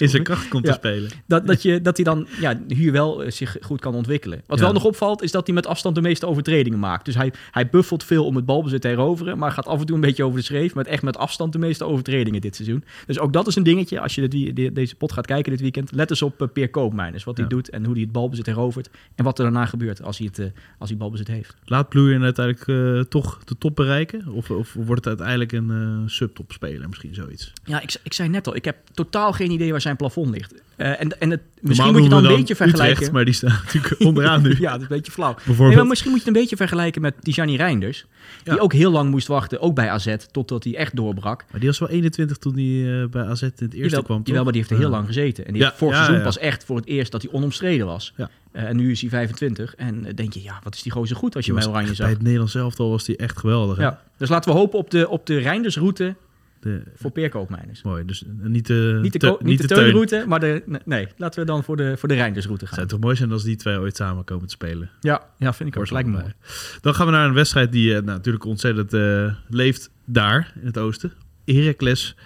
in 0.00 0.08
zijn 0.08 0.22
kracht 0.22 0.48
komt 0.48 0.64
te 0.64 0.72
spelen. 0.72 1.10
Dat, 1.26 1.46
dat, 1.46 1.62
je, 1.62 1.80
dat 1.80 1.96
hij 1.96 2.04
dan 2.04 2.26
ja, 2.40 2.60
hier 2.68 2.92
wel 2.92 3.22
eh, 3.22 3.30
zich 3.30 3.56
goed 3.60 3.80
kan 3.80 3.94
ontwikkelen. 3.94 4.42
Wat 4.46 4.60
wel 4.60 4.72
nog 4.72 4.84
opvalt, 4.84 5.22
is 5.22 5.30
dat 5.30 5.46
hij 5.46 5.54
met 5.54 5.66
afstand 5.66 5.94
de 5.94 6.00
meeste 6.00 6.26
overtredingen 6.26 6.78
maakt. 6.78 7.04
Dus 7.04 7.14
hij, 7.14 7.32
hij 7.50 7.68
buffelt 7.68 8.04
veel 8.04 8.24
om 8.24 8.36
het 8.36 8.46
balbezit 8.46 8.80
te 8.80 8.88
heroveren. 8.88 9.38
Maar 9.38 9.52
gaat 9.52 9.66
af 9.66 9.80
en 9.80 9.86
toe 9.86 9.94
een 9.94 10.00
beetje 10.00 10.24
over 10.24 10.38
de 10.38 10.44
schreef. 10.44 10.74
Met 10.74 10.86
echt 10.86 11.02
met 11.02 11.16
afstand 11.16 11.52
de 11.52 11.58
meeste 11.58 11.84
overtredingen 11.84 12.40
dit 12.40 12.56
seizoen. 12.56 12.84
Dus 13.06 13.18
ook 13.18 13.32
dat 13.32 13.46
is 13.46 13.56
een 13.56 13.62
dingetje. 13.62 14.00
Als 14.00 14.14
je 14.14 14.52
deze 14.72 14.94
pot 14.94 15.12
gaat 15.12 15.26
kijken 15.26 15.45
dit 15.52 15.60
weekend. 15.60 15.92
Let 15.92 16.10
eens 16.10 16.22
op 16.22 16.42
uh, 16.42 16.48
Peer 16.52 16.70
Koopmeiners. 16.70 17.24
Wat 17.24 17.36
hij 17.36 17.46
doet 17.46 17.70
en 17.70 17.84
hoe 17.84 17.92
hij 17.92 18.02
het 18.02 18.12
balbezit 18.12 18.46
herovert. 18.46 18.90
En 19.14 19.24
wat 19.24 19.38
er 19.38 19.44
daarna 19.44 19.66
gebeurt 19.66 20.02
als 20.02 20.18
hij, 20.18 20.26
het, 20.26 20.38
eh, 20.38 20.46
als 20.78 20.88
hij 20.88 20.98
balbezit 20.98 21.28
heeft. 21.28 21.56
Laat 21.64 21.88
Bloeien 21.88 22.22
uiteindelijk 22.22 22.68
eh, 22.68 23.10
toch 23.10 23.44
de 23.44 23.58
top 23.58 23.76
bereiken? 23.76 24.28
Of, 24.28 24.50
of 24.50 24.72
wordt 24.72 25.04
het 25.04 25.06
uiteindelijk 25.06 25.52
een 25.52 25.70
eh 25.70 26.08
subtopspeler? 26.08 26.88
Misschien 26.88 27.14
zoiets. 27.14 27.52
Ja, 27.64 27.80
ik, 27.80 27.96
ik 28.02 28.12
zei 28.12 28.28
net 28.28 28.46
al, 28.46 28.56
ik 28.56 28.64
heb 28.64 28.76
totaal 28.92 29.32
geen 29.32 29.50
idee 29.50 29.70
waar 29.70 29.80
zijn 29.80 29.96
plafond 29.96 30.30
ligt. 30.30 30.54
Eh, 30.76 31.00
en, 31.00 31.20
en 31.20 31.30
het, 31.30 31.40
misschien 31.60 31.92
moet 31.92 32.02
je 32.02 32.08
dan 32.08 32.24
een 32.24 32.36
beetje 32.36 32.56
vergelijken. 32.56 33.12
Maar 33.12 33.24
die 33.24 33.34
staan 33.34 33.60
natuurlijk 33.64 34.00
onderaan 34.08 34.42
nu. 34.42 34.56
ja, 34.60 34.70
dat 34.72 34.80
is 34.80 34.82
een 34.88 34.96
beetje 34.96 35.12
flauw. 35.12 35.36
Nee, 35.58 35.76
maar 35.76 35.86
misschien 35.86 36.10
moet 36.10 36.20
je 36.20 36.26
het 36.26 36.34
een 36.36 36.40
beetje 36.42 36.56
vergelijken 36.56 37.02
met 37.02 37.14
Tijani 37.20 37.56
Reinders. 37.56 38.06
Die 38.44 38.54
Ja. 38.54 38.60
ook 38.60 38.72
heel 38.72 38.90
lang 38.90 39.10
moest 39.10 39.26
wachten, 39.26 39.60
ook 39.60 39.74
bij 39.74 39.90
AZ, 39.90 40.16
totdat 40.30 40.64
hij 40.64 40.76
echt 40.76 40.96
doorbrak. 40.96 41.44
Maar 41.50 41.60
die 41.60 41.68
was 41.68 41.78
wel 41.78 41.88
21 41.88 42.36
toen 42.36 42.54
hij 42.54 43.00
eh, 43.02 43.08
bij 43.08 43.22
AZ 43.22 43.42
in 43.42 43.50
het 43.54 43.60
eerste 43.60 43.78
Jawel, 43.80 44.02
kwam, 44.02 44.20
jawel, 44.24 44.42
maar 44.42 44.52
die 44.52 44.60
heeft 44.60 44.72
er 44.74 44.78
heel 44.80 44.90
lang 44.90 45.06
gezeten. 45.06 45.46
En 45.46 45.52
die 45.52 45.62
Ja, 45.62 45.66
heeft 45.68 45.78
vorig 45.78 45.96
ja, 45.96 46.04
seizoen 46.04 46.24
pas 46.24 46.38
echt 46.38 46.64
voor 46.64 46.76
het 46.76 46.86
eerst 46.86 47.12
dat 47.12 47.22
hij 47.22 47.32
onomstreden 47.32 47.86
was. 47.86 48.12
Ja. 48.16 48.30
Eh, 48.52 48.64
en 48.64 48.76
nu 48.76 48.90
is 48.90 49.00
hij 49.00 49.10
25. 49.10 49.74
En 49.74 50.06
denk 50.14 50.32
je, 50.32 50.42
ja, 50.42 50.60
wat 50.62 50.74
is 50.74 50.82
die 50.82 50.92
gozer 50.92 51.16
goed 51.16 51.36
als 51.36 51.46
je 51.46 51.52
bij 51.52 51.66
Oranje 51.66 51.94
zag. 51.94 51.96
Bij 52.06 52.08
het 52.14 52.22
Nederlands 52.22 52.54
elftal 52.54 52.90
was 52.90 53.04
die 53.04 53.16
echt 53.16 53.38
geweldig. 53.38 53.76
hè? 53.76 53.82
Ja. 53.82 54.02
Dus 54.18 54.28
laten 54.28 54.52
we 54.52 54.58
hopen 54.58 54.78
op 54.78 54.90
de, 54.90 55.08
op 55.08 55.26
de 55.26 55.38
Reindersroute 55.38 56.14
De, 56.60 56.82
voor 56.94 57.10
Peerkoopmijners. 57.10 57.82
mooi, 57.82 58.04
dus 58.04 58.24
niet 58.42 58.66
de, 58.66 58.98
Niet 59.02 59.12
de, 59.12 59.18
te- 59.18 59.36
niet 59.40 59.60
de 59.60 59.66
teunroute, 59.66 60.24
maar 60.26 60.40
de... 60.40 60.62
Nee, 60.84 61.08
laten 61.16 61.40
we 61.40 61.46
dan 61.46 61.64
voor 61.64 61.76
de, 61.76 61.96
voor 61.96 62.08
de 62.08 62.14
Reindersroute 62.14 62.64
Het 62.64 62.68
gaan. 62.74 62.78
zou 62.82 62.90
toch 62.92 63.00
mooi 63.04 63.16
zijn 63.16 63.32
als 63.32 63.42
die 63.44 63.56
twee 63.56 63.78
ooit 63.78 63.96
samen 63.96 64.24
komen 64.24 64.46
te 64.46 64.52
spelen. 64.52 64.90
Ja, 65.00 65.22
ja, 65.38 65.52
vind 65.52 65.68
ik 65.74 65.80
ook. 65.80 65.90
Lijkt 65.90 66.08
me 66.08 66.18
mooi. 66.18 66.32
Dan 66.80 66.94
gaan 66.94 67.06
we 67.06 67.12
naar 67.12 67.26
een 67.26 67.34
wedstrijd 67.34 67.72
die 67.72 67.88
eh, 67.88 67.94
nou, 67.94 68.16
natuurlijk 68.16 68.44
ontzettend 68.44 68.92
eh, 68.94 69.34
leeft 69.48 69.90
daar 70.04 70.52
in 70.60 70.66
het 70.66 70.78
oosten. 70.78 71.12
Heracles 71.44 72.16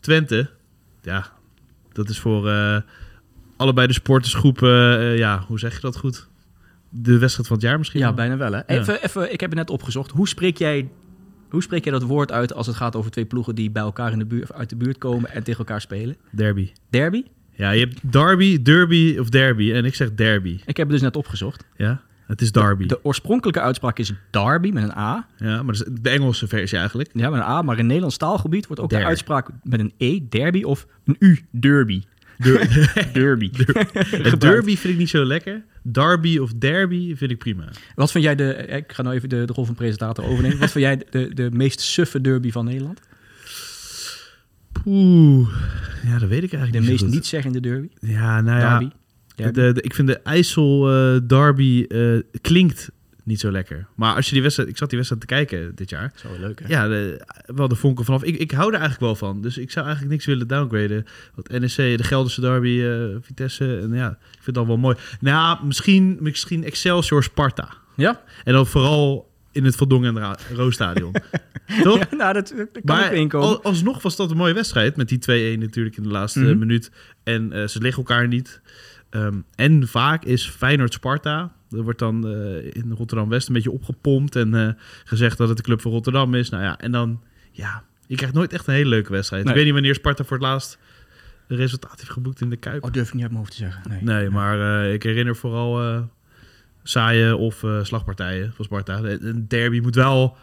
Twente. 0.00 0.50
Ja, 1.02 1.26
dat 1.92 2.08
is 2.08 2.18
voor 2.18 2.48
eh, 2.48 2.76
allebei 3.56 3.86
de 3.86 3.92
sportersgroepen, 3.92 4.98
eh, 4.98 5.18
ja, 5.18 5.44
hoe 5.46 5.58
zeg 5.58 5.74
je 5.74 5.80
dat 5.80 5.96
goed? 5.96 6.28
De 6.88 7.18
wedstrijd 7.18 7.48
van 7.48 7.56
het 7.56 7.66
jaar 7.66 7.78
misschien? 7.78 8.00
Ja, 8.00 8.06
wel? 8.06 8.14
bijna 8.14 8.36
wel 8.36 8.52
hè. 8.52 8.66
Even, 8.66 9.02
even, 9.04 9.32
ik 9.32 9.40
heb 9.40 9.50
het 9.50 9.58
net 9.58 9.70
opgezocht. 9.70 10.10
Hoe 10.10 10.28
spreek 10.28 10.56
jij... 10.58 10.88
Hoe 11.50 11.62
spreek 11.62 11.84
jij 11.84 11.92
dat 11.92 12.02
woord 12.02 12.32
uit 12.32 12.54
als 12.54 12.66
het 12.66 12.76
gaat 12.76 12.96
over 12.96 13.10
twee 13.10 13.24
ploegen 13.24 13.54
die 13.54 13.70
bij 13.70 13.82
elkaar 13.82 14.12
in 14.12 14.18
de 14.18 14.26
buurt, 14.26 14.52
uit 14.52 14.68
de 14.68 14.76
buurt 14.76 14.98
komen 14.98 15.30
en 15.30 15.42
tegen 15.42 15.58
elkaar 15.58 15.80
spelen? 15.80 16.16
Derby. 16.30 16.72
Derby? 16.90 17.24
Ja, 17.50 17.70
je 17.70 17.80
hebt 17.80 18.12
derby, 18.12 18.62
derby 18.62 19.16
of 19.18 19.28
derby. 19.28 19.72
En 19.72 19.84
ik 19.84 19.94
zeg 19.94 20.14
derby. 20.14 20.60
Ik 20.64 20.76
heb 20.76 20.86
het 20.86 20.88
dus 20.88 21.00
net 21.00 21.16
opgezocht. 21.16 21.64
Ja, 21.76 22.00
het 22.26 22.40
is 22.40 22.52
derby. 22.52 22.86
De 22.86 23.04
oorspronkelijke 23.04 23.60
uitspraak 23.60 23.98
is 23.98 24.12
Derby 24.30 24.70
met 24.70 24.82
een 24.82 24.96
A. 24.96 25.26
Ja, 25.36 25.62
maar 25.62 25.74
dat 25.74 25.86
is 25.86 26.00
de 26.02 26.10
Engelse 26.10 26.46
versie 26.48 26.78
eigenlijk. 26.78 27.10
Ja, 27.12 27.30
met 27.30 27.40
een 27.40 27.46
A. 27.46 27.62
Maar 27.62 27.78
in 27.78 27.86
Nederlands 27.86 28.16
taalgebied 28.16 28.66
wordt 28.66 28.82
ook 28.82 28.90
Der. 28.90 29.00
de 29.00 29.06
uitspraak 29.06 29.48
met 29.62 29.80
een 29.80 29.92
E, 29.98 30.20
derby 30.28 30.62
of 30.62 30.86
een 31.04 31.16
U, 31.18 31.40
derby. 31.50 32.02
derby. 33.12 33.50
Het 34.10 34.40
derby 34.40 34.76
vind 34.76 34.92
ik 34.92 34.98
niet 34.98 35.08
zo 35.10 35.24
lekker. 35.24 35.62
Derby 35.82 36.38
of 36.38 36.52
derby 36.52 37.16
vind 37.16 37.30
ik 37.30 37.38
prima. 37.38 37.68
Wat 37.94 38.10
vind 38.10 38.24
jij 38.24 38.34
de... 38.34 38.54
Ik 38.54 38.92
ga 38.92 39.02
nou 39.02 39.14
even 39.14 39.28
de, 39.28 39.44
de 39.44 39.52
rol 39.52 39.64
van 39.64 39.74
presentator 39.74 40.24
overnemen. 40.24 40.58
Wat 40.58 40.70
vind 40.70 40.84
jij 40.84 41.02
de, 41.10 41.34
de 41.34 41.50
meest 41.52 41.80
suffe 41.80 42.20
derby 42.20 42.50
van 42.50 42.64
Nederland? 42.64 43.00
Poeh. 44.72 45.48
Ja, 46.04 46.18
dat 46.18 46.28
weet 46.28 46.42
ik 46.42 46.50
De 46.50 46.56
eigenlijk 46.56 46.88
niet 46.88 46.98
zo 46.98 47.04
meest 47.04 47.14
niet-zeggende 47.16 47.60
derby? 47.60 47.88
Ja, 48.00 48.40
nou 48.40 48.58
ja. 48.60 48.78
derby? 48.78 48.94
Derby? 49.34 49.60
De, 49.60 49.72
de- 49.72 49.82
ik 49.82 49.94
vind 49.94 50.08
de 50.08 50.20
IJssel 50.22 50.90
eh, 50.90 51.20
derby 51.26 51.84
eh, 51.88 52.18
klinkt 52.40 52.90
niet 53.30 53.40
zo 53.40 53.50
lekker. 53.50 53.86
Maar 53.94 54.14
als 54.14 54.26
je 54.26 54.32
die 54.32 54.42
wedstrijd... 54.42 54.68
Ik 54.68 54.76
zat 54.76 54.88
die 54.88 54.98
wedstrijd 54.98 55.28
te 55.28 55.34
kijken 55.34 55.74
dit 55.74 55.90
jaar. 55.90 56.12
Zo 56.14 56.28
leuk, 56.40 56.60
hè? 56.60 56.68
Ja, 56.68 56.88
de, 56.88 57.26
wel 57.46 57.68
de 57.68 57.74
vonken 57.74 58.04
vanaf. 58.04 58.22
Ik, 58.24 58.36
ik 58.36 58.50
hou 58.50 58.66
er 58.66 58.80
eigenlijk 58.80 59.00
wel 59.00 59.14
van. 59.28 59.40
Dus 59.42 59.58
ik 59.58 59.70
zou 59.70 59.84
eigenlijk 59.84 60.14
niks 60.14 60.26
willen 60.26 60.46
downgraden. 60.48 61.04
Want 61.34 61.48
NEC, 61.48 61.96
de 61.98 62.04
Gelderse 62.04 62.40
derby, 62.40 62.82
eh, 62.82 63.16
Vitesse. 63.20 63.78
En 63.78 63.92
ja, 63.92 64.10
ik 64.32 64.38
vind 64.42 64.56
dat 64.56 64.66
wel 64.66 64.76
mooi. 64.76 64.96
Nou, 65.20 65.66
misschien, 65.66 66.16
misschien 66.20 66.64
Excelsior 66.64 67.22
Sparta. 67.22 67.68
Ja? 67.96 68.20
En 68.44 68.52
dan 68.52 68.66
vooral 68.66 69.30
in 69.52 69.64
het 69.64 69.76
Van 69.76 69.88
Dongen 69.88 70.16
en 70.16 70.36
Roosstadion. 70.54 71.12
Toch? 71.82 71.98
Ja, 71.98 72.16
nou, 72.16 72.32
dat, 72.32 72.48
dat 72.56 72.68
kan 72.72 72.96
Maar 72.96 73.14
inkomen. 73.14 73.48
al- 73.48 73.62
alsnog 73.62 74.02
was 74.02 74.16
dat 74.16 74.30
een 74.30 74.36
mooie 74.36 74.54
wedstrijd. 74.54 74.96
Met 74.96 75.08
die 75.08 75.18
2-1 75.56 75.58
natuurlijk 75.60 75.96
in 75.96 76.02
de 76.02 76.08
laatste 76.08 76.40
Mhm. 76.40 76.58
minuut. 76.58 76.90
En 77.24 77.52
eh, 77.52 77.66
ze 77.66 77.80
liggen 77.80 78.02
elkaar 78.06 78.28
niet. 78.28 78.60
Ehm, 79.10 79.34
en 79.54 79.88
vaak 79.88 80.24
is 80.24 80.46
Feyenoord-Sparta... 80.48 81.52
Er 81.70 81.82
wordt 81.82 81.98
dan 81.98 82.28
eh, 82.28 82.64
in 82.64 82.92
Rotterdam-West 82.96 83.48
een 83.48 83.54
beetje 83.54 83.70
opgepompt... 83.70 84.36
en 84.36 84.54
eh, 84.54 84.72
gezegd 85.04 85.38
dat 85.38 85.48
het 85.48 85.56
de 85.56 85.62
club 85.62 85.80
van 85.80 85.90
Rotterdam 85.90 86.34
is. 86.34 86.48
Nou 86.48 86.62
ja, 86.62 86.78
en 86.78 86.92
dan... 86.92 87.20
Ja, 87.52 87.84
je 88.06 88.16
krijgt 88.16 88.34
nooit 88.34 88.52
echt 88.52 88.66
een 88.66 88.74
hele 88.74 88.88
leuke 88.88 89.12
wedstrijd. 89.12 89.44
Nee. 89.44 89.52
Ik 89.52 89.56
weet 89.56 89.66
niet 89.66 89.74
wanneer 89.80 89.94
Sparta 89.94 90.24
voor 90.24 90.36
het 90.36 90.46
laatst... 90.46 90.78
een 91.48 91.56
resultaat 91.56 91.98
heeft 91.98 92.10
geboekt 92.10 92.40
in 92.40 92.50
de 92.50 92.56
Kuip. 92.56 92.84
Oh, 92.84 92.92
durf 92.92 93.08
ik 93.08 93.14
niet 93.14 93.22
uit 93.22 93.32
mijn 93.32 93.44
hoofd 93.44 93.56
te 93.56 93.62
zeggen. 93.62 93.82
Nee, 93.88 94.02
Nee, 94.02 94.30
maar 94.30 94.84
eh, 94.84 94.92
ik 94.92 95.02
herinner 95.02 95.36
vooral 95.36 95.82
eh 95.82 96.02
saaie 96.82 97.36
of 97.36 97.62
eh, 97.62 97.84
slagpartijen 97.84 98.52
van 98.52 98.64
Sparta. 98.64 98.98
Een 99.02 99.44
derby 99.48 99.80
moet 99.80 99.94
wel 99.94 100.36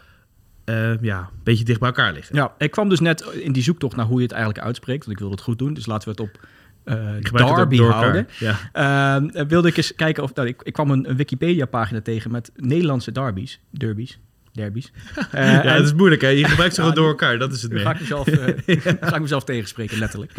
eh, 0.66 1.02
ja, 1.02 1.20
een 1.20 1.44
beetje 1.44 1.64
dicht 1.64 1.80
bij 1.80 1.88
elkaar 1.88 2.14
liggen. 2.14 2.36
Ja, 2.36 2.54
ik 2.58 2.72
kwam 2.72 2.90
dus 2.90 3.00
net 3.00 3.22
in 3.22 3.52
die 3.52 3.64
zoektocht 3.64 3.96
naar 3.96 4.06
hoe 4.06 4.18
je 4.18 4.24
het 4.24 4.32
eigenlijk 4.32 4.66
uitspreekt. 4.66 5.00
Want 5.00 5.12
ik 5.12 5.20
wilde 5.20 5.36
het 5.36 5.44
goed 5.44 5.60
doen. 5.60 5.74
Dus 5.74 5.86
laten 5.86 6.16
we 6.16 6.22
het 6.22 6.30
op 6.30 6.48
eh 6.88 7.56
derby 7.56 7.78
houden. 7.78 8.28
Ja. 8.40 8.56
Ehm, 8.72 9.48
wilde 9.48 9.68
ik 9.68 9.78
eens 9.78 9.96
kijken 9.96 10.24
of... 10.24 10.34
Nou, 10.36 10.48
ik, 10.48 10.62
ik 10.64 10.74
kwam 10.74 10.92
een, 10.92 11.10
een 11.10 11.16
Wikipedia-pagina 11.16 12.02
tegen 12.02 12.32
met 12.32 12.52
Nederlandse 12.56 13.12
derbies. 13.12 13.60
Derbies. 13.72 14.20
Derbies. 14.52 14.92
Eh, 15.32 15.52
ja, 15.52 15.64
en- 15.64 15.74
het 15.74 15.86
is 15.86 15.94
moeilijk 15.94 16.22
hè. 16.22 16.28
Je 16.28 16.46
gebruikt 16.54 16.76
ze 16.76 16.82
Ja, 16.82 16.88
gewoon 16.88 17.04
door 17.04 17.12
elkaar. 17.12 17.38
Dat 17.38 17.54
is 17.54 17.62
het 17.62 17.72
meer. 17.72 17.82
ga 17.82 17.94
ik 17.94 18.00
mezelf, 18.00 18.28
eh, 18.28 18.78
ga 19.10 19.16
ik 19.16 19.22
mezelf 19.22 19.44
tegenspreken, 19.44 20.00
letterlijk. 20.00 20.32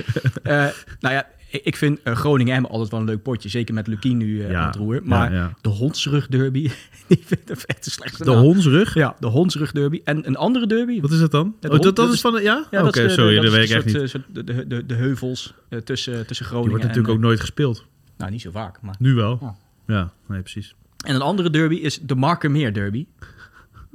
Eh, 0.42 0.66
nou 1.00 1.14
ja, 1.14 1.26
ik, 1.50 1.76
vind 1.76 2.02
eh, 2.02 2.14
Groningen 2.14 2.68
altijd 2.68 2.90
wel 2.90 3.00
een 3.00 3.06
leuk 3.06 3.22
potje. 3.22 3.48
Zeker 3.48 3.74
met 3.74 3.86
Lukien 3.86 4.16
nu 4.16 4.42
eh, 4.44 4.56
aan 4.60 4.66
het 4.66 4.76
roer. 4.76 5.00
Maar 5.04 5.54
de 5.60 5.68
hondsrug 5.68 6.26
derby, 6.26 6.60
die 7.08 7.22
vind 7.24 7.50
ik 7.50 7.62
echt 7.62 7.84
de 7.84 7.90
slechtste 7.90 8.24
De 8.24 8.30
hondsrug? 8.30 8.94
Ja, 8.94 9.16
de 9.20 9.26
hondsrug 9.26 9.72
derby. 9.72 10.00
En 10.04 10.26
een 10.26 10.36
andere 10.36 10.66
derby. 10.66 11.00
Wat 11.00 11.10
is 11.10 11.18
dat 11.18 11.30
dan? 11.30 11.54
Oh, 11.68 11.78
dat, 11.80 11.96
dat 11.96 12.12
is 12.12 12.20
van... 12.20 12.32
de- 12.32 12.42
Ja? 12.42 12.66
Ja, 12.70 12.86
Oké, 12.86 13.08
sorry. 13.08 13.40
dat 13.40 13.52
weet 13.52 13.70
ik 13.70 13.76
echt 13.76 13.90
soort, 13.90 14.02
niet. 14.02 14.02
eh, 14.02 14.08
soort 14.08 14.70
de, 14.70 14.86
de, 14.86 14.94
heuvels 14.94 15.54
tussen, 15.68 15.86
tussen 16.26 16.26
Die 16.26 16.44
Groningen 16.44 16.70
wordt 16.70 16.84
natuurlijk 16.84 17.14
ook 17.14 17.20
nooit 17.20 17.40
gespeeld. 17.40 17.84
nou, 18.16 18.30
niet 18.30 18.40
zo 18.40 18.50
vaak, 18.50 18.82
maar... 18.82 18.94
Nu 18.98 19.14
wel. 19.14 19.56
Ja, 19.86 20.12
nee, 20.28 20.40
precies. 20.40 20.74
En 21.06 21.14
een 21.14 21.20
andere 21.20 21.50
derby 21.50 21.74
is 21.74 21.98
de 22.02 22.14
Markermeer 22.14 22.72
derby. 22.74 23.06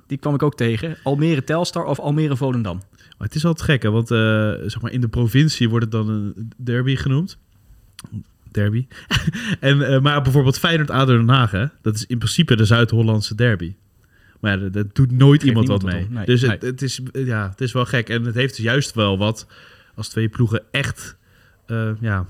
Die 0.08 0.18
kwam 0.18 0.34
ik 0.34 0.44
ook 0.44 0.56
tegen. 0.56 0.98
Almere 1.04 1.44
Telstar 1.44 1.86
of 1.86 2.00
Almere 2.00 2.36
Volendam. 2.38 2.82
Maar 3.18 3.28
het 3.28 3.36
is 3.36 3.46
altijd 3.46 3.70
gek, 3.70 3.84
hè? 3.84 3.92
Want 3.92 4.08
zeg 4.72 4.82
maar 4.82 4.92
in 4.92 5.02
de 5.02 5.08
provincie 5.08 5.70
wordt 5.70 5.84
het 5.86 5.92
dan 5.94 6.10
een 6.10 6.52
derby 6.58 6.96
genoemd. 6.96 7.38
Derby. 8.52 8.88
en, 9.60 9.82
eh, 9.82 10.02
maar 10.02 10.22
bijvoorbeeld 10.22 10.60
Feyenoord 10.60 10.90
ADO 10.90 11.18
Den 11.18 11.30
Haag, 11.30 11.52
hè? 11.52 11.66
Dat 11.82 11.96
is 11.96 12.06
in 12.06 12.18
principe 12.18 12.56
de 12.56 12.66
Zuid-Hollandse 12.66 13.36
derby. 13.36 13.74
Maar 14.40 14.60
ja, 14.60 14.70
dat, 14.70 14.96
doet 14.96 15.12
nooit 15.12 15.42
Geeft 15.42 15.46
iemand 15.46 15.68
wat 15.68 15.84
mee. 15.84 16.08
Nee, 16.10 16.26
dus 16.26 16.42
het, 16.42 16.62
nee. 16.62 16.72
het, 16.72 16.82
is, 16.82 17.00
ja, 17.14 17.50
het 17.50 17.62
is 17.62 17.72
wel 17.72 17.86
gek. 17.86 18.10
En 18.10 18.24
het 18.24 18.36
heeft 18.36 18.58
juist 18.58 18.94
wel 18.94 19.18
wat 19.18 19.48
als 19.96 20.08
twee 20.08 20.30
ploegen 20.30 20.62
echt 20.72 21.18
eh, 21.66 21.90
ja, 22.00 22.26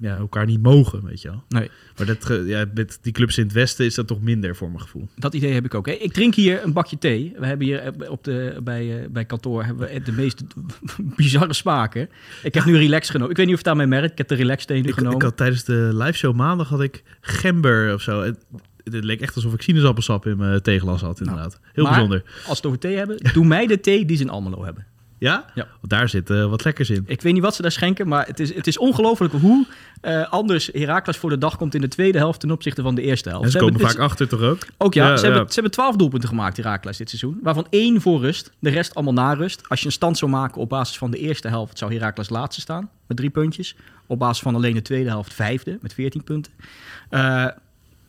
ja, 0.00 0.16
elkaar 0.16 0.46
niet 0.46 0.62
mogen, 0.62 1.04
weet 1.04 1.22
je 1.22 1.28
wel. 1.28 1.44
Nee. 1.48 1.70
Maar 1.96 2.06
dat, 2.06 2.46
ja, 2.46 2.64
met 2.74 2.98
die 3.02 3.12
clubs 3.12 3.38
in 3.38 3.44
het 3.44 3.52
westen 3.52 3.84
is 3.84 3.94
dat 3.94 4.06
toch 4.06 4.20
minder 4.20 4.56
voor 4.56 4.68
mijn 4.68 4.80
gevoel. 4.80 5.08
Dat 5.16 5.34
idee 5.34 5.52
heb 5.52 5.64
ik 5.64 5.74
ook. 5.74 5.86
Hè. 5.86 5.92
Ik 5.92 6.12
drink 6.12 6.34
hier 6.34 6.64
een 6.64 6.72
bakje 6.72 6.98
thee. 6.98 7.34
We 7.38 7.46
hebben 7.46 7.66
hier 7.66 7.78
eh, 7.78 8.10
op 8.10 8.24
de, 8.24 8.60
bij, 8.62 9.02
eh, 9.02 9.08
bij 9.10 9.24
kantoor 9.24 9.64
hebben 9.64 9.88
we 9.88 10.02
de 10.02 10.12
meest 10.12 10.44
bizarre 11.16 11.52
smaken. 11.52 12.08
Ik 12.42 12.54
heb 12.54 12.64
nu 12.64 12.76
relax 12.76 13.10
genomen. 13.10 13.30
Ik 13.30 13.36
weet 13.36 13.46
niet 13.46 13.54
of 13.54 13.60
het 13.60 13.68
daarmee 13.68 13.86
merkt. 13.86 14.12
Ik 14.12 14.18
heb 14.18 14.28
de 14.28 14.34
relax 14.34 14.64
thee 14.64 14.80
nu 14.80 14.88
Ik, 14.88 14.94
genomen. 14.94 15.16
ik 15.16 15.22
had 15.22 15.36
tijdens 15.36 15.64
de 15.64 15.90
live 15.92 16.18
show 16.18 16.34
maandag 16.34 16.68
had 16.68 16.82
ik 16.82 17.02
gember 17.20 17.94
of 17.94 18.00
zo. 18.00 18.22
Het, 18.22 18.44
leek 18.84 19.20
echt 19.20 19.34
alsof 19.34 19.54
ik 19.54 19.62
sinaasappelsap 19.62 20.26
in 20.26 20.36
mijn 20.36 20.62
theeglas 20.62 21.00
had, 21.00 21.20
inderdaad. 21.20 21.60
Heel 21.72 21.84
bijzonder. 21.84 22.22
Als 22.24 22.44
we 22.44 22.50
het 22.50 22.66
over 22.66 22.78
thee 22.78 22.96
hebben, 22.96 23.18
doe 23.32 23.46
mij 23.46 23.66
de 23.66 23.80
thee 23.80 24.04
die 24.04 24.16
ze 24.16 24.22
in 24.22 24.30
Almelo 24.30 24.64
hebben. 24.64 24.86
Ja? 25.18 25.44
Ja. 25.54 25.66
Want 25.80 25.88
daar 25.88 26.08
zit 26.08 26.30
eh, 26.30 26.46
wat 26.46 26.64
lekkers 26.64 26.90
in. 26.90 27.04
Ik 27.06 27.22
weet 27.22 27.32
niet 27.32 27.42
wat 27.42 27.54
ze 27.54 27.62
daar 27.62 27.72
schenken, 27.72 28.08
maar 28.08 28.26
het 28.26 28.40
is, 28.40 28.54
het 28.54 28.66
is 28.66 28.78
ongelooflijk 28.78 29.32
hoe 29.34 29.66
eh, 30.00 30.32
anders 30.32 30.70
Heracles 30.72 31.16
voor 31.16 31.30
de 31.30 31.38
dag 31.38 31.56
komt 31.56 31.74
in 31.74 31.80
de 31.80 31.88
tweede 31.88 32.18
helft 32.18 32.40
ten 32.40 32.50
opzichte 32.50 32.82
van 32.82 32.94
de 32.94 33.02
eerste 33.02 33.28
helft. 33.28 33.44
En 33.44 33.50
ze 33.50 33.58
Ze 33.58 33.64
komen 33.64 33.78
hebben- 33.80 33.96
vaak 33.96 34.04
achter 34.10 34.28
toch 34.28 34.40
ook? 34.40 34.58
Ook 34.78 34.94
ja, 34.94 35.08
Ja, 35.08 35.16
ze, 35.16 35.26
ja. 35.26 35.30
Hebben, 35.30 35.48
ze 35.48 35.54
hebben 35.54 35.72
12 35.72 35.96
doelpunten 35.96 36.28
gemaakt, 36.28 36.56
Heracles, 36.56 36.96
dit 36.96 37.08
seizoen. 37.08 37.38
Waarvan 37.42 37.66
één 37.70 38.00
voor 38.00 38.20
rust, 38.20 38.50
de 38.58 38.70
rest 38.70 38.94
allemaal 38.94 39.12
na 39.24 39.32
rust. 39.32 39.68
Als 39.68 39.80
je 39.80 39.86
een 39.86 39.92
stand 39.92 40.18
zou 40.18 40.30
maken 40.30 40.60
op 40.60 40.68
basis 40.68 40.98
van 40.98 41.10
de 41.10 41.18
eerste 41.18 41.48
helft, 41.48 41.78
zou 41.78 41.92
Heracles 41.94 42.28
laatste 42.30 42.60
staan 42.60 42.90
met 43.06 43.16
drie 43.16 43.30
puntjes. 43.30 43.76
Op 44.06 44.18
basis 44.18 44.42
van 44.42 44.54
alleen 44.54 44.74
de 44.74 44.82
tweede 44.82 45.08
helft 45.08 45.34
vijfde 45.34 45.78
met 45.80 45.94
14 45.94 46.24
punten. 46.24 46.52
Eh, 47.10 47.46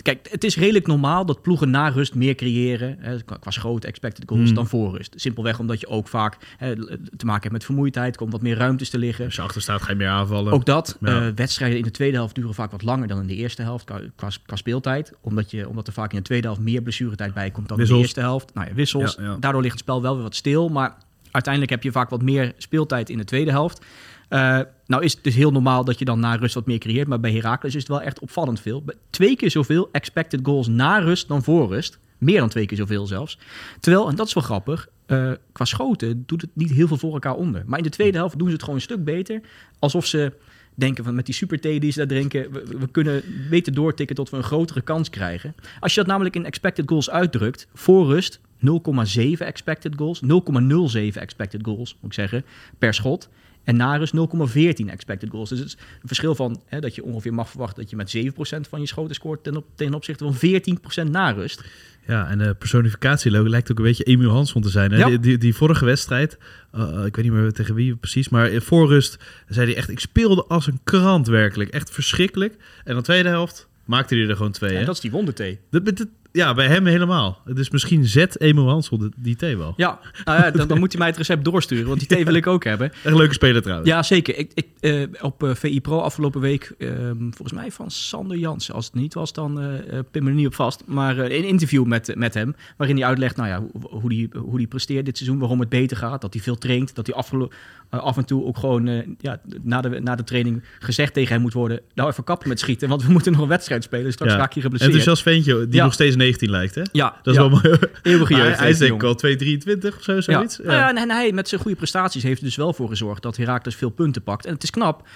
kijk, 0.06 0.28
het 0.32 0.44
is 0.44 0.58
redelijk 0.58 0.88
normaal 0.88 1.26
dat 1.26 1.42
ploegen 1.42 1.70
na 1.70 1.88
rust 1.88 2.16
meer 2.16 2.36
creëren. 2.36 2.96
Hè, 3.00 3.24
qua 3.40 3.52
schoten, 3.52 3.90
expected 3.90 4.24
goals, 4.28 4.46
Hmm. 4.46 4.54
dan 4.56 4.68
voor 4.68 4.98
rust. 4.98 5.14
Simpelweg 5.16 5.60
omdat 5.60 5.80
je 5.80 5.88
ook 5.88 6.08
vaak 6.08 6.38
hè, 6.58 6.76
te 7.18 7.26
maken 7.26 7.42
hebt 7.42 7.52
met 7.54 7.64
vermoeidheid. 7.64 8.18
komt 8.18 8.32
wat 8.32 8.42
meer 8.42 8.58
ruimtes 8.58 8.90
te 8.90 8.98
liggen. 8.98 9.26
Als 9.26 9.36
je 9.36 9.42
achter 9.42 9.62
staat 9.62 9.82
ga 9.82 9.90
je 9.92 9.98
meer 9.98 10.08
aanvallen. 10.08 10.54
Ook 10.54 10.66
dat. 10.66 10.98
Ja. 11.02 11.28
eh, 11.28 11.32
wedstrijden 11.36 11.78
in 11.78 11.84
de 11.84 11.92
tweede 11.92 12.16
helft 12.18 12.36
duren 12.36 12.54
vaak 12.54 12.72
wat 12.72 12.82
langer 12.84 13.08
dan 13.08 13.20
in 13.22 13.28
de 13.28 13.36
eerste 13.36 13.62
helft 13.62 13.86
qua, 13.86 14.02
qua, 14.16 14.30
qua 14.46 14.56
speeltijd. 14.56 15.14
Omdat, 15.22 15.52
je, 15.52 15.70
omdat 15.70 15.88
er 15.88 15.94
vaak 15.94 16.12
in 16.12 16.18
de 16.18 16.24
tweede 16.24 16.48
helft 16.48 16.62
meer 16.62 16.82
blessuretijd 16.82 17.34
bij 17.34 17.52
komt 17.52 17.68
dan 17.68 17.80
in 17.80 17.86
de 17.86 17.96
eerste 17.96 18.20
helft. 18.20 18.54
Nou 18.54 18.68
ja, 18.68 18.74
wissels. 18.74 19.16
Ja. 19.20 19.38
Daardoor 19.40 19.62
ligt 19.62 19.74
het 19.74 19.82
spel 19.84 20.02
wel 20.02 20.14
weer 20.14 20.24
wat 20.24 20.36
stil. 20.36 20.70
Maar 20.70 20.96
uiteindelijk 21.32 21.74
heb 21.74 21.84
je 21.84 21.92
vaak 21.92 22.10
wat 22.10 22.22
meer 22.22 22.54
speeltijd 22.58 23.10
in 23.10 23.18
de 23.18 23.24
tweede 23.24 23.52
helft. 23.52 23.86
Eh, 24.28 24.60
nou 24.86 25.04
is 25.04 25.14
het 25.14 25.24
dus 25.24 25.36
heel 25.36 25.52
normaal 25.52 25.84
dat 25.84 26.00
je 26.00 26.06
dan 26.06 26.20
na 26.20 26.36
rust 26.36 26.54
wat 26.54 26.66
meer 26.66 26.78
creëert. 26.78 27.08
Maar 27.08 27.20
bij 27.20 27.34
Heracles 27.34 27.76
is 27.76 27.82
het 27.82 27.92
wel 27.92 28.02
echt 28.02 28.20
opvallend 28.20 28.60
veel. 28.60 28.84
Twee 29.10 29.36
keer 29.36 29.52
zoveel 29.52 29.90
expected 29.92 30.40
goals 30.44 30.68
na 30.68 30.98
rust 30.98 31.28
dan 31.28 31.44
voor 31.44 31.68
rust. 31.68 32.00
Meer 32.18 32.40
dan 32.40 32.50
twee 32.50 32.66
keer 32.66 32.78
zoveel 32.78 33.08
zelfs. 33.08 33.38
Terwijl, 33.80 34.10
en 34.10 34.16
dat 34.16 34.28
is 34.28 34.34
wel 34.34 34.44
grappig, 34.44 34.88
eh, 35.06 35.32
qua 35.52 35.66
schoten 35.66 36.24
doet 36.26 36.42
het 36.42 36.50
niet 36.54 36.72
heel 36.72 36.88
veel 36.88 36.98
voor 36.98 37.14
elkaar 37.14 37.36
onder. 37.36 37.64
Maar 37.66 37.78
in 37.78 37.84
de 37.84 37.90
tweede 37.90 38.18
helft 38.18 38.38
doen 38.38 38.48
ze 38.48 38.54
het 38.54 38.62
gewoon 38.64 38.76
een 38.76 38.86
stuk 38.86 39.04
beter. 39.04 39.42
Alsof 39.80 40.06
ze 40.06 40.34
denken 40.76 41.04
van 41.04 41.16
met 41.16 41.26
die 41.26 41.36
super 41.36 41.60
thee 41.60 41.80
die 41.80 41.92
ze 41.92 41.98
daar 41.98 42.08
drinken, 42.08 42.52
we, 42.52 42.64
we 42.80 42.88
kunnen 42.88 43.24
beter 43.50 43.74
doortikken 43.74 44.16
tot 44.16 44.30
we 44.30 44.38
een 44.38 44.44
grotere 44.44 44.82
kans 44.82 45.10
krijgen. 45.10 45.56
Als 45.80 45.94
je 45.94 46.00
dat 46.00 46.10
namelijk 46.10 46.36
in 46.36 46.46
expected 46.46 46.90
goals 46.90 47.10
uitdrukt, 47.10 47.68
voor 47.74 48.06
rust 48.06 48.40
0,7 48.66 49.46
expected 49.46 49.94
goals, 49.98 50.22
0,07 50.22 51.22
expected 51.22 51.62
goals 51.64 51.94
moet 51.94 52.12
ik 52.12 52.14
zeggen, 52.14 52.46
per 52.78 52.94
schot. 52.94 53.30
En 53.66 53.76
na 53.76 53.96
rust 53.96 54.14
0,14 54.16 54.86
expected 54.86 55.30
goals. 55.30 55.50
Dus 55.50 55.60
het 55.60 55.68
is 55.68 55.78
een 56.02 56.08
verschil 56.08 56.36
van 56.36 56.62
hè, 56.66 56.80
dat 56.80 56.96
je 56.96 57.04
ongeveer 57.04 57.34
mag 57.34 57.50
verwachten 57.50 57.82
dat 57.82 57.90
je 57.90 57.96
met 57.96 58.18
7% 58.66 58.70
van 58.70 58.80
je 58.80 58.88
schoten 58.88 59.16
scoort 59.16 59.44
ten, 59.44 59.56
op, 59.56 59.66
ten 59.76 59.94
opzichte 59.94 60.32
van 60.32 61.08
14% 61.08 61.10
na 61.10 61.32
rust. 61.32 61.64
Ja, 62.08 62.30
en 62.30 62.38
de 62.38 62.54
personificatie 62.54 63.50
lijkt 63.50 63.72
ook 63.72 63.78
een 63.78 63.84
beetje 63.84 64.04
Emiel 64.04 64.30
Hansson 64.30 64.62
te 64.62 64.70
zijn. 64.70 64.92
Hè? 64.92 64.98
Ja. 64.98 65.08
Die, 65.08 65.20
die, 65.20 65.38
die 65.38 65.56
vorige 65.56 65.86
wedstrijd, 65.86 66.38
uh, 66.76 67.06
ik 67.06 67.16
weet 67.16 67.26
niet 67.26 67.34
meer 67.34 67.52
tegen 67.52 67.76
wie 67.76 67.96
precies, 67.96 68.30
maar 68.30 68.50
in 68.50 68.62
voor 68.62 68.88
rust 68.88 69.18
zei 69.48 69.66
hij 69.66 69.76
echt, 69.76 69.90
ik 69.90 70.00
speelde 70.00 70.46
als 70.46 70.68
een 70.68 70.80
krant 70.84 71.28
werkelijk. 71.28 71.70
Echt 71.70 71.90
verschrikkelijk. 71.90 72.56
En 72.84 72.94
dan 72.94 73.04
tweede 73.04 73.30
helft 73.30 73.68
maakte 73.86 74.16
hij 74.16 74.28
er 74.28 74.36
gewoon 74.36 74.52
twee. 74.52 74.70
En 74.70 74.80
hè? 74.80 74.86
dat 74.86 74.96
is 74.96 75.02
die 75.02 75.12
wonderthee. 75.12 75.60
Dat, 75.70 75.86
dat, 75.86 76.08
Ja, 76.36 76.54
bij 76.54 76.68
hem 76.68 76.86
helemaal. 76.86 77.42
Dus 77.46 77.70
misschien 77.70 78.06
zet 78.06 78.40
Emil 78.42 78.68
Hansel 78.70 78.98
de- 78.98 79.12
die 79.18 79.36
thee 79.36 79.58
wel. 79.58 79.74
Ja, 79.78 80.00
nou 80.24 80.42
ja 80.42 80.52
dan, 80.52 80.68
dan 80.68 80.80
moet 80.80 80.90
hij 80.92 81.00
mij 81.00 81.08
het 81.08 81.18
recept 81.18 81.46
doorsturen, 81.46 81.88
want 81.88 82.00
die 82.00 82.08
thee 82.08 82.26
wil 82.30 82.34
ik 82.34 82.48
ook 82.48 82.64
hebben. 82.64 82.92
Echt 82.94 83.06
een 83.06 83.16
leuke 83.18 83.34
speler 83.34 83.62
trouwens. 83.62 83.90
Ja, 83.90 84.04
zeker. 84.04 84.38
Ik, 84.38 84.52
ik, 84.54 84.68
eh, 84.80 85.02
op 85.22 85.44
eh, 85.44 85.56
VI 85.56 85.82
Pro 85.82 86.00
afgelopen 86.00 86.42
week, 86.42 86.74
ehm, 86.78 87.18
volgens 87.20 87.54
mij 87.54 87.72
van 87.72 87.92
Sander 87.92 88.38
Jansen. 88.38 88.74
Als 88.74 88.86
het 88.86 88.94
niet 88.94 89.14
was, 89.14 89.34
dan 89.34 89.62
eh 89.62 90.00
pin 90.12 90.24
me 90.24 90.30
er 90.30 90.36
niet 90.36 90.48
op 90.48 90.56
vast. 90.56 90.84
Maar 90.86 91.18
een 91.18 91.44
interview 91.48 91.86
met, 91.86 92.12
met 92.16 92.34
hem, 92.34 92.56
waarin 92.78 92.96
hij 92.98 93.06
uitlegt 93.06 93.36
nou 93.36 93.50
ja, 93.50 93.60
hoe, 93.72 94.00
hoe, 94.00 94.10
die, 94.10 94.30
hoe 94.38 94.58
die 94.58 94.68
presteert 94.68 95.06
dit 95.06 95.18
seizoen, 95.18 95.40
waarom 95.40 95.60
het 95.60 95.70
beter 95.70 95.98
gaat. 95.98 96.22
Dat 96.22 96.34
hij 96.34 96.44
veel 96.44 96.58
traint, 96.58 96.96
dat 96.96 97.08
hij 97.08 97.16
afgelo- 97.16 97.50
eh, 97.90 98.00
af 98.00 98.18
en 98.18 98.26
toe 98.26 98.46
ook 98.46 98.58
gewoon 98.58 99.16
ja, 99.20 99.42
na, 99.62 99.82
de, 99.82 99.90
na 100.00 100.16
de 100.16 100.24
training 100.24 100.64
gezegd 100.80 101.14
tegen 101.14 101.34
hem 101.34 101.42
moet 101.42 101.54
worden... 101.54 101.80
nou 101.94 102.10
even 102.10 102.24
kappen 102.24 102.48
met 102.50 102.60
schieten, 102.60 102.90
want 102.90 103.04
we 103.06 103.12
moeten 103.12 103.32
nog 103.32 103.42
een 103.42 103.48
wedstrijd 103.48 103.84
spelen. 103.84 104.12
Straks 104.12 104.32
Ja. 104.32 104.38
raak 104.38 104.54
je 104.54 104.62
geblesseerd. 104.62 104.94
Enthousiast 104.94 105.24
ventje 105.34 105.68
die 105.68 105.82
nog 105.82 105.94
steeds 105.94 106.16
19 106.26 106.50
lijkt, 106.50 106.76
hè? 106.76 106.82
Ja, 106.92 107.16
Dat 107.24 107.34
is 107.36 107.42
ja. 107.42 107.50
wel 107.50 107.60
mooi. 107.62 107.78
Eeuwige 108.02 108.34
jeugd 108.36 108.58
hij 108.58 108.68
heeft 108.68 108.82
is 108.82 108.88
denk 108.88 109.04
ik 109.04 109.04
al 109.04 109.16
2,23 109.92 109.98
of 109.98 110.04
zo, 110.04 110.22
zoiets. 110.22 110.58
Ja. 110.58 110.64
Nou 110.64 110.78
ja, 110.78 110.90
en, 110.90 110.98
en 110.98 111.10
hij 111.12 111.32
met 111.32 111.48
zijn 111.50 111.62
goede 111.62 111.78
prestaties 111.78 112.24
heeft 112.24 112.40
er 112.40 112.46
dus 112.46 112.56
wel 112.56 112.74
voor 112.74 112.88
gezorgd 112.90 113.22
dat 113.24 113.38
Heracles 113.38 113.76
veel 113.76 113.90
punten 113.90 114.24
pakt. 114.24 114.46
En 114.46 114.54
het 114.54 114.64
is 114.64 114.70
knap. 114.70 115.08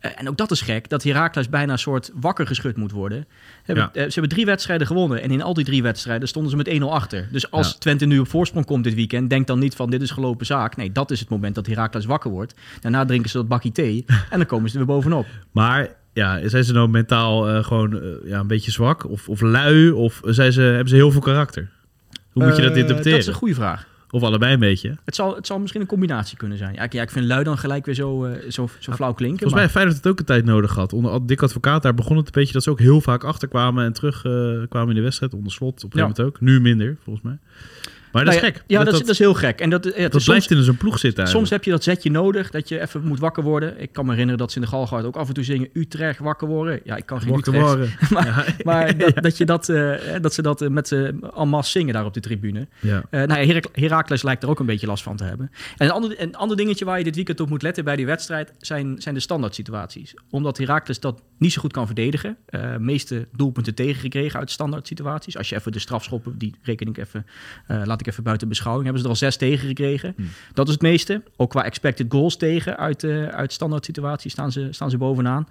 eh, 0.00 0.10
En 0.16 0.28
ook 0.28 0.36
dat 0.36 0.50
is 0.50 0.60
gek, 0.60 0.88
dat 0.88 1.02
Heracles 1.02 1.48
bijna 1.48 1.72
een 1.72 1.78
soort 1.78 2.10
wakker 2.14 2.46
geschud 2.46 2.76
moet 2.76 2.90
worden. 2.92 3.26
Ze 3.28 3.62
hebben, 3.62 3.84
Ja. 3.92 4.00
eh, 4.00 4.06
ze 4.06 4.12
hebben 4.12 4.30
drie 4.30 4.44
wedstrijden 4.46 4.86
gewonnen 4.86 5.22
en 5.22 5.30
in 5.30 5.42
al 5.42 5.54
die 5.54 5.64
drie 5.64 5.82
wedstrijden 5.82 6.28
stonden 6.28 6.50
ze 6.50 6.56
met 6.56 6.68
1-0 6.68 6.92
achter. 6.92 7.28
Dus 7.32 7.50
als 7.50 7.68
Ja. 7.70 7.78
Twente 7.78 8.04
nu 8.06 8.18
op 8.18 8.28
voorsprong 8.28 8.66
komt 8.66 8.84
dit 8.84 8.94
weekend, 8.94 9.30
denk 9.30 9.46
dan 9.46 9.58
niet 9.58 9.74
van 9.74 9.90
dit 9.90 10.02
is 10.02 10.10
gelopen 10.10 10.46
zaak. 10.46 10.76
Nee, 10.76 10.92
dat 10.92 11.10
is 11.10 11.20
het 11.20 11.28
moment 11.28 11.54
dat 11.54 11.66
Heracles 11.66 12.04
wakker 12.04 12.30
wordt. 12.30 12.54
Daarna 12.80 13.04
drinken 13.04 13.30
ze 13.30 13.36
dat 13.36 13.48
bakje 13.48 13.72
thee 13.72 14.04
en 14.30 14.38
dan 14.38 14.46
komen 14.46 14.70
ze 14.70 14.78
er 14.78 14.86
weer 14.86 14.94
bovenop. 14.94 15.26
Maar 15.52 15.88
ja, 16.14 16.48
zijn 16.48 16.64
ze 16.64 16.72
nou 16.72 16.88
mentaal 16.88 17.48
eh, 17.48 17.64
gewoon 17.64 18.00
eh, 18.02 18.08
ja, 18.24 18.38
een 18.40 18.46
beetje 18.46 18.70
zwak 18.70 19.08
of, 19.10 19.28
of 19.28 19.40
lui? 19.40 19.90
Of 19.90 20.20
zijn 20.24 20.52
ze, 20.52 20.60
hebben 20.60 20.88
ze 20.88 20.94
heel 20.94 21.10
veel 21.10 21.20
karakter? 21.20 21.70
Hoe 22.32 22.44
moet 22.44 22.56
je 22.56 22.62
dat 22.62 22.70
Eh, 22.72 22.76
interpreteren? 22.76 23.10
Dat 23.18 23.20
is 23.20 23.26
een 23.26 23.34
goede 23.34 23.54
vraag. 23.54 23.86
Of 24.10 24.22
allebei 24.22 24.52
een 24.52 24.58
beetje? 24.58 24.96
Het 25.04 25.14
zal, 25.14 25.34
het 25.34 25.46
zal 25.46 25.58
misschien 25.58 25.80
een 25.80 25.86
combinatie 25.86 26.36
kunnen 26.36 26.58
zijn. 26.58 26.74
Ja, 26.74 26.82
ik, 26.82 26.92
ja, 26.92 27.02
ik 27.02 27.10
vind 27.10 27.26
lui 27.26 27.44
dan 27.44 27.58
gelijk 27.58 27.86
weer 27.86 27.94
zo, 27.94 28.24
eh, 28.24 28.50
zo, 28.50 28.68
zo 28.78 28.92
flauw 28.92 29.12
klinken. 29.12 29.38
Volgens 29.38 29.52
mij 29.52 29.60
heeft 29.62 29.72
Feyenoord 29.74 29.96
het 29.96 30.06
ook 30.06 30.18
een 30.18 30.24
tijd 30.24 30.44
nodig 30.44 30.72
gehad. 30.72 30.92
Onder 30.92 31.10
Ad- 31.12 31.28
Dick 31.28 31.42
Advocaat, 31.42 31.82
daar 31.82 31.94
begon 31.94 32.16
het 32.16 32.26
een 32.26 32.32
beetje 32.34 32.52
dat 32.52 32.62
ze 32.62 32.70
ook 32.70 32.78
heel 32.78 33.00
vaak 33.00 33.24
achterkwamen 33.24 33.84
en 33.84 33.92
terugkwamen 33.92 34.68
kwamen 34.68 34.88
in 34.88 34.94
de 34.94 35.00
wedstrijd. 35.02 35.34
Onder 35.34 35.52
slot 35.52 35.84
op 35.84 35.94
een 35.94 35.98
gegeven 36.00 36.14
moment 36.22 36.36
ook. 36.36 36.40
Nu 36.40 36.60
minder, 36.60 36.96
volgens 37.02 37.24
mij. 37.24 37.38
Maar 38.14 38.24
dat 38.24 38.34
Nou 38.34 38.46
is 38.46 38.52
ja, 38.52 38.58
gek. 38.58 38.64
Ja, 38.66 38.76
dat, 38.76 38.84
dat, 38.84 38.94
is- 38.94 38.98
dat, 38.98 39.06
dat 39.06 39.16
is 39.16 39.18
heel 39.18 39.34
gek. 39.34 39.60
En 39.60 39.70
dat, 39.70 39.84
het 39.84 39.96
dat 39.96 40.14
is 40.14 40.24
blijft 40.24 40.44
soms, 40.46 40.58
in 40.58 40.64
zo'n 40.64 40.76
ploeg 40.76 40.98
zitten 40.98 41.26
soms 41.26 41.50
heb 41.50 41.64
je 41.64 41.70
dat 41.70 41.82
zetje 41.84 42.10
nodig, 42.10 42.50
dat 42.50 42.68
je 42.68 42.80
even 42.80 43.04
moet 43.04 43.18
wakker 43.18 43.42
worden. 43.42 43.80
Ik 43.80 43.92
kan 43.92 44.04
me 44.04 44.10
herinneren 44.10 44.38
dat 44.40 44.50
ze 44.52 44.56
in 44.58 44.64
de 44.64 44.68
Galgaard 44.70 45.04
ook 45.04 45.16
af 45.16 45.28
en 45.28 45.34
toe 45.34 45.44
zingen 45.44 45.68
Utrecht 45.72 46.18
wakker 46.18 46.48
worden. 46.48 46.80
Ja, 46.84 46.96
ik 46.96 47.06
kan 47.06 47.20
geen 47.20 47.30
Wakker 47.30 47.54
Utrecht. 47.54 47.68
worden. 47.74 47.90
Maar, 48.10 48.54
maar 48.64 48.96
dat, 48.98 49.22
dat, 49.22 49.36
je 49.36 49.44
dat, 49.44 49.68
eh, 49.68 49.92
dat 50.20 50.34
ze 50.34 50.42
dat 50.42 50.62
eh, 50.62 50.68
met 50.68 50.88
z'n 50.88 51.24
en 51.36 51.48
masse 51.48 51.70
zingen 51.70 51.94
daar 51.94 52.04
op 52.04 52.14
de 52.14 52.20
tribune. 52.20 52.68
Ja. 52.80 53.02
Eh 53.10 53.22
nou 53.22 53.40
ja, 53.40 53.46
Herak- 53.46 53.68
Heracles 53.76 54.22
lijkt 54.22 54.42
er 54.42 54.48
ook 54.48 54.60
een 54.60 54.66
beetje 54.66 54.86
last 54.86 55.02
van 55.02 55.16
te 55.16 55.24
hebben. 55.24 55.50
En 55.76 55.86
een 55.86 55.92
ander, 55.92 56.20
een 56.22 56.36
ander 56.36 56.56
dingetje 56.56 56.84
waar 56.84 56.98
je 56.98 57.04
dit 57.04 57.14
weekend 57.14 57.40
op 57.40 57.48
moet 57.48 57.62
letten 57.62 57.84
bij 57.84 57.96
die 57.96 58.06
wedstrijd 58.06 58.52
zijn, 58.58 58.94
zijn 58.98 59.14
de 59.14 59.20
standaard 59.20 59.54
situaties. 59.54 60.14
Omdat 60.30 60.58
Heracles 60.58 61.00
dat 61.00 61.22
niet 61.38 61.52
zo 61.52 61.60
goed 61.60 61.72
kan 61.72 61.86
verdedigen. 61.86 62.36
eh 62.46 62.76
meeste 62.76 63.26
doelpunten 63.32 63.74
tegengekregen 63.74 64.38
uit 64.38 64.50
standaard 64.50 64.86
situaties. 64.86 65.36
Als 65.36 65.48
je 65.48 65.54
even 65.56 65.72
de 65.72 65.78
strafschoppen, 65.78 66.38
die 66.38 66.54
reken 66.62 66.86
ik 66.88 66.98
even, 66.98 67.26
eh, 67.66 67.82
laat 67.84 68.00
ik 68.00 68.03
even 68.06 68.22
buiten 68.22 68.48
beschouwing, 68.48 68.84
hebben 68.84 69.02
ze 69.02 69.08
er 69.08 69.14
al 69.14 69.20
zes 69.20 69.36
tegengekregen. 69.36 70.12
Hmm. 70.16 70.28
Dat 70.52 70.66
is 70.66 70.72
het 70.72 70.82
meeste. 70.82 71.22
Ook 71.36 71.50
qua 71.50 71.64
expected 71.64 72.06
goals 72.08 72.36
tegen 72.36 72.76
uit, 72.76 73.04
eh, 73.04 73.26
uit 73.26 73.52
standaard 73.52 73.84
situaties 73.84 74.32
staan 74.32 74.52
ze, 74.52 74.68
staan 74.70 74.90
ze 74.90 74.98
bovenaan. 74.98 75.48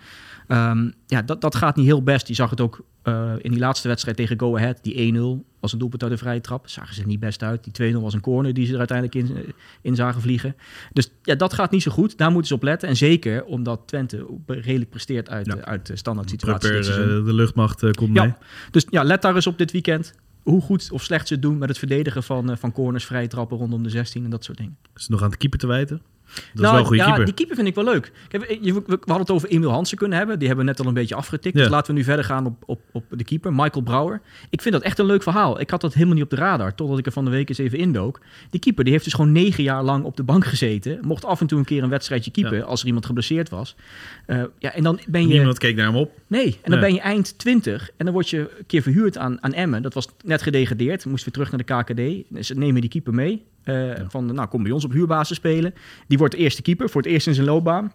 Ehm, 0.47 0.89
ja, 1.07 1.21
dat, 1.21 1.41
dat 1.41 1.55
gaat 1.55 1.75
niet 1.75 1.85
heel 1.85 2.03
best. 2.03 2.27
Je 2.27 2.33
zag 2.33 2.49
het 2.49 2.61
ook 2.61 2.85
eh, 3.03 3.31
in 3.41 3.51
die 3.51 3.59
laatste 3.59 3.87
wedstrijd 3.87 4.17
tegen 4.17 4.39
Go 4.39 4.55
Ahead. 4.57 4.79
Die 4.81 5.13
1-0 5.13 5.45
was 5.59 5.73
een 5.73 5.79
doelpunt 5.79 6.03
uit 6.03 6.11
de 6.11 6.17
vrije 6.17 6.41
trap. 6.41 6.69
Zagen 6.69 6.95
ze 6.95 7.01
er 7.01 7.07
niet 7.07 7.19
best 7.19 7.43
uit. 7.43 7.63
Die 7.63 7.93
2-0 7.93 8.01
was 8.01 8.13
een 8.13 8.21
corner 8.21 8.53
die 8.53 8.65
ze 8.65 8.71
er 8.73 8.77
uiteindelijk 8.77 9.17
in, 9.29 9.35
eh, 9.37 9.43
in 9.81 9.95
zagen 9.95 10.21
vliegen. 10.21 10.55
Dus 10.93 11.11
ja, 11.21 11.35
dat 11.35 11.53
gaat 11.53 11.71
niet 11.71 11.81
zo 11.81 11.91
goed. 11.91 12.17
Daar 12.17 12.29
moeten 12.31 12.47
ze 12.47 12.53
op 12.53 12.63
letten. 12.63 12.89
En 12.89 12.95
zeker 12.95 13.43
omdat 13.43 13.81
Twente 13.85 14.25
redelijk 14.47 14.89
presteert 14.89 15.29
uit, 15.29 15.45
Ja. 15.45 15.55
uit 15.61 15.91
standaard 15.93 16.29
situaties. 16.29 16.89
Eh, 16.89 16.95
de 16.95 17.33
luchtmacht 17.33 17.95
komt 17.95 18.15
Ja. 18.15 18.23
mee. 18.23 18.33
Dus 18.71 18.85
ja, 18.89 19.03
let 19.03 19.21
daar 19.21 19.35
eens 19.35 19.47
op 19.47 19.57
dit 19.57 19.71
weekend. 19.71 20.13
Hoe 20.43 20.61
goed 20.61 20.91
of 20.91 21.03
slecht 21.03 21.27
ze 21.27 21.33
het 21.33 21.41
doen 21.41 21.57
met 21.57 21.69
het 21.69 21.77
verdedigen 21.77 22.23
van, 22.23 22.51
eh, 22.51 22.57
van 22.57 22.71
corners, 22.71 23.05
vrije 23.05 23.27
trappen 23.27 23.57
rondom 23.57 23.83
de 23.83 23.89
16 23.89 24.23
en 24.23 24.29
dat 24.29 24.43
soort 24.43 24.57
dingen. 24.57 24.77
Is 24.95 25.01
het 25.01 25.09
nog 25.09 25.23
aan 25.23 25.29
de 25.29 25.37
keeper 25.37 25.59
te 25.59 25.67
wijten? 25.67 26.01
Dat 26.25 26.43
is 26.53 26.59
Nou, 26.61 26.71
wel 26.71 26.79
een 26.79 26.85
goede 26.85 27.01
ja, 27.01 27.07
keeper. 27.07 27.25
die 27.25 27.33
keeper 27.33 27.55
vind 27.55 27.67
ik 27.67 27.75
wel 27.75 27.83
leuk. 27.83 28.11
We, 28.29 28.81
hadden 28.87 29.17
het 29.17 29.31
over 29.31 29.49
Emil 29.49 29.71
Hansen 29.71 29.97
kunnen 29.97 30.17
hebben. 30.17 30.39
Die 30.39 30.47
hebben 30.47 30.65
we 30.65 30.71
net 30.71 30.81
al 30.81 30.87
een 30.87 30.93
beetje 30.93 31.15
afgetikt. 31.15 31.55
Ja. 31.55 31.61
Dus 31.61 31.71
laten 31.71 31.91
we 31.93 31.97
nu 31.99 32.05
verder 32.05 32.25
gaan 32.25 32.45
op, 32.45 32.63
op, 32.65 32.81
op 32.91 33.03
de 33.09 33.23
keeper, 33.23 33.53
Michael 33.53 33.81
Brouwer. 33.83 34.21
Ik 34.49 34.61
vind 34.61 34.73
dat 34.73 34.83
echt 34.83 34.99
een 34.99 35.05
leuk 35.05 35.23
verhaal. 35.23 35.59
Ik 35.59 35.69
had 35.69 35.81
dat 35.81 35.93
helemaal 35.93 36.13
niet 36.15 36.23
op 36.23 36.29
de 36.29 36.35
radar, 36.35 36.75
totdat 36.75 36.97
ik 36.97 37.05
er 37.05 37.11
van 37.11 37.25
de 37.25 37.31
week 37.31 37.49
eens 37.49 37.57
even 37.57 37.77
indook. 37.77 38.19
Die 38.49 38.59
keeper 38.59 38.83
die 38.83 38.93
heeft 38.93 39.05
dus 39.05 39.13
gewoon 39.13 39.31
negen 39.31 39.63
jaar 39.63 39.83
lang 39.83 40.03
op 40.03 40.17
de 40.17 40.23
bank 40.23 40.45
gezeten. 40.45 40.97
Mocht 41.01 41.25
af 41.25 41.41
en 41.41 41.47
toe 41.47 41.59
een 41.59 41.65
keer 41.65 41.83
een 41.83 41.89
wedstrijdje 41.89 42.31
keeper 42.31 42.57
Ja. 42.57 42.63
als 42.63 42.81
er 42.81 42.87
iemand 42.87 43.05
geblesseerd 43.05 43.49
was. 43.49 43.75
Eh, 44.25 44.43
ja, 44.59 44.73
en 44.73 44.83
dan 44.83 44.99
ben 45.07 45.21
je... 45.27 45.33
Niemand 45.33 45.57
keek 45.57 45.75
naar 45.75 45.85
hem 45.85 45.95
op. 45.95 46.11
Nee, 46.27 46.45
en 46.45 46.71
dan 46.71 46.79
Nee. 46.79 46.79
ben 46.79 46.93
je 46.93 46.99
eind 46.99 47.37
20 47.37 47.89
en 47.97 48.05
dan 48.05 48.13
word 48.13 48.29
je 48.29 48.39
een 48.39 48.65
keer 48.67 48.81
verhuurd 48.81 49.17
aan, 49.17 49.43
aan 49.43 49.53
Emmen. 49.53 49.81
Dat 49.81 49.93
was 49.93 50.07
net 50.23 50.41
gedegradeerd, 50.41 51.05
moest 51.05 51.23
weer 51.25 51.33
terug 51.33 51.51
naar 51.51 51.83
de 51.85 51.93
KKD. 51.93 52.33
Dus 52.33 52.47
ze 52.47 52.53
nemen 52.57 52.81
die 52.81 52.89
keeper 52.89 53.13
mee. 53.13 53.43
Eh, 53.63 53.91
Van, 54.07 54.25
nou, 54.25 54.47
kom 54.47 54.63
bij 54.63 54.71
ons 54.71 54.85
op 54.85 54.91
huurbasis 54.91 55.37
spelen. 55.37 55.73
Die 56.07 56.17
wordt 56.17 56.33
de 56.33 56.39
eerste 56.39 56.61
keeper 56.61 56.89
voor 56.89 57.01
het 57.01 57.11
eerst 57.11 57.27
in 57.27 57.33
zijn 57.33 57.47
loopbaan. 57.47 57.91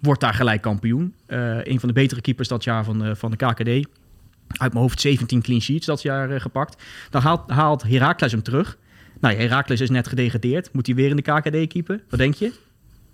Wordt 0.00 0.20
daar 0.20 0.34
gelijk 0.34 0.62
kampioen. 0.62 1.14
Eh, 1.26 1.64
een 1.64 1.80
van 1.80 1.88
de 1.88 1.94
betere 1.94 2.20
keepers 2.20 2.48
dat 2.48 2.64
jaar 2.64 2.84
van, 2.84 3.04
eh, 3.04 3.14
van 3.14 3.30
de 3.30 3.36
KKD. 3.36 3.68
Uit 4.48 4.72
mijn 4.72 4.84
hoofd 4.84 5.00
17 5.00 5.42
clean 5.42 5.60
sheets 5.60 5.86
dat 5.86 6.02
jaar 6.02 6.40
gepakt. 6.40 6.82
Dan 7.10 7.22
haalt, 7.22 7.50
haalt 7.50 7.82
Heracles 7.82 8.32
hem 8.32 8.42
terug. 8.42 8.78
Nou, 9.20 9.34
ja, 9.34 9.40
Heracles 9.40 9.80
is 9.80 9.90
net 9.90 10.08
gedegradeerd. 10.08 10.72
Moet 10.72 10.86
hij 10.86 10.94
weer 10.94 11.10
in 11.10 11.16
de 11.16 11.22
KKD 11.22 11.72
keeper? 11.72 12.02
Wat 12.08 12.18
denk 12.18 12.34
je? 12.34 12.52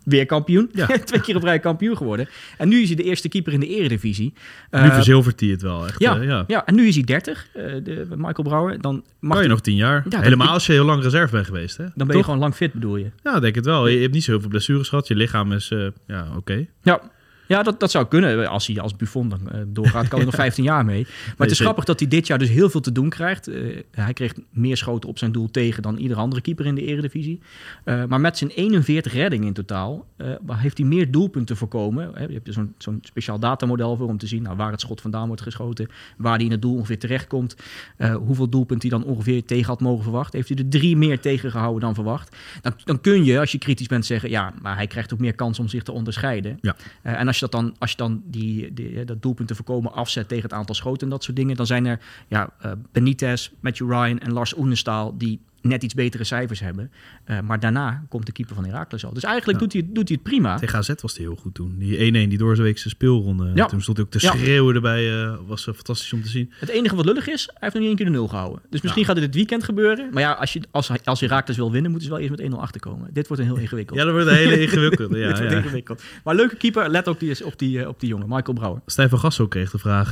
Weer 0.04 0.26
kampioen. 0.26 0.70
Ja. 0.72 0.86
Twee 1.04 1.20
keer 1.20 1.36
op 1.36 1.42
rij 1.42 1.58
kampioen 1.58 1.96
geworden. 1.96 2.28
En 2.58 2.68
nu 2.68 2.80
is 2.80 2.86
hij 2.86 2.96
de 2.96 3.02
eerste 3.02 3.28
keeper 3.28 3.52
in 3.52 3.60
de 3.60 3.66
eredivisie. 3.68 4.32
nu 4.70 4.78
Eh, 4.78 4.94
verzilvert 4.94 5.40
hij 5.40 5.48
het 5.48 5.62
wel 5.62 5.86
echt. 5.86 6.00
ja, 6.00 6.16
eh, 6.18 6.24
ja. 6.26 6.44
ja. 6.46 6.66
en 6.66 6.74
nu 6.74 6.86
is 6.86 6.94
hij 6.94 7.04
30, 7.04 7.46
eh, 7.52 7.62
de, 7.82 8.06
Michael 8.16 8.48
Brouwer. 8.48 8.80
Dan, 8.80 8.94
mag 8.94 9.04
Kan 9.20 9.30
je 9.30 9.36
hij- 9.36 9.46
nog 9.46 9.60
tien 9.60 9.76
jaar. 9.76 10.04
dat- 10.08 10.22
Helemaal 10.22 10.48
als 10.48 10.66
je 10.66 10.72
heel 10.72 10.84
lang 10.84 11.02
reserve 11.02 11.32
bent 11.34 11.46
geweest. 11.46 11.76
Hè? 11.76 11.84
dan 11.94 12.06
ben 12.06 12.16
je 12.16 12.24
gewoon 12.24 12.38
lang 12.38 12.54
fit, 12.54 12.72
bedoel 12.72 12.96
je? 12.96 13.10
Ja, 13.22 13.40
denk 13.40 13.54
het 13.54 13.64
wel. 13.64 13.86
Je, 13.88 13.94
je 13.94 14.00
hebt 14.00 14.12
niet 14.14 14.24
zo 14.24 14.30
heel 14.30 14.40
veel 14.40 14.48
blessures 14.48 14.88
gehad. 14.88 15.08
Je 15.08 15.14
lichaam 15.14 15.52
is, 15.52 15.72
ja, 16.06 16.26
oké. 16.36 16.66
Ja, 16.82 17.00
ja 17.46 17.62
dat, 17.62 17.80
dat 17.80 17.90
zou 17.90 18.06
kunnen. 18.06 18.48
Als 18.48 18.66
hij 18.66 18.80
als 18.80 18.96
Buffon 18.96 19.28
dan 19.28 19.50
eh, 19.50 19.60
doorgaat, 19.66 20.08
kan 20.08 20.18
hij 20.18 20.26
nog 20.26 20.34
15 20.44 20.64
jaar 20.64 20.84
mee. 20.84 21.02
Maar 21.02 21.34
het 21.36 21.50
is 21.50 21.60
grappig 21.60 21.84
dat 21.84 21.98
hij 21.98 22.08
dit 22.08 22.26
jaar 22.26 22.38
dus 22.38 22.48
heel 22.48 22.70
veel 22.70 22.80
te 22.80 22.92
doen 22.92 23.08
krijgt. 23.08 23.48
Eh, 23.48 23.62
hij 23.90 24.12
kreeg 24.12 24.34
meer 24.50 24.76
schoten 24.76 25.08
op 25.08 25.18
zijn 25.18 25.32
doel 25.32 25.50
tegen 25.50 25.82
dan 25.82 25.96
iedere 25.96 26.20
andere 26.20 26.42
keeper 26.42 26.66
in 26.66 26.74
de 26.74 26.84
eredivisie. 26.84 27.40
Eh, 27.84 28.04
maar 28.04 28.20
met 28.20 28.38
zijn 28.38 28.50
41 28.50 29.12
reddingen 29.12 29.46
in 29.46 29.52
totaal 29.52 30.06
heeft 30.46 30.78
hij 30.78 30.86
meer 30.86 31.10
doelpunten 31.10 31.56
voorkomen. 31.56 32.12
Je 32.28 32.34
hebt 32.34 32.46
er 32.46 32.52
zo'n 32.52 32.74
zo'n 32.78 32.98
speciaal 33.02 33.38
datamodel 33.38 33.96
voor 33.96 34.08
om 34.08 34.18
te 34.18 34.26
zien 34.26 34.42
nou, 34.42 34.56
waar 34.56 34.70
het 34.70 34.80
schot 34.80 35.00
vandaan 35.00 35.26
wordt 35.26 35.42
geschoten. 35.42 35.88
Waar 36.16 36.34
hij 36.34 36.44
in 36.44 36.50
het 36.50 36.62
doel 36.62 36.74
ongeveer 36.74 36.98
terechtkomt. 36.98 37.56
hoeveel 37.98 38.48
doelpunten 38.48 38.88
hij 38.88 38.98
dan 38.98 39.08
ongeveer 39.08 39.44
tegen 39.44 39.66
had 39.66 39.80
mogen 39.80 40.02
verwachten. 40.02 40.36
Heeft 40.36 40.48
hij 40.48 40.58
er 40.58 40.68
drie 40.68 40.96
meer 40.96 41.20
tegengehouden 41.20 41.80
dan 41.80 41.94
verwacht. 41.94 42.36
Dan, 42.62 42.72
dan 42.84 43.00
kun 43.00 43.24
je, 43.24 43.40
als 43.40 43.52
je 43.52 43.58
kritisch 43.58 43.86
bent, 43.86 44.06
zeggen... 44.06 44.30
ja, 44.30 44.52
maar 44.62 44.76
hij 44.76 44.86
krijgt 44.86 45.12
ook 45.12 45.18
meer 45.18 45.34
kans 45.34 45.58
om 45.58 45.68
zich 45.68 45.82
te 45.82 45.92
onderscheiden. 45.92 46.58
Ja. 46.60 46.76
En 47.02 47.26
als 47.26 47.33
je 47.38 47.48
dat 47.48 47.52
dan, 47.52 47.74
als 47.78 47.90
je 47.90 47.96
dan 47.96 48.22
die, 48.24 48.72
die, 48.72 49.04
dat 49.04 49.22
doelpunten 49.22 49.56
voorkomen 49.56 49.92
afzet 49.92 50.28
tegen 50.28 50.44
het 50.44 50.52
aantal 50.52 50.74
schoten 50.74 51.02
en 51.02 51.08
dat 51.08 51.24
soort 51.24 51.36
dingen, 51.36 51.56
dan 51.56 51.66
zijn 51.66 51.86
er 51.86 52.00
ja, 52.28 52.50
eh, 52.60 52.72
Benitez, 52.92 53.50
Matthew 53.60 53.90
Ryan 53.90 54.18
en 54.18 54.32
Lars 54.32 54.56
Oenestaal 54.56 55.18
die 55.18 55.40
net 55.64 55.82
iets 55.82 55.94
betere 55.94 56.24
cijfers 56.24 56.60
hebben. 56.60 56.90
Eh, 57.24 57.40
maar 57.40 57.60
daarna 57.60 58.04
komt 58.08 58.26
de 58.26 58.32
keeper 58.32 58.54
van 58.54 58.64
Heracles 58.64 59.04
al. 59.04 59.12
Dus 59.14 59.22
eigenlijk 59.22 59.60
Ja. 59.60 59.64
doet, 59.66 59.72
hij, 59.72 59.92
doet 59.94 60.08
hij 60.08 60.16
het 60.22 60.30
prima. 60.30 60.56
Tegen 60.58 60.78
AZ 60.78 60.90
was 61.00 61.16
hij 61.16 61.24
heel 61.26 61.36
goed 61.36 61.54
toen. 61.54 61.74
Die 61.78 61.96
1-1, 62.26 62.28
die 62.28 62.38
doorzeweekse 62.38 62.88
speelronde. 62.88 63.50
Ja. 63.54 63.66
Toen 63.66 63.80
stond 63.82 63.96
hij 63.96 64.06
ook 64.06 64.12
te 64.12 64.18
Ja. 64.26 64.32
schreeuwen 64.32 64.74
erbij. 64.74 65.22
eh, 65.24 65.34
was 65.46 65.66
eh, 65.68 65.74
fantastisch 65.74 66.12
om 66.12 66.22
te 66.22 66.28
zien. 66.28 66.52
Het 66.58 66.68
enige 66.68 66.96
wat 66.96 67.04
lullig 67.04 67.28
is, 67.28 67.44
hij 67.46 67.56
heeft 67.60 67.72
nog 67.74 67.82
niet 67.82 67.86
één 67.88 67.96
keer 67.96 68.06
de 68.06 68.12
nul 68.12 68.28
gehouden. 68.28 68.62
Dus 68.70 68.80
misschien 68.82 69.04
gaat 69.04 69.16
het 69.16 69.24
dit 69.24 69.34
weekend 69.34 69.64
gebeuren. 69.64 70.08
Maar 70.12 70.22
ja, 70.22 70.32
als, 70.32 70.52
je, 70.52 70.60
als, 70.70 70.90
als 71.04 71.20
Heracles 71.20 71.56
wil 71.56 71.72
winnen, 71.72 71.90
moeten 71.90 72.08
ze 72.08 72.14
wel 72.14 72.24
eerst 72.24 72.42
met 72.42 72.52
1-0 72.52 72.58
achterkomen. 72.60 73.08
Dit 73.12 73.26
wordt 73.28 73.42
een 73.42 73.48
heel 73.48 73.58
ingewikkeld. 73.58 73.98
Ja, 73.98 74.04
dat 74.04 74.12
wordt 74.14 74.28
een 74.28 74.34
hele 74.36 74.60
ingewikkelde. 74.64 75.14
Dit 75.14 75.22
Ja, 75.22 75.38
wordt 75.42 75.54
ingewikkeld. 75.54 76.02
Maar 76.24 76.34
leuke 76.34 76.56
keeper, 76.56 76.88
let 76.88 77.08
ook 77.08 77.20
die, 77.20 77.44
op, 77.46 77.58
die, 77.58 77.88
op 77.88 78.00
die 78.00 78.08
jongen, 78.08 78.28
Michael 78.28 78.56
Brouwer. 78.56 78.82
Stijn 78.86 79.08
van 79.08 79.18
Gassel 79.18 79.48
kreeg 79.48 79.70
de 79.70 79.78
vraag... 79.78 80.10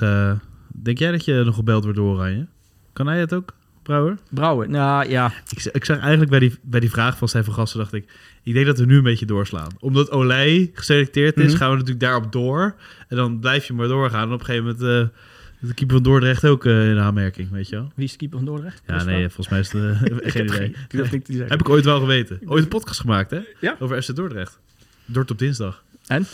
denk 0.66 0.98
jij 0.98 1.10
dat 1.10 1.24
je 1.24 1.42
nog 1.44 1.54
gebeld 1.54 1.82
wordt 1.82 1.98
door 1.98 2.14
Oranje? 2.14 2.46
Kan 2.92 3.06
hij 3.06 3.18
het 3.18 3.32
ook, 3.34 3.54
Brouwer? 3.82 4.18
Brouwer, 4.30 4.68
nou 4.68 5.08
ja, 5.08 5.32
Ik, 5.50 5.64
ik 5.72 5.84
zag 5.84 5.98
eigenlijk 5.98 6.30
bij 6.30 6.38
die, 6.38 6.58
bij 6.62 6.80
die 6.80 6.90
vraag 6.90 7.18
van 7.18 7.28
Stijn 7.28 7.44
van 7.44 7.54
Gassel... 7.54 7.78
dacht 7.80 7.92
ik, 7.92 8.12
ik 8.42 8.54
denk 8.54 8.66
dat 8.66 8.78
we 8.78 8.84
nu 8.84 8.96
een 8.96 9.02
beetje 9.02 9.26
doorslaan. 9.26 9.68
Omdat 9.80 10.10
Olij 10.10 10.70
geselecteerd 10.74 11.36
is, 11.36 11.48
Mhm. 11.48 11.56
gaan 11.56 11.68
we 11.70 11.74
natuurlijk 11.74 12.00
daarop 12.00 12.32
door. 12.32 12.74
En 13.08 13.16
dan 13.16 13.38
blijf 13.40 13.66
je 13.66 13.72
maar 13.72 13.88
doorgaan. 13.88 14.26
En 14.28 14.32
op 14.34 14.40
een 14.40 14.44
gegeven 14.46 14.64
moment... 14.78 14.82
eh, 15.12 15.18
is 15.60 15.68
de 15.68 15.74
keeper 15.74 15.94
van 15.94 16.04
Dordrecht 16.04 16.44
ook 16.44 16.64
eh, 16.64 16.90
in 16.90 16.98
aanmerking, 16.98 17.50
weet 17.50 17.68
je 17.68 17.76
wel? 17.76 17.92
wie 17.94 18.04
is 18.04 18.12
de 18.12 18.18
keeper 18.18 18.38
van 18.38 18.46
Dordrecht? 18.46 18.82
Ja, 18.86 19.04
nee, 19.04 19.24
volgens 19.28 19.48
mij 19.48 19.58
is 19.58 19.72
het 19.72 19.82
eh, 19.82 20.02
Ik 20.26 20.30
geen 20.30 20.46
heb 20.46 20.54
idee. 20.54 20.58
geen- 20.58 20.70
ik 20.84 20.90
durf 20.90 21.10
niks 21.12 21.24
te 21.24 21.32
zeggen. 21.32 21.50
Heb 21.50 21.60
ik 21.60 21.68
ooit 21.68 21.84
wel 21.84 22.00
geweten. 22.00 22.40
Ooit 22.46 22.62
een 22.62 22.68
podcast 22.68 23.00
gemaakt, 23.00 23.30
hè? 23.30 23.40
Ja. 23.60 23.76
Over 23.78 24.02
FC 24.02 24.14
Dordrecht. 24.16 24.58
Dort 25.04 25.30
op 25.30 25.38
dinsdag. 25.38 25.82
En? 26.06 26.26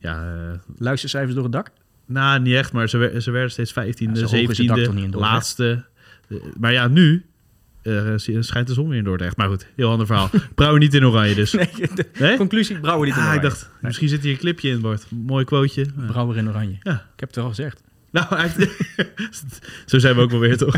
Ja, 0.00 0.34
Luistercijfers 0.78 1.34
door 1.34 1.42
het 1.42 1.52
dak? 1.52 1.70
nou, 2.06 2.40
niet 2.40 2.54
echt, 2.54 2.72
maar 2.72 2.88
ze, 2.88 2.96
wer- 2.98 3.20
ze 3.22 3.30
werden 3.30 3.50
steeds 3.50 3.70
15e, 3.72 3.74
Ja, 3.96 4.14
zo 4.14 4.36
hoog 4.36 4.50
is 4.50 4.58
het 4.58 4.66
dak 4.66 4.76
toch 4.78 4.94
niet 4.94 5.02
17e, 5.02 5.04
in 5.04 5.10
Dordrecht? 5.10 5.32
laatste. 5.32 5.84
Eh, 6.28 6.36
maar 6.58 6.72
ja, 6.72 6.88
nu 6.88 7.24
eh, 7.82 8.12
schijnt 8.16 8.66
de 8.66 8.72
zon 8.72 8.88
weer 8.88 8.98
in 8.98 9.04
Dordrecht. 9.04 9.36
Maar 9.36 9.48
goed, 9.48 9.66
heel 9.76 9.90
ander 9.90 10.06
verhaal. 10.06 10.30
Brouwen 10.54 10.80
niet 10.80 10.94
in 10.94 11.04
oranje 11.06 11.34
dus. 11.34 11.52
Nee, 11.52 11.68
de 11.94 12.06
Nee? 12.18 12.36
conclusie, 12.36 12.78
brouwer 12.80 13.06
niet 13.06 13.14
in 13.16 13.20
Ah, 13.22 13.26
oranje. 13.28 13.46
ik 13.46 13.52
dacht, 13.52 13.70
misschien 13.80 14.08
zit 14.08 14.22
hier 14.22 14.32
een 14.32 14.38
clipje 14.38 14.68
in, 14.68 14.80
Bart. 14.80 15.06
Mooi 15.10 15.44
quoteje. 15.44 15.86
Brouwer 16.06 16.36
in 16.36 16.48
oranje. 16.48 16.76
Ja. 16.82 16.92
Ik 16.94 17.20
heb 17.20 17.28
het 17.28 17.36
wel 17.36 17.48
gezegd. 17.48 17.82
Nou, 18.10 18.34
eigenlijk- 18.36 18.94
zo 19.86 19.98
zijn 19.98 20.14
we 20.14 20.20
ook 20.20 20.30
wel 20.30 20.40
weer, 20.40 20.56
toch? 20.56 20.76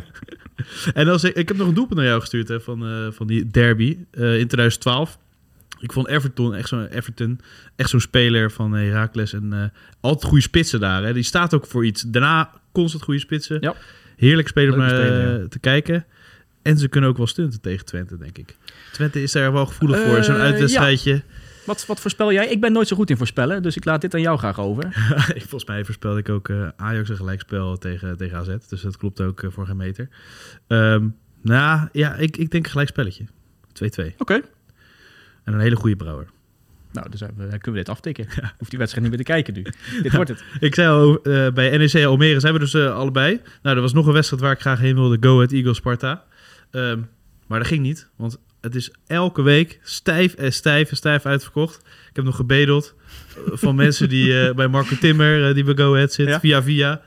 en 0.95 1.09
als 1.09 1.25
ik, 1.25 1.35
ik 1.35 1.49
heb 1.49 1.57
nog 1.57 1.69
een 1.69 1.75
doelpunt 1.75 1.99
naar 1.99 2.09
jou 2.09 2.21
gestuurd 2.21 2.49
hè, 2.49 2.61
van, 2.61 2.87
eh, 2.87 3.07
van 3.11 3.27
die 3.27 3.47
derby 3.51 3.87
in 4.11 4.47
2012. 4.47 5.19
Ik 5.81 5.93
vond 5.93 6.07
Everton 6.07 6.55
echt 6.55 6.69
zo'n 6.69 6.87
Everton, 6.87 7.41
echt 7.77 7.91
zo'n 7.91 8.01
speler 8.01 8.51
van 8.51 8.73
Heracles 8.73 9.33
en 9.33 9.73
altijd 10.01 10.25
goede 10.25 10.43
spitsen 10.43 10.81
daar. 10.81 11.03
Hè. 11.05 11.13
Die 11.13 11.23
staat 11.23 11.55
ook 11.55 11.67
voor 11.67 11.87
iets. 11.87 12.03
Daarna 12.03 12.51
constant 12.73 13.03
goede 13.03 13.21
spitsen. 13.21 13.57
Ja. 13.61 13.75
Heerlijk 14.17 14.49
speler 14.49 14.73
om 14.73 14.79
naar 14.79 15.01
eh, 15.01 15.45
te 15.45 15.59
kijken. 15.59 16.07
En 16.63 16.79
ze 16.79 16.89
kunnen 16.89 17.11
ook 17.11 17.17
wel 17.17 17.27
stunten 17.27 17.61
tegen 17.61 17.85
Twente, 17.87 18.17
denk 18.19 18.39
ik. 18.39 18.57
Twente 18.93 19.23
is 19.23 19.33
daar 19.33 19.53
wel 19.53 19.67
gevoelig 19.67 20.01
voor. 20.01 20.25
Zo'n 20.25 20.35
Eh, 20.35 20.41
uitwedstrijdje. 20.41 21.23
Wat, 21.67 21.87
wat 21.87 22.01
voorspel 22.01 22.33
jij? 22.33 22.49
Ik 22.49 22.61
ben 22.61 22.73
nooit 22.73 22.89
zo 22.89 22.97
goed 22.97 23.11
in 23.11 23.17
voorspellen, 23.17 23.63
dus 23.63 23.77
ik 23.77 23.85
laat 23.85 24.01
dit 24.01 24.15
aan 24.15 24.21
jou 24.21 24.39
graag 24.39 24.61
over. 24.61 24.93
Volgens 25.49 25.65
mij 25.65 25.85
voorspelde 25.85 26.19
ik 26.19 26.29
ook 26.29 26.49
eh, 26.49 26.69
Ajax 26.77 27.09
een 27.09 27.17
gelijkspel 27.17 27.77
tegen, 27.77 28.17
tegen 28.17 28.39
AZ. 28.39 28.57
Dus 28.69 28.81
dat 28.81 28.97
klopt 28.97 29.21
ook 29.21 29.45
voor 29.49 29.67
geen 29.67 29.77
meter. 29.77 30.09
Ehm, 30.67 31.09
nou 31.43 31.89
ja, 31.93 32.15
ik, 32.15 32.37
ik 32.37 32.51
denk 32.51 32.65
een 32.65 32.71
gelijkspelletje. 32.71 33.25
2-2. 33.73 34.15
Oké. 34.19 34.41
En 35.45 35.53
een 35.53 35.61
hele 35.61 35.77
goede 35.77 35.97
brouwer. 35.97 36.27
Nou, 36.97 37.11
dus 37.11 37.21
hebben 37.21 37.45
we- 37.45 37.51
dan 37.51 37.59
kunnen 37.61 37.81
we 37.81 37.87
dit 37.87 37.95
aftikken. 37.95 38.27
Hoeft 38.59 38.71
die 38.71 38.79
wedstrijd 38.79 39.07
niet 39.09 39.17
meer 39.17 39.25
te 39.27 39.33
kijken 39.33 39.55
nu. 39.55 39.63
dit 40.03 40.13
wordt 40.13 40.31
het. 40.31 40.45
Ik 40.69 40.75
zei 40.75 40.89
al, 40.89 41.23
eh, 41.23 41.53
bij 41.53 41.77
NEC 41.77 42.05
Almere 42.05 42.41
zijn 42.41 42.53
we 42.53 42.59
dus 42.59 42.75
eh, 42.75 42.95
allebei. 42.95 43.41
Nou, 43.63 43.77
er 43.77 43.83
was 43.83 43.93
nog 43.93 44.07
een 44.07 44.13
wedstrijd 44.13 44.43
waar 44.43 44.53
ik 44.53 44.61
graag 44.61 44.79
heen 44.79 44.95
wilde. 44.95 45.17
Go 45.21 45.35
Ahead 45.35 45.53
Eagles 45.53 45.77
Sparta. 45.77 46.25
Ehm, 46.71 47.01
maar 47.47 47.59
dat 47.59 47.69
ging 47.69 47.83
niet. 47.83 48.09
Want 48.17 48.39
het 48.61 48.75
is 48.75 48.91
elke 49.07 49.43
week 49.43 49.81
stijf 49.83 50.35
en 50.35 50.53
stijf 50.53 50.91
en 50.91 50.97
stijf 50.97 51.27
uitverkocht. 51.27 51.77
Ik 52.11 52.17
heb 52.17 52.25
nog 52.25 52.37
gebedeld 52.37 52.95
eh, 53.37 53.43
van 53.57 53.75
mensen 53.85 54.09
die 54.09 54.55
bij 54.55 54.69
Marco 54.69 54.97
Timmer, 55.01 55.55
die 55.55 55.65
bij 55.65 55.75
Go 55.77 55.95
Ahead 55.95 56.13
zit, 56.13 56.29
Ja? 56.29 56.41
via 56.41 56.63
via. 56.63 57.01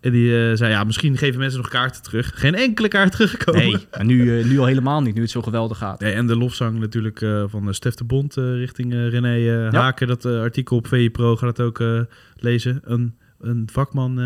En 0.00 0.12
die 0.12 0.50
eh, 0.50 0.56
zei, 0.56 0.70
ja, 0.70 0.84
misschien 0.84 1.16
geven 1.16 1.40
mensen 1.40 1.60
nog 1.60 1.68
kaarten 1.68 2.02
terug. 2.02 2.32
Geen 2.34 2.54
enkele 2.54 2.88
kaart 2.88 3.12
teruggekomen. 3.12 3.62
Nee, 3.62 3.86
maar 3.90 4.04
nu, 4.04 4.38
eh, 4.38 4.46
nu 4.46 4.58
al 4.58 4.66
helemaal 4.66 5.02
niet, 5.02 5.14
nu 5.14 5.20
het 5.20 5.30
zo 5.30 5.42
geweldig 5.42 5.78
gaat. 5.78 6.00
Ja, 6.00 6.08
en 6.08 6.26
de 6.26 6.36
lofzang 6.36 6.78
natuurlijk 6.78 7.20
eh, 7.20 7.44
van 7.46 7.74
Stef 7.74 7.94
de 7.94 8.04
Bond 8.04 8.34
richting 8.34 8.92
René 8.92 9.34
Ja. 9.34 9.70
Haken. 9.70 10.06
Dat 10.06 10.24
artikel 10.24 10.76
op 10.76 10.86
VI 10.86 11.10
Pro 11.10 11.36
gaat 11.36 11.56
het 11.56 11.66
ook 11.66 12.06
lezen. 12.36 12.80
Een, 12.84 13.14
een 13.40 13.68
vakman 13.72 14.20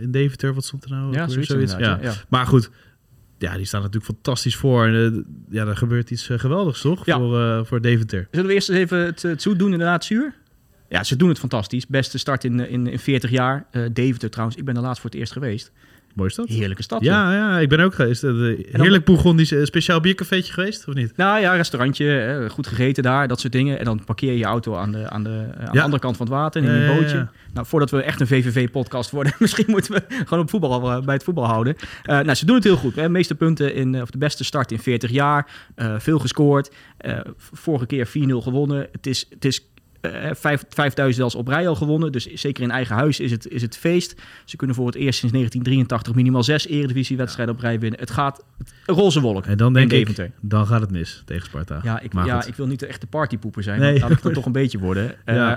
in 0.00 0.10
Deventer, 0.10 0.54
wat 0.54 0.64
stond 0.64 0.84
er 0.84 0.90
nou? 0.90 1.12
Ja, 1.12 1.28
zoiets, 1.28 1.74
Ja. 1.78 2.00
Maar 2.28 2.46
goed, 2.46 2.70
ja, 3.38 3.56
die 3.56 3.66
staan 3.66 3.80
natuurlijk 3.80 4.12
fantastisch 4.12 4.56
voor. 4.56 4.86
En, 4.86 5.24
ja, 5.50 5.66
er 5.66 5.76
gebeurt 5.76 6.10
iets 6.10 6.30
geweldigs, 6.36 6.80
toch? 6.80 7.06
Ja. 7.06 7.18
Voor, 7.18 7.66
voor 7.66 7.80
Deventer. 7.80 8.28
Zullen 8.30 8.46
we 8.46 8.54
eerst 8.54 8.68
eens 8.68 8.78
even 8.78 8.98
het, 8.98 9.22
het 9.22 9.42
zoet 9.42 9.58
doen, 9.58 9.72
inderdaad, 9.72 10.04
zuur? 10.04 10.34
Ja, 10.92 11.04
ze 11.04 11.16
doen 11.16 11.28
het 11.28 11.38
fantastisch. 11.38 11.86
Beste 11.86 12.18
start 12.18 12.44
in, 12.44 12.68
in, 12.68 12.86
in 12.86 12.98
40 12.98 13.30
jaar. 13.30 13.66
Eh 13.70 13.82
Deventer 13.92 14.30
trouwens, 14.30 14.58
ik 14.58 14.64
ben 14.64 14.76
er 14.76 14.82
laatst 14.82 15.00
voor 15.00 15.10
het 15.10 15.18
eerst 15.18 15.32
geweest. 15.32 15.72
Mooi 16.14 16.28
is 16.28 16.34
dat? 16.34 16.48
Heerlijke 16.48 16.82
stad. 16.82 17.02
Ja, 17.02 17.32
ja, 17.32 17.58
ik 17.58 17.68
ben 17.68 17.80
ook 17.80 17.94
geweest. 17.94 18.24
Eh, 18.24 18.32
heerlijk 18.72 19.04
Bourgondisch 19.04 19.52
eh, 19.52 19.64
speciaal 19.64 20.00
biercafeetje 20.00 20.52
geweest, 20.52 20.88
of 20.88 20.94
niet? 20.94 21.16
Nou 21.16 21.40
ja, 21.40 21.54
restaurantje, 21.54 22.46
goed 22.50 22.66
gegeten 22.66 23.02
daar, 23.02 23.28
dat 23.28 23.40
soort 23.40 23.52
dingen. 23.52 23.78
En 23.78 23.84
dan 23.84 24.04
parkeer 24.04 24.32
je 24.32 24.38
je 24.38 24.44
auto 24.44 24.76
aan 24.76 24.92
de, 24.92 25.10
aan 25.10 25.22
de, 25.22 25.46
aan 25.58 25.72
de 25.72 25.82
andere 25.82 26.02
kant 26.02 26.16
van 26.16 26.26
het 26.26 26.34
water, 26.34 26.62
in 26.62 26.80
ja, 26.80 26.94
bootje. 26.94 27.16
ja. 27.16 27.30
Nou, 27.52 27.66
voordat 27.66 27.90
we 27.90 28.02
echt 28.02 28.20
een 28.20 28.26
VVV-podcast 28.26 29.10
worden, 29.10 29.32
misschien 29.38 29.66
moeten 29.68 29.92
we 29.92 30.02
gewoon 30.08 30.40
op 30.40 30.50
voetbal, 30.50 31.02
bij 31.02 31.14
het 31.14 31.24
voetbal 31.24 31.46
houden. 31.46 31.76
Nou, 32.02 32.34
ze 32.34 32.46
doen 32.46 32.54
het 32.54 32.64
heel 32.64 32.76
goed. 32.76 32.94
Hè. 32.94 33.02
De 33.02 33.08
meeste 33.08 33.34
punten, 33.34 33.74
in, 33.74 34.02
of 34.02 34.10
de 34.10 34.18
beste 34.18 34.44
start 34.44 34.72
in 34.72 34.78
40 34.78 35.10
jaar. 35.10 35.50
Veel 35.98 36.18
gescoord. 36.18 36.70
Vorige 37.36 37.86
keer 37.86 38.08
4-0 38.08 38.10
gewonnen. 38.36 38.88
Het 38.92 39.06
is, 39.06 39.26
het 39.30 39.44
is 39.44 39.71
vijf- 40.32 40.64
5000 40.68 41.14
zelfs 41.14 41.34
op 41.34 41.48
rij 41.48 41.68
al 41.68 41.74
gewonnen. 41.74 42.12
Dus 42.12 42.26
zeker 42.26 42.62
in 42.62 42.70
eigen 42.70 42.94
huis 42.96 43.20
is 43.20 43.30
het, 43.30 43.48
is 43.48 43.62
het 43.62 43.76
feest. 43.76 44.20
Ze 44.44 44.56
kunnen 44.56 44.76
voor 44.76 44.86
het 44.86 44.94
eerst 44.94 45.18
sinds 45.18 45.34
1983 45.34 46.14
minimaal 46.14 46.42
zes 46.42 46.66
eredivisiewedstrijden 46.66 47.54
op 47.54 47.60
rij 47.60 47.78
winnen. 47.78 48.00
Het 48.00 48.10
gaat 48.10 48.44
een 48.86 48.94
roze 48.94 49.20
wolk 49.20 49.46
En 49.46 49.56
dan 49.56 49.72
denk 49.72 49.92
ik, 49.92 50.30
dan 50.40 50.66
gaat 50.66 50.80
het 50.80 50.90
mis 50.90 51.22
tegen 51.24 51.46
Sparta. 51.46 51.80
Ja, 51.82 52.00
ik, 52.00 52.12
Maar 52.12 52.26
ja, 52.26 52.40
goed. 52.40 52.48
ik 52.48 52.54
wil 52.54 52.66
niet 52.66 52.80
de 52.80 52.86
echte 52.86 53.06
partypoeper 53.06 53.62
zijn. 53.62 53.80
Nee. 53.80 53.90
Nee. 53.90 54.00
Laat 54.00 54.10
ik 54.10 54.22
het 54.22 54.34
toch 54.34 54.46
een 54.46 54.52
beetje 54.52 54.78
worden. 54.78 55.14
Eh. 55.24 55.54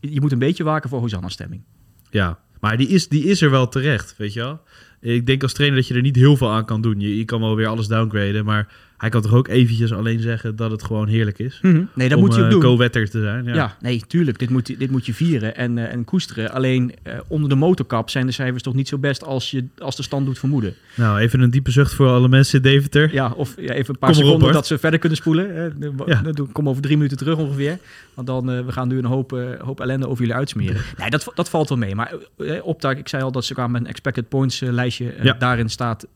Je 0.00 0.20
moet 0.20 0.32
een 0.32 0.38
beetje 0.38 0.64
waken 0.64 0.88
voor 0.90 1.00
Hosanna-stemming. 1.00 1.62
Ja, 2.10 2.38
maar 2.60 2.76
die 2.76 2.88
is, 2.88 3.08
die 3.08 3.24
is 3.24 3.42
er 3.42 3.50
wel 3.50 3.68
terecht, 3.68 4.14
weet 4.16 4.32
je 4.32 4.40
wel. 4.40 4.60
Ik 5.00 5.26
denk 5.26 5.42
als 5.42 5.52
trainer 5.52 5.78
dat 5.78 5.88
je 5.88 5.94
er 5.94 6.00
niet 6.00 6.16
heel 6.16 6.36
veel 6.36 6.50
aan 6.50 6.64
kan 6.64 6.80
doen. 6.80 7.00
Je, 7.00 7.16
je 7.16 7.24
kan 7.24 7.40
wel 7.40 7.56
weer 7.56 7.66
alles 7.66 7.86
downgraden, 7.86 8.44
maar 8.44 8.68
hij 8.98 9.08
kan 9.08 9.22
toch 9.22 9.34
ook 9.34 9.48
eventjes 9.48 9.92
alleen 9.92 10.20
zeggen 10.20 10.56
dat 10.56 10.70
het 10.70 10.82
gewoon 10.82 11.08
heerlijk 11.08 11.38
is. 11.38 11.58
Nee, 11.62 12.08
dat 12.08 12.12
om, 12.12 12.24
moet 12.24 12.34
je 12.34 12.40
ook 12.40 12.46
eh, 12.46 12.50
doen. 12.52 12.62
go-wetter 12.62 13.10
te 13.10 13.20
zijn. 13.20 13.44
Ja. 13.44 13.54
Ja. 13.54 13.76
nee, 13.80 14.02
tuurlijk. 14.06 14.38
Dit 14.38 14.50
moet, 14.50 14.68
je- 14.68 14.76
dit 14.76 14.90
moet 14.90 15.06
je 15.06 15.14
vieren 15.14 15.56
en, 15.56 15.78
eh, 15.78 15.92
en 15.92 16.04
koesteren. 16.04 16.50
Alleen 16.52 16.94
eh, 17.02 17.14
onder 17.26 17.48
de 17.48 17.54
motorkap 17.54 18.10
zijn 18.10 18.26
de 18.26 18.32
cijfers 18.32 18.62
toch 18.62 18.74
niet 18.74 18.88
zo 18.88 18.98
best 18.98 19.24
als, 19.24 19.50
je, 19.50 19.64
als 19.78 19.96
de 19.96 20.02
stand 20.02 20.26
doet 20.26 20.38
vermoeden. 20.38 20.74
Nou, 20.94 21.18
even 21.18 21.40
een 21.40 21.50
diepe 21.50 21.70
zucht 21.70 21.94
voor 21.94 22.08
alle 22.08 22.28
mensen 22.28 22.56
in 22.56 22.62
Deventer. 22.62 23.12
Ja, 23.12 23.32
of 23.36 23.54
ja, 23.56 23.72
even 23.72 23.94
een 23.94 23.98
paar 24.00 24.12
Kom 24.12 24.18
seconden 24.24 24.52
dat 24.52 24.66
ze 24.66 24.78
verder 24.78 24.98
kunnen 24.98 25.18
spoelen. 25.18 25.54
hè. 25.54 25.64
Ja. 26.06 26.22
Kom 26.52 26.68
over 26.68 26.82
drie 26.82 26.96
minuten 26.96 27.16
terug 27.16 27.36
ongeveer. 27.36 27.78
Want 28.14 28.26
dan 28.26 28.50
uh, 28.50 28.64
we 28.64 28.72
gaan 28.72 28.88
nu 28.88 28.98
een 28.98 29.04
hoop, 29.04 29.30
hoop 29.58 29.80
ellende 29.80 30.06
over 30.08 30.20
jullie 30.20 30.34
uitsmeren. 30.38 30.80
Nee, 30.98 31.10
dat, 31.10 31.32
dat 31.34 31.48
valt 31.50 31.68
wel 31.68 31.78
mee. 31.78 31.94
Maar 31.94 32.14
Optak, 32.62 32.98
ik 32.98 33.08
zei 33.08 33.22
al 33.22 33.32
dat 33.32 33.44
ze 33.44 33.54
kwamen 33.54 33.72
met 33.72 33.80
een 33.80 33.86
expected 33.88 34.28
points 34.28 34.60
lijstje. 34.60 35.34
Daarin 35.38 35.68
staat 35.68 36.06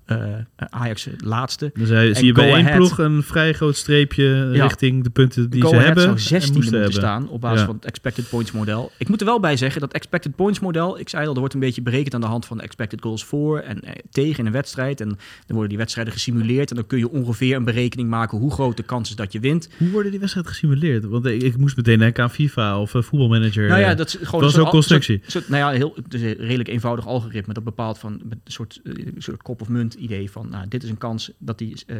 Ajax 0.56 1.08
laatste. 1.18 1.70
Dus 1.74 1.88
hij, 1.88 2.14
zie 2.14 2.26
je 2.26 2.32
bij 2.32 2.64
ploeg 2.76 2.98
een 2.98 3.22
vrij 3.22 3.52
groot 3.52 3.76
streepje 3.76 4.24
ja. 4.52 4.62
richting 4.62 5.04
de 5.04 5.10
punten 5.10 5.50
die 5.50 5.62
Go 5.62 5.68
ze 5.68 5.76
hebben. 5.76 6.02
zou 6.02 6.18
16 6.18 6.54
moeten 6.54 6.72
hebben. 6.72 6.92
staan 6.92 7.28
op 7.28 7.40
basis 7.40 7.60
ja. 7.60 7.66
van 7.66 7.74
het 7.74 7.84
expected 7.84 8.28
points 8.28 8.52
model. 8.52 8.92
Ik 8.98 9.08
moet 9.08 9.20
er 9.20 9.26
wel 9.26 9.40
bij 9.40 9.56
zeggen 9.56 9.80
dat 9.80 9.92
expected 9.92 10.36
points 10.36 10.60
model, 10.60 10.98
ik 10.98 11.08
zei 11.08 11.26
al, 11.26 11.32
er 11.32 11.38
wordt 11.38 11.54
een 11.54 11.60
beetje 11.60 11.82
berekend 11.82 12.14
aan 12.14 12.20
de 12.20 12.26
hand 12.26 12.46
van 12.46 12.56
de 12.56 12.62
expected 12.62 13.02
goals 13.02 13.24
voor 13.24 13.58
en 13.58 13.80
eh, 13.80 13.92
tegen 14.10 14.38
in 14.38 14.46
een 14.46 14.52
wedstrijd. 14.52 15.00
En 15.00 15.08
dan 15.08 15.16
worden 15.46 15.68
die 15.68 15.78
wedstrijden 15.78 16.12
gesimuleerd 16.12 16.70
en 16.70 16.76
dan 16.76 16.86
kun 16.86 16.98
je 16.98 17.10
ongeveer 17.10 17.56
een 17.56 17.64
berekening 17.64 18.08
maken 18.08 18.38
hoe 18.38 18.52
groot 18.52 18.76
de 18.76 18.82
kans 18.82 19.10
is 19.10 19.16
dat 19.16 19.32
je 19.32 19.40
wint. 19.40 19.68
Hoe 19.78 19.90
worden 19.90 20.10
die 20.10 20.20
wedstrijden 20.20 20.52
gesimuleerd? 20.52 21.04
Want 21.04 21.26
ik, 21.26 21.42
ik 21.42 21.56
moest 21.56 21.76
meteen 21.76 21.98
denken 21.98 22.22
aan 22.22 22.30
FIFA 22.30 22.80
of 22.80 22.94
uh, 22.94 23.02
voetbalmanager. 23.02 23.68
Nou 23.68 23.80
ja, 23.80 23.94
dat 23.94 24.06
is 24.08 24.16
gewoon 24.22 24.44
dat 24.44 24.58
ook 24.58 24.68
constructie. 24.68 25.18
Soort, 25.18 25.30
soort, 25.30 25.48
nou 25.48 25.72
ja, 25.72 25.78
heel, 25.78 25.92
het 26.02 26.14
is 26.14 26.22
een 26.22 26.34
redelijk 26.34 26.68
eenvoudig 26.68 27.06
algoritme 27.06 27.54
dat 27.54 27.64
bepaalt 27.64 27.98
van 27.98 28.20
met 28.24 28.38
een 28.44 28.52
soort, 28.52 28.80
uh, 28.84 29.06
soort 29.18 29.42
kop 29.42 29.60
of 29.60 29.68
munt 29.68 29.94
idee 29.94 30.30
van, 30.30 30.48
nou, 30.48 30.68
dit 30.68 30.82
is 30.82 30.90
een 30.90 30.98
kans 30.98 31.30
dat 31.38 31.58
die 31.58 31.82
uh, 31.86 31.96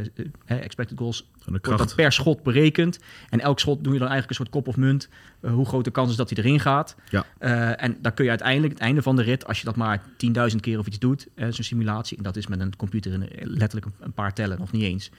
expected 0.62 0.98
goals 0.98 1.30
wordt 1.44 1.78
dat 1.78 1.94
per 1.94 2.12
schot 2.12 2.42
berekend. 2.42 2.98
En 3.30 3.40
elk 3.40 3.60
schot 3.60 3.84
doe 3.84 3.92
je 3.92 3.98
dan 3.98 4.08
eigenlijk 4.08 4.38
een 4.38 4.46
soort 4.46 4.64
kop 4.64 4.68
of 4.68 4.76
munt. 4.76 5.08
Uh, 5.40 5.52
hoe 5.52 5.66
groot 5.66 5.84
de 5.84 5.90
kans 5.90 6.10
is 6.10 6.16
dat 6.16 6.30
hij 6.30 6.44
erin 6.44 6.60
gaat. 6.60 6.96
Ja. 7.10 7.24
Uh, 7.40 7.82
en 7.82 7.96
dan 8.00 8.14
kun 8.14 8.24
je 8.24 8.30
uiteindelijk, 8.30 8.72
het 8.72 8.82
einde 8.82 9.02
van 9.02 9.16
de 9.16 9.22
rit, 9.22 9.46
als 9.46 9.58
je 9.58 9.64
dat 9.64 9.76
maar 9.76 10.02
10.000 10.50 10.56
keer 10.60 10.78
of 10.78 10.86
iets 10.86 10.98
doet, 10.98 11.26
uh, 11.34 11.46
zo'n 11.50 11.64
simulatie, 11.64 12.16
en 12.16 12.22
dat 12.22 12.36
is 12.36 12.46
met 12.46 12.60
een 12.60 12.76
computer 12.76 13.12
in, 13.12 13.28
letterlijk 13.40 13.86
een, 13.86 13.94
een, 14.00 14.12
paar 14.12 14.34
tellen, 14.34 14.60
of 14.60 14.72
niet 14.72 14.82
eens, 14.82 15.10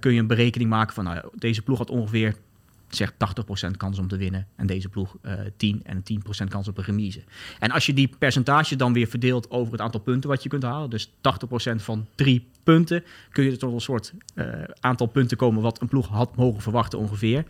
kun 0.00 0.12
je 0.12 0.20
een 0.20 0.26
berekening 0.26 0.70
maken 0.70 0.94
van, 0.94 1.04
nou, 1.04 1.28
deze 1.34 1.62
ploeg 1.62 1.78
had 1.78 1.90
ongeveer 1.90 2.34
zeg 2.88 3.12
80% 3.12 3.16
kans 3.76 3.98
om 3.98 4.08
te 4.08 4.16
winnen 4.16 4.46
en 4.56 4.66
deze 4.66 4.88
ploeg 4.88 5.16
uh, 5.22 5.32
10 5.56 5.82
en 5.84 6.02
10% 6.42 6.48
kans 6.48 6.68
op 6.68 6.78
een 6.78 6.84
remise. 6.84 7.22
En 7.58 7.70
als 7.70 7.86
je 7.86 7.92
die 7.92 8.10
percentage 8.18 8.76
dan 8.76 8.92
weer 8.92 9.06
verdeelt 9.06 9.50
over 9.50 9.72
het 9.72 9.80
aantal 9.80 10.00
punten 10.00 10.30
wat 10.30 10.42
je 10.42 10.48
kunt 10.48 10.62
halen, 10.62 10.90
dus 10.90 11.08
80% 11.08 11.10
van 11.76 12.06
drie 12.14 12.46
punten, 12.66 13.04
kun 13.30 13.44
je 13.44 13.56
tot 13.56 13.72
een 13.72 13.80
soort 13.80 14.12
uh, 14.34 14.44
aantal 14.80 15.06
punten 15.06 15.36
komen 15.36 15.62
wat 15.62 15.80
een 15.80 15.88
ploeg 15.88 16.08
had 16.08 16.36
mogen 16.36 16.62
verwachten 16.62 16.98
ongeveer. 16.98 17.44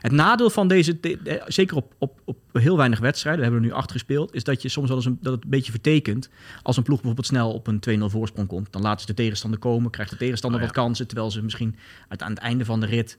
Het 0.00 0.12
nadeel 0.12 0.50
van 0.50 0.68
deze, 0.68 1.00
de, 1.00 1.18
de, 1.22 1.42
zeker 1.46 1.76
op, 1.76 1.94
op, 1.98 2.20
op 2.24 2.38
heel 2.52 2.76
weinig 2.76 2.98
wedstrijden, 2.98 3.40
we 3.40 3.46
hebben 3.46 3.68
er 3.68 3.74
nu 3.74 3.80
acht 3.80 3.92
gespeeld, 3.92 4.34
is 4.34 4.44
dat 4.44 4.62
je 4.62 4.68
soms 4.68 4.88
wel 4.88 4.96
eens 4.96 5.06
een, 5.06 5.18
dat 5.20 5.32
het 5.32 5.44
een 5.44 5.50
beetje 5.50 5.70
vertekent. 5.70 6.28
Als 6.62 6.76
een 6.76 6.82
ploeg 6.82 6.98
bijvoorbeeld 6.98 7.26
snel 7.26 7.52
op 7.52 7.66
een 7.66 8.00
2-0 8.00 8.04
voorsprong 8.04 8.48
komt, 8.48 8.72
dan 8.72 8.82
laten 8.82 9.00
ze 9.00 9.06
de 9.06 9.14
tegenstander 9.14 9.58
komen, 9.58 9.90
krijgt 9.90 10.10
de 10.10 10.18
tegenstander 10.18 10.60
oh, 10.60 10.66
ja. 10.66 10.72
wat 10.72 10.84
kansen, 10.84 11.06
terwijl 11.06 11.30
ze 11.30 11.42
misschien 11.42 11.76
aan 12.08 12.30
het 12.30 12.38
einde 12.38 12.64
van 12.64 12.80
de 12.80 12.86
rit 12.86 13.18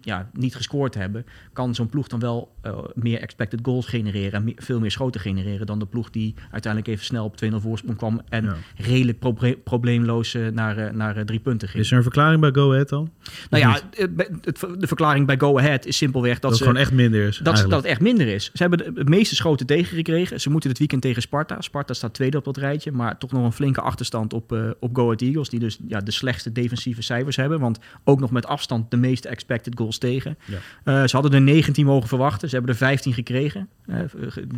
ja, 0.00 0.30
niet 0.32 0.54
gescoord 0.54 0.94
hebben, 0.94 1.26
kan 1.52 1.74
zo'n 1.74 1.88
ploeg 1.88 2.06
dan 2.06 2.20
wel 2.20 2.52
uh, 2.66 2.78
meer 2.94 3.20
expected 3.20 3.60
goals 3.62 3.86
genereren 3.86 4.46
en 4.46 4.54
veel 4.56 4.80
meer 4.80 4.90
schoten 4.90 5.20
genereren 5.20 5.66
dan 5.66 5.78
de 5.78 5.86
ploeg 5.86 6.10
die 6.10 6.34
uiteindelijk 6.50 6.92
even 6.92 7.04
snel 7.04 7.24
op 7.24 7.34
2-0 7.44 7.48
voorsprong 7.56 7.96
kwam 7.96 8.20
en 8.28 8.44
ja. 8.44 8.56
redelijk 8.76 9.18
proble 9.18 9.56
probleemloos 9.64 10.34
uh, 10.34 10.48
naar, 10.48 10.78
uh, 10.78 10.90
naar 10.90 11.24
drie 11.24 11.40
punten 11.40 11.68
ging. 11.68 11.82
Is 11.82 11.90
er 11.90 11.96
een 11.96 12.02
verklaring 12.02 12.40
bij 12.40 12.50
Go 12.52 12.70
Ahead 12.70 12.88
dan? 12.88 13.10
Nou 13.50 13.62
ja, 13.62 13.80
het, 13.90 14.60
de 14.78 14.86
verklaring 14.86 15.26
bij 15.26 15.38
Go 15.38 15.58
Ahead 15.58 15.86
is 15.86 15.96
simpelweg 15.96 16.38
dat, 16.38 16.42
dat 16.42 16.50
ze, 16.50 16.56
het 16.56 16.72
gewoon 16.72 16.86
echt 16.86 16.92
minder 16.92 17.26
is. 17.26 17.36
Dat, 17.36 17.56
dat, 17.56 17.70
het 17.70 17.84
echt 17.84 18.00
minder 18.00 18.28
is. 18.28 18.44
Ze 18.44 18.62
hebben 18.62 18.78
de, 18.78 18.92
de 18.92 19.10
meeste 19.10 19.34
schoten 19.34 19.66
tegengekregen. 19.66 20.40
Ze 20.40 20.50
moeten 20.50 20.68
dit 20.68 20.78
weekend 20.78 21.02
tegen 21.02 21.22
Sparta. 21.22 21.60
Sparta 21.60 21.94
staat 21.94 22.14
tweede 22.14 22.36
op 22.36 22.44
dat 22.44 22.56
rijtje, 22.56 22.92
maar 22.92 23.18
toch 23.18 23.32
nog 23.32 23.44
een 23.44 23.52
flinke 23.52 23.80
achterstand 23.80 24.32
op, 24.32 24.52
uh, 24.52 24.70
op 24.80 24.96
Go 24.96 25.04
Ahead 25.04 25.20
Eagles, 25.20 25.48
die 25.48 25.60
dus 25.60 25.78
ja, 25.88 26.00
de 26.00 26.10
slechtste 26.10 26.52
defensieve 26.52 27.02
cijfers 27.02 27.36
hebben, 27.36 27.60
want 27.60 27.78
ook 28.04 28.20
nog 28.20 28.30
met 28.30 28.46
afstand 28.46 28.90
de 28.90 28.96
meeste 28.96 29.28
expected 29.28 29.50
goals 29.74 29.98
tegen. 29.98 30.38
Ja. 30.44 30.56
Uh, 31.02 31.08
ze 31.08 31.16
hadden 31.16 31.32
er 31.32 31.40
19 31.40 31.86
mogen 31.86 32.08
verwachten. 32.08 32.48
Ze 32.48 32.54
hebben 32.54 32.72
er 32.72 32.78
15 32.78 33.12
gekregen, 33.12 33.68
uh, 33.86 33.96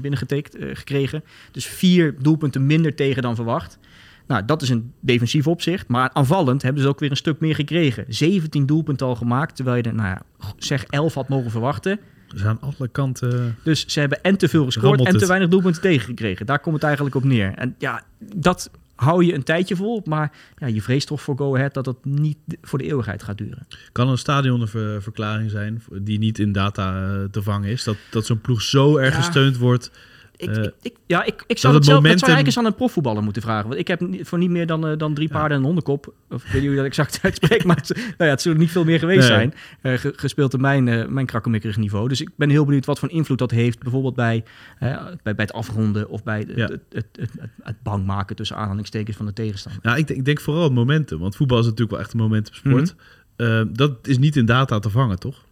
binnengetikt 0.01 0.57
uh, 0.57 0.75
gekregen. 0.75 1.25
Dus 1.51 1.67
vier 1.67 2.15
doelpunten 2.19 2.67
minder 2.67 2.95
tegen 2.95 3.23
dan 3.23 3.35
verwacht. 3.35 3.79
Nou, 4.27 4.45
dat 4.45 4.63
is 4.63 4.69
een 4.69 4.93
defensief 5.01 5.47
opzicht. 5.47 5.89
Maar 5.89 6.11
aanvallend 6.13 6.63
hebben 6.63 6.83
ze 6.83 6.89
ook 6.89 7.01
weer 7.01 7.11
een 7.11 7.17
stuk 7.17 7.41
meer 7.41 7.55
gekregen. 7.55 8.05
17 8.09 8.67
doelpunten 8.67 9.07
al 9.07 9.17
gemaakt, 9.17 9.57
terwijl 9.57 9.77
je 9.77 9.83
er, 9.83 9.95
nou 9.95 10.09
ja, 10.09 10.23
zeg 10.57 10.85
11 10.85 11.15
had 11.15 11.29
mogen 11.29 11.51
verwachten. 11.51 12.01
Dus 12.29 12.45
aan 12.45 12.61
alle 12.61 12.89
kanten... 12.89 13.57
Dus 13.63 13.87
ze 13.87 14.01
hebben 14.01 14.23
en 14.23 14.37
te 14.37 14.49
veel 14.49 14.65
gescoord 14.65 14.99
en 14.99 15.05
te 15.05 15.19
het. 15.19 15.27
weinig 15.27 15.49
doelpunten 15.49 15.83
tegengekregen. 15.83 16.47
Daar 16.47 16.59
komt 16.59 16.75
het 16.75 16.85
eigenlijk 16.85 17.15
op 17.15 17.25
neer. 17.25 17.53
En 17.55 17.75
ja, 17.79 18.03
dat 18.35 18.71
hou 18.97 19.25
je 19.25 19.35
een 19.35 19.43
tijdje 19.43 19.77
vol. 19.77 20.03
Maar 20.05 20.33
ja, 20.57 20.67
je 20.67 20.83
vreest 20.83 21.07
toch 21.07 21.23
voor 21.23 21.37
Go 21.37 21.55
Ahead 21.57 21.75
dat 21.75 21.87
het 21.87 22.05
niet 22.05 22.37
voor 22.63 22.79
de 22.79 22.85
eeuwigheid 22.85 23.23
gaat 23.23 23.39
duren. 23.39 23.67
Kan 23.93 24.09
een 24.09 24.19
stadion 24.19 24.61
een 24.61 24.69
ver- 24.69 25.03
verklaring 25.03 25.51
zijn 25.51 25.83
die 25.93 26.19
niet 26.19 26.39
in 26.39 26.53
data 26.53 27.13
eh, 27.15 27.25
te 27.31 27.43
vangen 27.43 27.71
is? 27.71 27.85
Dat, 27.85 27.97
dat 28.11 28.27
zo'n 28.27 28.41
ploeg 28.41 28.63
zo 28.63 28.97
erg 28.97 29.15
Ja. 29.15 29.21
gesteund 29.23 29.57
wordt. 29.57 29.91
Ik, 30.37 30.49
Eh, 30.57 30.63
ik, 30.65 30.73
ik- 30.83 30.97
ja, 31.07 31.25
ik, 31.25 31.27
ik 31.27 31.35
zou 31.37 31.45
het 31.47 31.59
zelf, 31.61 31.73
dat 31.75 31.85
zou 31.85 31.97
momentum- 31.97 32.11
eigenlijk 32.11 32.47
eens 32.47 32.59
aan 32.59 32.65
een 32.65 32.75
profvoetballer 32.75 33.23
moeten 33.23 33.43
vragen. 33.43 33.69
Want 33.69 33.81
ik 33.81 33.89
heb 33.89 34.03
voor 34.21 34.39
niet 34.39 34.51
meer 34.51 34.67
dan, 34.67 34.87
eh, 34.87 34.97
dan 34.99 35.15
drie 35.15 35.29
paarden 35.29 35.51
en 35.51 35.57
een 35.59 35.65
hondenkop. 35.65 36.13
Of 36.31 36.45
ik 36.45 36.51
weet 36.51 36.61
niet 36.61 36.67
hoe 36.71 36.77
dat 36.77 36.87
exact 36.87 37.19
uitspreekt. 37.23 37.65
Maar 37.65 37.77
het, 37.77 37.97
nou 37.97 38.07
ja, 38.19 38.25
het 38.27 38.43
zullen 38.43 38.59
niet 38.59 38.71
veel 38.71 38.85
meer 38.85 38.99
geweest 38.99 39.19
Nee. 39.19 39.29
zijn. 39.29 39.55
eh, 39.81 39.93
ge- 39.99 40.13
gespeeld 40.17 40.55
op 40.55 40.61
mijn, 40.61 41.13
mijn 41.15 41.27
krakkemikkerig 41.27 41.77
niveau. 41.77 42.09
Dus 42.09 42.21
ik 42.21 42.31
ben 42.37 42.51
heel 42.51 42.65
benieuwd 42.65 42.85
wat 42.87 42.99
voor 42.99 43.11
invloed 43.11 43.39
dat 43.39 43.51
heeft. 43.51 43.79
Bijvoorbeeld 43.79 44.15
bij, 44.15 44.45
bij, 44.79 45.09
bij 45.23 45.33
het 45.37 45.53
afronden. 45.53 46.09
Of 46.09 46.23
bij 46.23 46.39
het, 46.39 46.53
Ja. 46.57 46.67
het, 46.69 46.81
het, 47.13 47.31
het, 47.63 47.77
bang 47.83 48.07
maken 48.07 48.37
tussen 48.37 48.57
aanhalingstekens 48.57 49.17
van 49.17 49.27
de 49.27 49.33
tegenstander. 49.33 49.81
Nou, 49.83 49.99
ik, 49.99 50.07
denk- 50.07 50.19
ik 50.19 50.25
denk 50.25 50.41
vooral 50.41 50.63
het 50.63 50.73
momentum. 50.73 51.19
Want 51.19 51.37
voetbal 51.37 51.59
is 51.59 51.65
natuurlijk 51.65 51.91
wel 51.91 52.01
echt 52.01 52.13
een 52.13 52.19
momentumsport. 52.19 52.95
Mhm. 53.37 53.51
Eh, 53.51 53.63
dat 53.73 53.93
is 54.07 54.19
niet 54.19 54.37
in 54.37 54.47
data 54.47 54.79
te 54.79 54.91
vangen, 54.91 55.19
toch? 55.19 55.45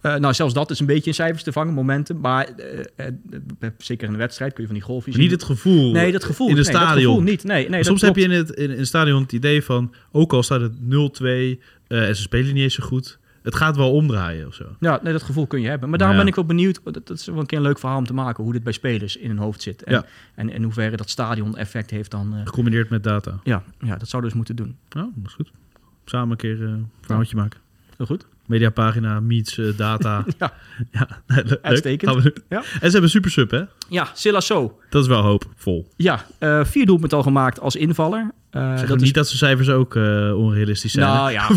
Eh, 0.00 0.14
nou, 0.16 0.34
zelfs 0.34 0.54
dat 0.54 0.70
is 0.70 0.80
een 0.80 0.86
beetje 0.86 1.06
in 1.10 1.14
cijfers 1.14 1.42
te 1.42 1.52
vangen, 1.52 1.74
momenten. 1.74 2.20
Maar 2.20 2.44
eh, 2.46 3.06
eh, 3.06 3.70
zeker 3.78 4.06
in 4.06 4.12
de 4.12 4.18
wedstrijd 4.18 4.52
kun 4.52 4.60
je 4.62 4.68
van 4.68 4.78
die 4.78 4.86
golfjes... 4.88 5.16
Niet 5.16 5.30
het 5.30 5.42
gevoel. 5.42 5.92
Nee, 5.92 6.12
dat 6.12 6.24
gevoel. 6.24 6.48
In 6.48 6.56
een 6.56 6.62
nee, 6.62 6.72
dat 6.72 6.82
stadion. 6.82 7.04
gevoel 7.14 7.20
niet. 7.30 7.44
Nee, 7.44 7.68
nee, 7.68 7.84
Soms 7.84 8.00
heb 8.00 8.16
je 8.16 8.22
in 8.22 8.30
het 8.30 8.50
in, 8.50 8.70
in 8.70 8.78
het 8.78 8.86
stadion 8.86 9.22
het 9.22 9.32
idee 9.32 9.62
van... 9.64 9.94
ook 10.12 10.32
al 10.32 10.42
staat 10.42 10.60
het 10.60 10.72
0-2 10.72 10.78
eh, 11.22 12.08
en 12.08 12.16
ze 12.16 12.22
spelen 12.22 12.54
niet 12.54 12.62
eens 12.62 12.74
zo 12.74 12.84
goed... 12.84 13.18
het 13.42 13.54
gaat 13.54 13.76
wel 13.76 13.92
omdraaien 13.92 14.46
of 14.46 14.54
zo. 14.54 14.64
Ja, 14.80 15.00
nee, 15.02 15.12
dat 15.12 15.22
gevoel 15.22 15.46
kun 15.46 15.60
je 15.60 15.68
hebben. 15.68 15.88
Maar 15.88 15.98
daarom 15.98 16.16
Ja. 16.16 16.22
ben 16.22 16.30
ik 16.32 16.36
wel 16.38 16.46
benieuwd. 16.46 16.80
Dat, 16.84 16.94
dat 16.94 17.10
is 17.10 17.26
wel 17.26 17.38
een 17.38 17.46
keer 17.46 17.58
een 17.58 17.64
leuk 17.64 17.78
verhaal 17.78 17.98
om 17.98 18.06
te 18.06 18.14
maken. 18.14 18.44
Hoe 18.44 18.52
dit 18.52 18.62
bij 18.64 18.72
spelers 18.72 19.16
in 19.16 19.28
hun 19.28 19.38
hoofd 19.38 19.62
zit. 19.62 19.82
En, 19.84 19.92
Ja. 19.92 20.04
en 20.34 20.50
in 20.50 20.62
hoeverre 20.62 20.96
dat 20.96 21.10
stadion 21.10 21.56
effect 21.56 21.90
heeft 21.90 22.10
dan... 22.10 22.34
Gecombineerd 22.44 22.90
met 22.90 23.02
data. 23.02 23.40
ja, 23.44 23.62
ja, 23.80 23.96
dat 23.96 24.08
zouden 24.08 24.30
we 24.32 24.36
dus 24.36 24.54
moeten 24.56 24.56
doen. 24.56 24.76
Oh, 25.04 25.12
dat 25.16 25.26
is 25.26 25.32
goed. 25.34 25.50
Samen 26.04 26.30
een 26.30 26.36
keer 26.36 26.62
een 26.62 26.90
verhaaltje 27.00 27.36
maken. 27.36 27.60
Heel 27.96 28.06
goed. 28.06 28.26
Mediapagina, 28.50 29.20
meets, 29.20 29.58
eh, 29.58 29.66
data. 29.76 30.24
Ja. 30.38 30.52
ja 30.90 31.08
le-. 31.26 31.58
Uitstekend. 31.62 32.22
We. 32.22 32.34
Ja. 32.48 32.58
En 32.58 32.86
ze 32.86 32.90
hebben 32.90 33.10
super 33.10 33.30
sub, 33.30 33.50
hè? 33.50 33.62
Ja, 33.88 34.08
Silla 34.14 34.40
So. 34.40 34.78
Dat 34.90 35.02
is 35.02 35.08
wel 35.08 35.22
hoopvol. 35.22 35.88
Ja, 35.96 36.24
eh, 36.38 36.64
vier 36.64 36.86
doelpunten 36.86 37.18
al 37.18 37.24
gemaakt 37.24 37.60
als 37.60 37.76
invaller. 37.76 38.30
Zeg 38.52 38.86
dat 38.88 38.96
niet 38.96 39.06
is 39.06 39.12
dat 39.12 39.26
zijn 39.26 39.38
cijfers 39.38 39.68
ook 39.68 39.94
onrealistisch 40.36 40.92
zijn. 40.92 41.06
hè? 41.06 41.12
Nou 41.14 41.30
ja, 41.32 41.48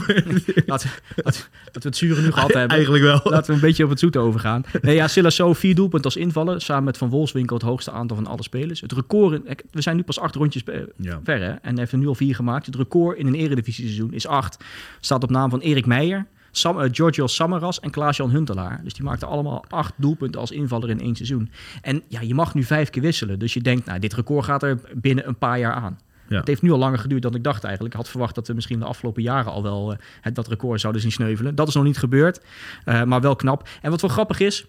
laten, 0.66 0.90
laten, 1.16 1.42
laten 1.66 1.72
we 1.72 1.80
het 1.82 1.98
zure 1.98 2.22
nu 2.22 2.32
gehad 2.32 2.54
hebben. 2.60 2.70
Eigenlijk 2.70 3.04
wel. 3.04 3.22
Laten 3.24 3.48
we 3.48 3.54
een 3.54 3.60
beetje 3.60 3.84
op 3.84 3.90
het 3.90 4.00
zoete 4.00 4.20
overgaan. 4.20 4.64
Nee, 4.82 4.96
ja, 4.96 5.08
Silasso 5.08 5.54
vier 5.54 5.76
doelpunten 5.76 6.12
als 6.12 6.20
invaller. 6.20 6.62
Samen 6.62 6.84
met 6.84 6.98
Van 6.98 7.10
Wolfswinkel 7.10 7.56
het 7.56 7.66
hoogste 7.66 7.92
aantal 7.92 8.16
van 8.18 8.28
alle 8.28 8.44
spelers. 8.44 8.82
Het 8.82 8.92
record, 8.92 9.34
in- 9.46 9.58
we 9.72 9.82
zijn 9.82 9.96
nu 9.96 10.04
pas 10.04 10.20
acht 10.20 10.36
rondjes 10.36 10.64
Ja. 10.98 11.20
ver 11.24 11.42
hè, 11.42 11.52
en 11.52 11.78
heeft 11.78 11.92
er 11.92 11.98
nu 11.98 12.08
al 12.08 12.16
vier 12.16 12.36
gemaakt. 12.36 12.66
Het 12.66 12.76
record 12.76 13.18
in 13.18 13.28
een 13.28 13.36
eredivisie-seizoen 13.36 14.14
is 14.14 14.28
acht. 14.28 14.64
Staat 15.00 15.24
op 15.24 15.30
naam 15.30 15.50
van 15.50 15.60
Erik 15.60 15.86
Meijer, 15.86 16.26
Sam, 16.56 16.80
eh, 16.80 16.90
Giorgio 16.92 17.28
Samaras 17.28 17.80
en 17.80 17.90
Klaas-Jan 17.90 18.30
Huntelaar. 18.30 18.82
Dus 18.84 18.94
die 18.94 19.04
maakten 19.04 19.28
allemaal 19.28 19.66
acht 19.70 19.94
doelpunten 19.96 20.40
als 20.40 20.52
invaller 20.52 20.90
in 20.90 21.00
één 21.00 21.16
seizoen. 21.16 21.52
En 21.82 22.04
ja, 22.08 22.22
je 22.22 22.34
mag 22.34 22.54
nu 22.54 22.64
vijf 22.64 22.90
keer 22.90 23.02
wisselen. 23.02 23.40
Dus 23.40 23.54
je 23.54 23.62
denkt, 23.62 23.86
nou, 23.86 24.00
dit 24.00 24.14
record 24.14 24.46
gaat 24.46 24.64
er 24.64 24.80
binnen 24.94 25.28
een 25.28 25.38
paar 25.38 25.60
jaar 25.60 25.74
aan. 25.74 26.00
Ja. 26.28 26.40
Het 26.40 26.48
heeft 26.48 26.62
nu 26.62 26.72
al 26.72 26.78
langer 26.78 27.00
geduurd 27.00 27.22
dan 27.22 27.36
ik 27.36 27.44
dacht 27.44 27.64
eigenlijk. 27.64 27.94
Ik 27.94 28.00
had 28.00 28.10
verwacht 28.10 28.36
dat 28.36 28.48
we 28.48 28.54
misschien 28.54 28.80
de 28.80 28.86
afgelopen 28.86 29.22
jaren 29.22 29.52
al 29.52 29.64
wel 29.64 29.92
eh, 29.92 29.98
het, 30.22 30.36
dat 30.36 30.48
record 30.48 30.80
zouden 30.80 31.02
zien 31.02 31.12
sneuvelen. 31.12 31.56
Dat 31.56 31.68
is 31.68 31.74
nog 31.74 31.84
niet 31.84 31.98
gebeurd, 31.98 32.42
eh, 32.86 33.04
maar 33.04 33.22
wel 33.22 33.36
knap. 33.36 33.68
En 33.82 33.92
wat 33.92 34.02
wel 34.02 34.10
grappig 34.10 34.40
is, 34.40 34.66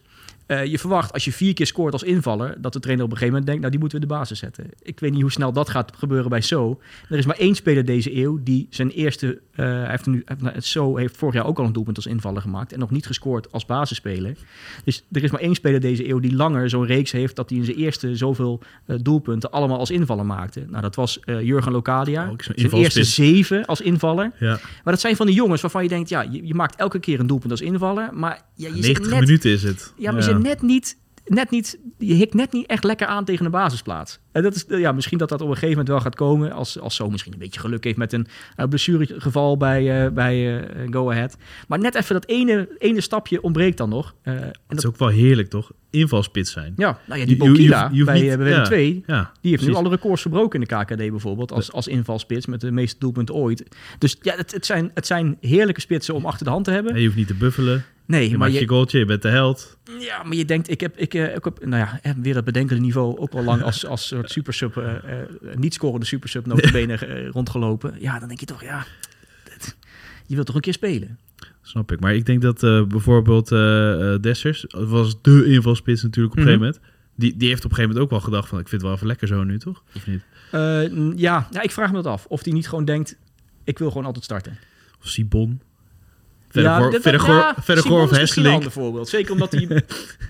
eh, 0.46 0.64
je 0.64 0.78
verwacht 0.78 1.12
als 1.12 1.24
je 1.24 1.32
vier 1.32 1.54
keer 1.54 1.66
scoort 1.66 1.92
als 1.92 2.02
invaller... 2.02 2.54
dat 2.60 2.72
de 2.72 2.80
trainer 2.80 3.04
op 3.04 3.10
een 3.10 3.16
gegeven 3.16 3.38
moment 3.40 3.46
denkt... 3.46 3.60
nou, 3.60 3.70
die 3.70 3.80
moeten 3.80 3.98
we 3.98 4.04
in 4.04 4.10
de 4.10 4.14
basis 4.20 4.38
zetten. 4.38 4.66
Ik 4.82 5.00
weet 5.00 5.12
niet 5.12 5.20
hoe 5.20 5.30
snel 5.30 5.52
dat 5.52 5.68
gaat 5.68 5.92
gebeuren 5.96 6.30
bij 6.30 6.40
So. 6.40 6.80
Er 7.08 7.18
is 7.18 7.26
maar 7.26 7.36
één 7.36 7.54
speler 7.54 7.84
deze 7.84 8.16
eeuw 8.16 8.40
die 8.42 8.66
zijn 8.70 8.90
eerste... 8.90 9.40
hij 9.52 9.90
heeft 9.90 10.06
nu, 10.06 10.24
heeft- 10.24 10.64
So 10.66 10.96
heeft 10.96 11.16
vorig 11.16 11.34
jaar 11.34 11.46
ook 11.46 11.58
al 11.58 11.64
een 11.64 11.72
doelpunt 11.72 11.96
als 11.96 12.06
invaller 12.06 12.42
gemaakt... 12.42 12.72
en 12.72 12.78
nog 12.78 12.90
niet 12.90 13.06
gescoord 13.06 13.52
als 13.52 13.66
basisspeler. 13.66 14.36
Dus 14.84 15.04
er 15.12 15.24
is 15.24 15.30
maar 15.30 15.40
één 15.40 15.54
speler 15.54 15.80
deze 15.80 16.08
eeuw 16.08 16.18
die 16.20 16.34
langer 16.34 16.70
zo'n 16.70 16.86
reeks 16.86 17.12
heeft... 17.12 17.36
dat 17.36 17.48
hij 17.48 17.58
in 17.58 17.64
zijn 17.64 17.76
eerste 17.76 18.16
zoveel 18.16 18.60
eh, 18.86 18.96
doelpunten 19.02 19.50
allemaal 19.50 19.78
als 19.78 19.90
invaller 19.90 20.26
maakte. 20.26 20.64
Nou, 20.68 20.82
dat 20.82 20.94
was 20.94 21.18
Jurgen 21.24 21.72
Locadia. 21.72 22.32
Zijn 22.36 22.70
eerste 22.72 23.04
zeven 23.04 23.64
als 23.64 23.80
invaller. 23.80 24.32
Ja. 24.38 24.58
Maar 24.84 24.92
dat 24.92 25.00
zijn 25.00 25.16
van 25.16 25.26
die 25.26 25.34
jongens 25.34 25.60
waarvan 25.60 25.82
je 25.82 25.88
denkt... 25.88 26.08
ja, 26.08 26.22
je, 26.22 26.46
je 26.46 26.54
maakt 26.54 26.76
elke 26.76 26.98
keer 26.98 27.20
een 27.20 27.26
doelpunt 27.26 27.50
als 27.50 27.60
invaller... 27.60 28.08
maar 28.12 28.42
ja, 28.54 28.68
je 28.68 28.74
zit 28.74 28.82
90 28.82 29.10
net 29.10 29.20
minuten 29.20 29.50
is 29.50 29.62
het. 29.62 29.92
ja, 29.96 30.12
maar 30.12 30.22
je 30.36 30.42
net 30.42 30.62
niet, 30.62 30.96
net 31.26 31.50
niet, 31.50 31.78
je 31.98 32.14
hikt 32.14 32.34
net 32.34 32.52
niet 32.52 32.66
echt 32.66 32.84
lekker 32.84 33.06
aan 33.06 33.24
tegen 33.24 33.44
de 33.44 33.50
basisplaats. 33.50 34.18
En 34.32 34.42
dat 34.42 34.54
is, 34.54 34.64
ja, 34.68 34.92
misschien 34.92 35.18
dat 35.18 35.28
dat 35.28 35.40
op 35.40 35.48
een 35.48 35.54
gegeven 35.54 35.70
moment 35.70 35.88
wel 35.88 36.00
gaat 36.00 36.14
komen, 36.14 36.52
als, 36.52 36.80
als 36.80 36.94
zo 36.94 37.10
misschien 37.10 37.32
een 37.32 37.38
beetje 37.38 37.60
geluk 37.60 37.84
heeft 37.84 37.96
met 37.96 38.12
een 38.12 38.26
uh, 38.56 38.66
blessuregeval 38.66 39.56
bij, 39.56 40.04
uh, 40.04 40.10
bij 40.10 40.56
uh, 40.56 40.86
Go 40.90 41.10
Ahead. 41.10 41.36
Maar 41.68 41.78
net 41.78 41.94
even 41.94 42.14
dat 42.14 42.26
ene, 42.26 42.68
ene 42.78 43.00
stapje 43.00 43.42
ontbreekt 43.42 43.76
dan 43.76 43.88
nog. 43.88 44.14
En 44.22 44.52
dat 44.66 44.78
is 44.78 44.86
ook 44.86 44.98
wel 44.98 45.08
heerlijk, 45.08 45.48
toch? 45.48 45.72
Invalspits 45.90 46.52
zijn. 46.52 46.72
Ja, 46.76 46.98
nou 47.06 47.20
ja 47.20 47.26
die 47.26 47.36
Bokila 47.36 47.90
bij, 47.90 48.38
bij 48.38 48.50
ja, 48.50 48.62
2, 48.62 49.02
ja, 49.06 49.16
die 49.40 49.50
heeft 49.50 49.62
precies. 49.62 49.66
nu 49.66 49.74
alle 49.74 49.88
records 49.88 50.22
verbroken 50.22 50.60
in 50.60 50.66
de 50.68 50.76
KKD 50.76 50.96
bijvoorbeeld, 50.96 51.52
als, 51.52 51.72
als 51.72 51.88
invalspits 51.88 52.46
met 52.46 52.60
de 52.60 52.70
meeste 52.70 52.96
doelpunten 52.98 53.34
ooit. 53.34 53.64
Dus 53.98 54.16
ja, 54.20 54.36
het, 54.36 54.52
het, 54.52 54.66
zijn, 54.66 54.90
het 54.94 55.06
zijn 55.06 55.36
heerlijke 55.40 55.80
spitsen 55.80 56.14
om 56.14 56.26
achter 56.26 56.44
de 56.44 56.50
hand 56.50 56.64
te 56.64 56.70
hebben. 56.70 56.92
En 56.92 56.98
je 56.98 57.04
hoeft 57.04 57.18
niet 57.18 57.26
te 57.26 57.34
buffelen. 57.34 57.84
Nee, 58.06 58.30
je 58.30 58.38
maar 58.38 58.50
je, 58.50 58.60
je 58.60 58.68
goaltje, 58.68 58.98
je 58.98 59.04
bent 59.04 59.22
de 59.22 59.28
held. 59.28 59.78
Ja, 59.98 60.22
maar 60.22 60.36
je 60.36 60.44
denkt, 60.44 60.70
ik 60.70 60.80
heb, 60.80 60.96
ik, 60.96 61.14
uh, 61.14 61.34
ik 61.34 61.44
heb 61.44 61.64
nou 61.66 61.86
ja, 62.02 62.14
weer 62.16 62.34
dat 62.34 62.44
bedenkende 62.44 62.82
niveau 62.82 63.18
ook 63.18 63.32
al 63.32 63.44
lang 63.44 63.62
als, 63.62 63.86
als 63.86 64.06
soort 64.06 64.30
supersub, 64.30 64.76
uh, 64.76 64.84
uh, 64.84 65.54
niet 65.54 65.74
scorende 65.74 66.06
supersub 66.06 66.46
notabene 66.46 67.26
rondgelopen. 67.30 67.94
Ja, 67.98 68.18
dan 68.18 68.28
denk 68.28 68.40
je 68.40 68.46
toch, 68.46 68.62
ja, 68.62 68.86
dit, 69.44 69.76
je 70.26 70.34
wilt 70.34 70.46
toch 70.46 70.54
een 70.54 70.60
keer 70.60 70.72
spelen. 70.72 71.18
Snap 71.62 71.92
ik. 71.92 72.00
Maar 72.00 72.14
ik 72.14 72.26
denk 72.26 72.42
dat 72.42 72.60
bijvoorbeeld 72.88 73.48
Dessers, 74.22 74.64
was 74.68 75.22
de 75.22 75.44
invalspits 75.46 76.02
natuurlijk 76.02 76.34
op 76.34 76.40
een 76.40 76.44
mm 76.44 76.52
-hmm. 76.52 76.62
gegeven 76.62 76.82
moment. 76.82 77.12
Die, 77.16 77.36
die 77.36 77.48
heeft 77.48 77.64
op 77.64 77.70
een 77.70 77.76
gegeven 77.76 77.96
moment 77.96 78.04
ook 78.04 78.10
wel 78.10 78.30
gedacht 78.30 78.48
van, 78.48 78.58
ik 78.58 78.68
vind 78.68 78.80
het 78.80 78.90
wel 78.90 78.96
even 78.96 79.06
lekker 79.06 79.28
zo 79.28 79.44
nu, 79.44 79.58
toch? 79.58 79.82
Of 79.94 80.06
niet? 80.06 80.22
Ja, 81.20 81.48
ja, 81.50 81.62
ik 81.62 81.70
vraag 81.70 81.90
me 81.90 81.94
dat 82.02 82.06
af. 82.06 82.26
Of 82.26 82.42
die 82.42 82.52
niet 82.52 82.68
gewoon 82.68 82.84
denkt, 82.84 83.16
ik 83.64 83.78
wil 83.78 83.88
gewoon 83.88 84.06
altijd 84.06 84.24
starten. 84.24 84.58
Of 85.00 85.08
Sibon. 85.08 85.60
Verder 86.54 87.92
of 87.92 88.10
Hesselink. 88.10 88.64
een 88.64 88.70
voorbeeld. 88.70 89.08
Zeker 89.08 89.32
omdat 89.32 89.52
hij 89.52 89.60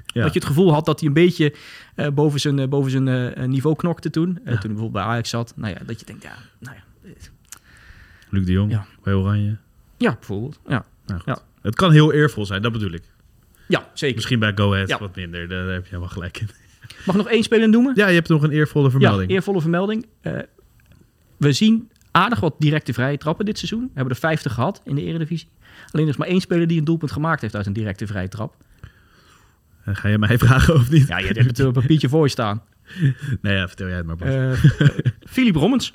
ja. 0.07 0.23
dat 0.23 0.33
je 0.33 0.39
het 0.39 0.45
gevoel 0.45 0.73
had 0.73 0.85
dat 0.85 0.99
hij 1.01 1.09
een 1.09 1.15
beetje 1.15 1.55
uh, 1.97 2.09
boven 2.09 2.41
zijn, 2.41 2.59
uh, 2.59 2.69
boven 2.69 2.91
zijn 2.91 3.07
uh, 3.07 3.47
niveau 3.47 3.77
knokte 3.77 4.11
toen. 4.11 4.29
Ja. 4.29 4.35
Toen 4.35 4.45
hij 4.45 4.59
bijvoorbeeld 4.61 4.93
bij 4.93 5.03
Ajax 5.03 5.31
zat. 5.31 5.53
Nou 5.57 5.73
ja, 5.73 5.81
dat 5.87 6.01
je 6.01 6.07
denkt, 6.07 6.23
ja, 6.23 6.37
nou 6.59 6.77
ja. 6.77 7.11
Luc 8.29 8.47
de 8.47 8.53
Jong, 8.53 8.71
ja. 8.71 8.87
bij 9.03 9.15
Oranje. 9.15 9.57
Ja, 9.97 10.15
bijvoorbeeld. 10.15 10.59
Ja. 10.67 10.85
Nou, 11.07 11.21
ja. 11.25 11.39
Het 11.63 11.75
kan 11.75 11.93
heel 11.93 12.13
eervol 12.13 12.47
zijn, 12.47 12.63
dat 12.63 12.73
bedoel 12.73 12.93
ik. 12.93 13.03
Ja, 13.69 13.89
zeker. 13.95 14.17
Misschien 14.17 14.39
bij 14.39 14.53
Go 14.55 14.73
Ahead 14.73 14.99
wat 14.99 15.17
minder, 15.17 15.49
daar 15.49 15.67
heb 15.67 15.83
je 15.83 15.89
helemaal 15.89 16.09
gelijk 16.09 16.41
in. 16.41 16.49
Mag 17.07 17.15
ik 17.15 17.23
nog 17.23 17.31
één 17.31 17.43
speler 17.43 17.69
noemen? 17.69 17.93
Ja, 17.97 18.07
je 18.07 18.15
hebt 18.15 18.29
nog 18.29 18.43
een 18.43 18.51
eervolle 18.51 18.91
vermelding. 18.91 19.31
Ja, 19.31 19.35
eervolle 19.35 19.61
vermelding. 19.61 20.07
we 21.37 21.53
zien 21.53 21.91
aardig 22.11 22.41
wat 22.41 22.55
directe 22.59 22.93
vrije 22.93 23.19
trappen 23.19 23.45
dit 23.45 23.59
seizoen. 23.59 23.81
We 23.81 23.91
hebben 23.95 24.15
er 24.15 24.21
50 24.21 24.53
gehad 24.53 24.81
in 24.85 24.95
de 24.95 25.03
Eredivisie. 25.03 25.49
Alleen 25.91 26.07
er 26.07 26.13
is 26.13 26.17
maar 26.17 26.29
één 26.29 26.41
speler 26.41 26.67
die 26.67 26.79
een 26.79 26.85
doelpunt 26.85 27.13
gemaakt 27.13 27.41
heeft 27.41 27.57
uit 27.57 27.67
een 27.67 27.73
directe 27.73 28.07
vrije 28.07 28.29
trap. 28.29 28.55
En 29.85 29.97
ga 29.97 30.09
je 30.09 30.19
mij 30.19 30.39
vragen 30.47 30.75
of 30.75 30.91
niet? 30.91 31.09
Ja, 31.09 31.19
je 31.19 31.27
hebt 31.27 31.39
het 31.39 31.61
op 31.61 31.67
een 31.67 31.83
papiertje 31.83 32.09
voor 32.09 32.25
je 32.25 32.31
staan. 32.31 32.63
Nee, 33.41 33.57
ja, 33.57 33.67
vertel 33.67 33.87
jij 33.87 33.97
het 33.97 34.07
maar, 34.07 34.17
Bas. 34.17 34.29
Uh, 34.29 34.53
Philip 35.35 35.57
Rommens. 35.57 35.95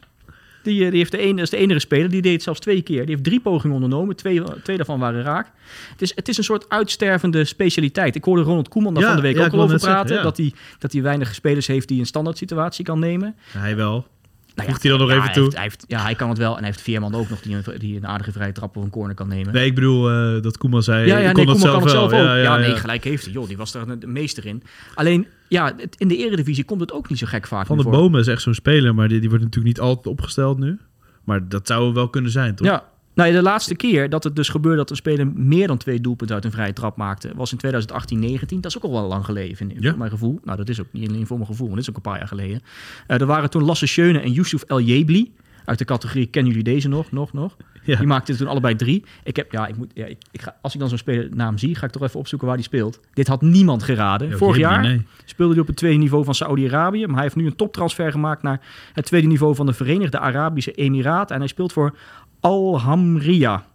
Die, 0.63 0.89
die 0.89 0.97
heeft 0.97 1.11
de 1.11 1.17
ene, 1.17 1.41
is 1.41 1.49
de 1.49 1.57
enige 1.57 1.79
speler, 1.79 2.09
die 2.09 2.21
deed 2.21 2.33
het 2.33 2.43
zelfs 2.43 2.59
twee 2.59 2.81
keer. 2.81 2.99
Die 2.99 3.09
heeft 3.09 3.23
drie 3.23 3.39
pogingen 3.39 3.75
ondernomen, 3.75 4.15
twee, 4.15 4.43
twee 4.63 4.77
daarvan 4.77 4.99
waren 4.99 5.23
raak. 5.23 5.51
Het 5.91 6.01
is, 6.01 6.15
het 6.15 6.27
is 6.27 6.37
een 6.37 6.43
soort 6.43 6.69
uitstervende 6.69 7.45
specialiteit. 7.45 8.15
Ik 8.15 8.23
hoorde 8.23 8.41
Ronald 8.41 8.67
Koeman 8.67 8.93
daar 8.93 9.03
ja, 9.03 9.09
van 9.09 9.17
de 9.17 9.23
week 9.23 9.37
ja, 9.37 9.45
ook 9.45 9.53
al 9.53 9.61
over 9.61 9.79
praten. 9.79 10.07
Zeggen, 10.07 10.15
ja. 10.15 10.23
dat, 10.23 10.37
hij, 10.37 10.53
dat 10.79 10.91
hij 10.91 11.01
weinig 11.01 11.35
spelers 11.35 11.67
heeft 11.67 11.87
die 11.87 11.99
een 11.99 12.05
standaard 12.05 12.37
situatie 12.37 12.85
kan 12.85 12.99
nemen. 12.99 13.35
Hij 13.51 13.75
wel. 13.75 14.07
Nou 14.55 14.69
Voegt 14.69 14.83
hij 14.83 14.91
dan 14.91 14.99
nog 14.99 15.09
even 15.09 15.23
hij 15.23 15.33
toe? 15.33 15.43
Heeft, 15.43 15.55
hij 15.55 15.63
heeft, 15.63 15.85
ja, 15.87 16.01
hij 16.01 16.15
kan 16.15 16.29
het 16.29 16.37
wel. 16.37 16.51
En 16.51 16.57
hij 16.57 16.65
heeft 16.65 16.81
Veerman 16.81 17.15
ook 17.15 17.29
nog 17.29 17.41
die 17.41 17.55
een, 17.55 17.63
die 17.77 17.95
een 17.95 18.07
aardige 18.07 18.31
vrije 18.31 18.51
trap 18.51 18.77
of 18.77 18.83
een 18.83 18.89
corner 18.89 19.15
kan 19.15 19.27
nemen. 19.27 19.53
Nee, 19.53 19.65
ik 19.65 19.75
bedoel 19.75 20.35
uh, 20.35 20.41
dat 20.41 20.57
Koeman 20.57 20.83
zei, 20.83 21.07
ja, 21.07 21.17
ja, 21.17 21.31
kon 21.31 21.43
nee, 21.43 21.53
het 21.53 21.61
zelf 21.61 21.73
kan 21.73 21.81
het 21.81 21.91
zelf 21.91 22.11
wel. 22.11 22.19
ook. 22.19 22.25
Ja, 22.25 22.35
Ja, 22.35 22.43
ja, 22.43 22.57
nee, 22.57 22.69
ja. 22.69 22.75
gelijk 22.75 23.03
heeft 23.03 23.23
hij. 23.23 23.33
Joh, 23.33 23.47
die 23.47 23.57
was 23.57 23.71
daar 23.71 23.99
de 23.99 24.07
meester 24.07 24.45
in. 24.45 24.63
Alleen, 24.93 25.27
ja, 25.47 25.73
het, 25.77 25.95
in 25.97 26.07
de 26.07 26.17
eredivisie 26.17 26.63
komt 26.63 26.81
het 26.81 26.91
ook 26.91 27.09
niet 27.09 27.19
zo 27.19 27.27
gek 27.27 27.47
vaak 27.47 27.65
Van 27.65 27.77
de 27.77 27.83
voor. 27.83 27.91
Bomen 27.91 28.19
is 28.19 28.27
echt 28.27 28.41
zo'n 28.41 28.53
speler, 28.53 28.95
maar 28.95 29.07
die, 29.07 29.19
die 29.19 29.29
wordt 29.29 29.43
natuurlijk 29.43 29.75
niet 29.75 29.85
altijd 29.85 30.07
opgesteld 30.07 30.59
nu. 30.59 30.79
Maar 31.23 31.49
dat 31.49 31.67
zou 31.67 31.93
wel 31.93 32.09
kunnen 32.09 32.31
zijn, 32.31 32.55
toch? 32.55 32.67
Ja, 32.67 32.88
nou, 33.19 33.33
de 33.33 33.41
laatste 33.41 33.75
keer 33.75 34.09
dat 34.09 34.23
het 34.23 34.35
dus 34.35 34.49
gebeurde 34.49 34.77
dat 34.77 34.89
een 34.89 34.95
speler 34.95 35.27
meer 35.27 35.67
dan 35.67 35.77
twee 35.77 36.01
doelpunten 36.01 36.35
uit 36.35 36.45
een 36.45 36.51
vrije 36.51 36.73
trap 36.73 36.97
maakte, 36.97 37.31
was 37.35 37.51
in 37.51 37.57
2018-19. 37.57 38.59
Dat 38.59 38.65
is 38.65 38.77
ook 38.77 38.83
al 38.83 38.91
wel 38.91 39.07
lang 39.07 39.25
geleden, 39.25 39.69
in, 39.69 39.77
Ja. 39.79 39.95
mijn 39.95 40.11
gevoel. 40.11 40.39
Nou, 40.43 40.57
dat 40.57 40.69
is 40.69 40.79
ook 40.79 40.87
niet 40.91 41.09
alleen 41.09 41.27
voor 41.27 41.37
mijn 41.37 41.49
gevoel, 41.49 41.67
want 41.67 41.79
dat 41.79 41.87
is 41.87 41.89
ook 41.89 42.05
een 42.05 42.11
paar 42.11 42.17
jaar 42.17 42.27
geleden. 42.27 42.61
Uh, 43.07 43.19
er 43.19 43.25
waren 43.25 43.49
toen 43.49 43.63
Lasse 43.63 43.85
Schöne 43.85 44.19
en 44.19 44.31
Yusuf 44.31 44.61
El 44.61 44.81
Jebli 44.81 45.33
uit 45.65 45.77
de 45.77 45.85
categorie 45.85 46.25
kennen 46.25 46.51
jullie 46.53 46.73
deze 46.73 46.87
nog, 46.87 47.11
nog, 47.11 47.33
nog? 47.33 47.57
Ja. 47.83 47.97
Die 47.97 48.07
maakte 48.07 48.35
toen 48.35 48.47
allebei 48.47 48.75
drie. 48.75 49.03
Ik 49.23 49.35
heb, 49.35 49.51
ja, 49.51 49.67
ik 49.67 49.77
moet, 49.77 49.91
ja, 49.93 50.05
ik, 50.05 50.17
ik 50.31 50.41
ga, 50.41 50.55
als 50.61 50.73
ik 50.73 50.79
dan 50.79 50.89
zo'n 50.89 50.97
spelernaam 50.97 51.57
zie, 51.57 51.75
ga 51.75 51.85
ik 51.85 51.91
toch 51.91 52.03
even 52.03 52.19
opzoeken 52.19 52.47
waar 52.47 52.57
die 52.57 52.65
speelt. 52.65 52.99
Dit 53.13 53.27
had 53.27 53.41
niemand 53.41 53.83
geraden. 53.83 54.37
Vorig 54.37 54.57
jaar 54.57 54.81
die, 54.83 55.05
speelde 55.25 55.53
hij 55.53 55.61
op 55.61 55.67
het 55.67 55.75
tweede 55.75 55.97
niveau 55.97 56.23
van 56.23 56.35
Saudi-Arabië. 56.35 57.05
Maar 57.05 57.15
hij 57.15 57.23
heeft 57.23 57.35
nu 57.35 57.45
een 57.45 57.55
toptransfer 57.55 58.11
gemaakt 58.11 58.43
naar 58.43 58.61
het 58.93 59.05
tweede 59.05 59.27
niveau 59.27 59.55
van 59.55 59.65
de 59.65 59.73
Verenigde 59.73 60.19
Arabische 60.19 60.71
Emiraten. 60.71 61.35
En 61.35 61.41
hij 61.41 61.49
speelt 61.49 61.73
voor 61.73 61.95
Al-Hamria. 62.39 63.65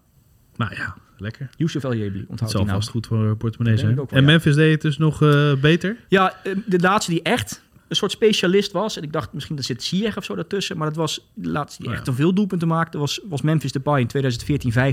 Nou 0.56 0.74
ja, 0.74 0.94
lekker. 1.18 1.50
Youssef 1.56 1.84
El 1.84 1.94
Jebli, 1.94 2.20
Het 2.20 2.28
onthoud 2.30 2.50
zal 2.50 2.60
die 2.60 2.68
naam. 2.68 2.78
vast 2.78 2.90
goed 2.90 3.06
voor 3.06 3.36
portemonnee 3.36 3.74
Dat 3.76 3.84
denk 3.84 3.96
zijn. 3.96 4.08
wel, 4.10 4.18
en 4.18 4.24
ja. 4.24 4.30
Memphis 4.32 4.54
deed 4.54 4.72
het 4.72 4.80
dus 4.82 4.98
nog 4.98 5.22
eh, 5.22 5.54
beter. 5.54 5.96
Ja, 6.08 6.34
eh, 6.44 6.56
de 6.66 6.78
laatste 6.78 7.10
die 7.10 7.22
echt 7.22 7.62
een 7.88 7.96
soort 7.96 8.10
specialist 8.10 8.72
was. 8.72 8.96
En 8.96 9.02
ik 9.02 9.12
dacht 9.12 9.32
misschien 9.32 9.56
dat 9.56 9.64
zit 9.64 9.82
Ziyech 9.82 10.16
of 10.16 10.24
zo 10.24 10.34
daartussen. 10.34 10.76
Maar 10.76 10.86
dat 10.86 10.96
was 10.96 11.30
de 11.34 11.48
laatste 11.48 11.82
die 11.82 11.90
Oh, 11.90 11.96
echt 11.96 12.06
ja. 12.06 12.12
te 12.12 12.18
veel 12.18 12.34
doelpunten 12.34 12.68
maakte. 12.68 12.98
Was, 12.98 13.20
was 13.28 13.42
Memphis 13.42 13.72
Depay 13.72 14.00
in 14.00 14.08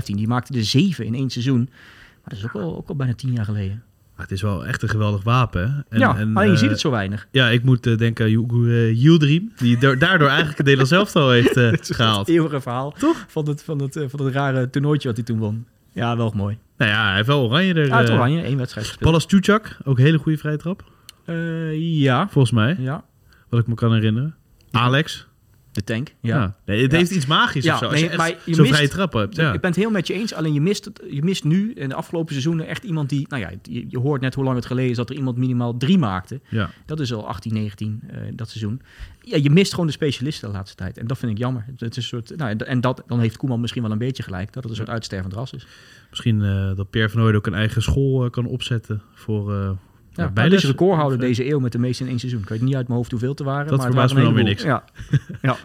2014-15. 0.02 0.04
Die 0.04 0.28
maakte 0.28 0.54
er 0.58 0.64
zeven 0.64 1.04
in 1.06 1.14
één 1.14 1.30
seizoen. 1.30 1.58
Maar 1.60 2.24
dat 2.24 2.38
is 2.38 2.44
ook 2.44 2.54
al, 2.62 2.76
ook 2.76 2.88
al 2.88 2.96
bijna 2.96 3.14
tien 3.14 3.32
jaar 3.32 3.44
geleden. 3.44 3.82
Maar 4.22 4.30
het 4.30 4.40
is 4.40 4.42
wel 4.42 4.66
echt 4.66 4.82
een 4.82 4.88
geweldig 4.88 5.22
wapen. 5.22 5.84
En, 5.88 5.98
ja, 5.98 6.16
en, 6.16 6.36
alleen 6.36 6.48
je 6.48 6.54
eh, 6.54 6.60
ziet 6.60 6.70
het 6.70 6.80
zo 6.80 6.90
weinig. 6.90 7.26
Ja, 7.30 7.48
ik 7.48 7.62
moet 7.64 7.86
eh, 7.86 7.96
denken 7.96 8.24
aan 8.24 8.66
eh, 8.68 9.02
Yildirim, 9.02 9.52
die 9.56 9.78
da- 9.78 9.94
daardoor 9.94 10.26
eigenlijk 10.28 10.56
het 10.58 10.66
Nederlands 10.66 10.90
elftal 10.92 11.30
heeft 11.30 11.56
eh, 11.56 11.72
gehaald. 11.96 12.26
Het 12.26 12.28
eeuwige 12.36 12.60
verhaal 12.60 12.94
van 13.28 13.48
het, 13.48 13.62
van, 13.62 13.78
het, 13.82 13.96
eh, 13.96 14.04
van 14.08 14.24
het 14.24 14.34
rare 14.34 14.70
toernooitje 14.70 15.08
wat 15.08 15.16
hij 15.16 15.26
toen 15.26 15.38
won. 15.38 15.66
Ja, 15.92 16.16
wel 16.16 16.32
mooi. 16.36 16.58
Nou 16.76 16.90
ja, 16.90 17.06
hij 17.06 17.14
heeft 17.14 17.26
wel 17.26 17.42
oranje 17.44 17.74
er. 17.74 17.90
Eh, 17.90 18.14
oranje, 18.14 18.42
één 18.42 18.56
wedstrijd 18.56 18.86
gespeeld. 18.86 19.10
Pallas 19.10 19.26
Tjuchak, 19.26 19.76
ook 19.84 19.98
een 19.98 20.04
hele 20.04 20.18
goede 20.18 20.38
vrije 20.38 20.56
trap, 20.56 20.84
Eh, 21.24 21.78
ja, 22.00 22.28
volgens 22.28 22.52
mij. 22.54 22.76
ja. 22.78 23.04
Wat 23.48 23.60
ik 23.60 23.66
me 23.66 23.74
kan 23.74 23.92
herinneren. 23.94 24.34
Alex. 24.70 25.26
De 25.72 25.84
tank, 25.84 26.14
Ja. 26.20 26.36
ja. 26.36 26.56
Nee, 26.66 26.82
het 26.82 26.92
Ja. 26.92 26.98
heeft 26.98 27.10
iets 27.10 27.26
magisch 27.26 27.64
Ja, 27.64 27.72
of 27.72 27.78
zo. 27.78 27.84
Als 27.84 28.00
nee, 28.00 28.10
je 28.10 28.16
maar 28.16 28.28
je 28.28 28.56
mist- 28.56 28.72
vrije 28.72 28.88
trap 28.88 29.12
hebt. 29.12 29.36
Ja. 29.36 29.52
Ik 29.52 29.60
ben 29.60 29.70
het 29.70 29.78
heel 29.78 29.90
met 29.90 30.06
je 30.06 30.14
eens. 30.14 30.34
Alleen 30.34 30.52
je 30.52 30.60
mist, 30.60 30.84
het, 30.84 31.02
je 31.10 31.22
mist 31.22 31.44
nu 31.44 31.72
in 31.72 31.88
de 31.88 31.94
afgelopen 31.94 32.30
seizoenen 32.30 32.66
echt 32.66 32.84
iemand 32.84 33.08
die... 33.08 33.26
Nou 33.28 33.42
ja, 33.42 33.50
je, 33.62 33.84
je 33.88 33.98
hoort 33.98 34.20
net 34.20 34.34
hoe 34.34 34.44
lang 34.44 34.56
het 34.56 34.66
geleden 34.66 34.90
is 34.90 34.96
dat 34.96 35.10
er 35.10 35.16
iemand 35.16 35.36
minimaal 35.36 35.76
drie 35.76 35.98
maakte. 35.98 36.40
ja. 36.48 36.70
Dat 36.86 37.00
is 37.00 37.12
al 37.12 37.28
18, 37.28 37.52
19 37.54 38.00
eh, 38.08 38.18
dat 38.34 38.48
seizoen. 38.48 38.80
Ja, 39.20 39.36
je 39.42 39.50
mist 39.50 39.70
gewoon 39.70 39.86
de 39.86 39.92
specialisten 39.92 40.48
de 40.48 40.54
laatste 40.54 40.76
tijd. 40.76 40.98
En 40.98 41.06
dat 41.06 41.18
vind 41.18 41.32
ik 41.32 41.38
jammer. 41.38 41.64
Het 41.76 41.90
is 41.90 41.96
een 41.96 42.02
soort, 42.02 42.36
nou, 42.36 42.56
en 42.56 42.80
dat, 42.80 43.02
dan 43.06 43.20
heeft 43.20 43.36
Koeman 43.36 43.60
misschien 43.60 43.82
wel 43.82 43.90
een 43.92 43.98
beetje 43.98 44.22
gelijk. 44.22 44.52
Dat 44.52 44.62
het 44.62 44.72
een 44.72 44.78
soort 44.78 44.90
uitstervend 44.90 45.32
ras 45.32 45.52
is. 45.52 45.66
Misschien 46.10 46.42
eh, 46.42 46.76
dat 46.76 46.90
Pierre 46.90 47.10
van 47.10 47.20
Hooyd 47.20 47.36
ook 47.36 47.46
een 47.46 47.54
eigen 47.54 47.82
school 47.82 48.24
eh, 48.24 48.30
kan 48.30 48.46
opzetten 48.46 49.02
voor... 49.14 49.76
Ja, 50.14 50.30
ja, 50.34 50.40
hij 50.40 50.48
is 50.48 50.64
recordhouder 50.64 51.18
deze 51.18 51.50
eeuw 51.50 51.58
met 51.58 51.72
de 51.72 51.78
meeste 51.78 52.02
in 52.02 52.08
één 52.08 52.18
seizoen. 52.18 52.40
Ik 52.40 52.48
weet 52.48 52.60
niet 52.60 52.74
uit 52.74 52.86
mijn 52.86 52.98
hoofd 52.98 53.10
hoeveel 53.10 53.34
te 53.34 53.44
waren. 53.44 53.66
Dat 53.66 53.76
maar 53.78 53.86
verbaast 53.86 54.14
me 54.14 54.22
dan 54.22 54.36
heleboel. 54.36 54.66
Ja. 54.66 54.84
ja. 55.42 55.56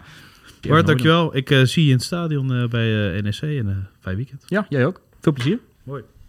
Bart, 0.68 0.86
dankjewel. 0.86 1.36
Ik 1.36 1.50
eh, 1.50 1.62
zie 1.62 1.82
je 1.82 1.90
in 1.90 1.96
het 1.96 2.04
stadion 2.04 2.54
eh, 2.54 2.68
bij 2.68 3.16
eh, 3.16 3.22
NEC 3.22 3.40
en 3.40 3.68
eh 3.68 3.76
fijn 4.00 4.16
weekend. 4.16 4.44
Ja, 4.46 4.66
jij 4.68 4.86
ook. 4.86 5.00
Veel 5.20 5.32
plezier. 5.32 5.58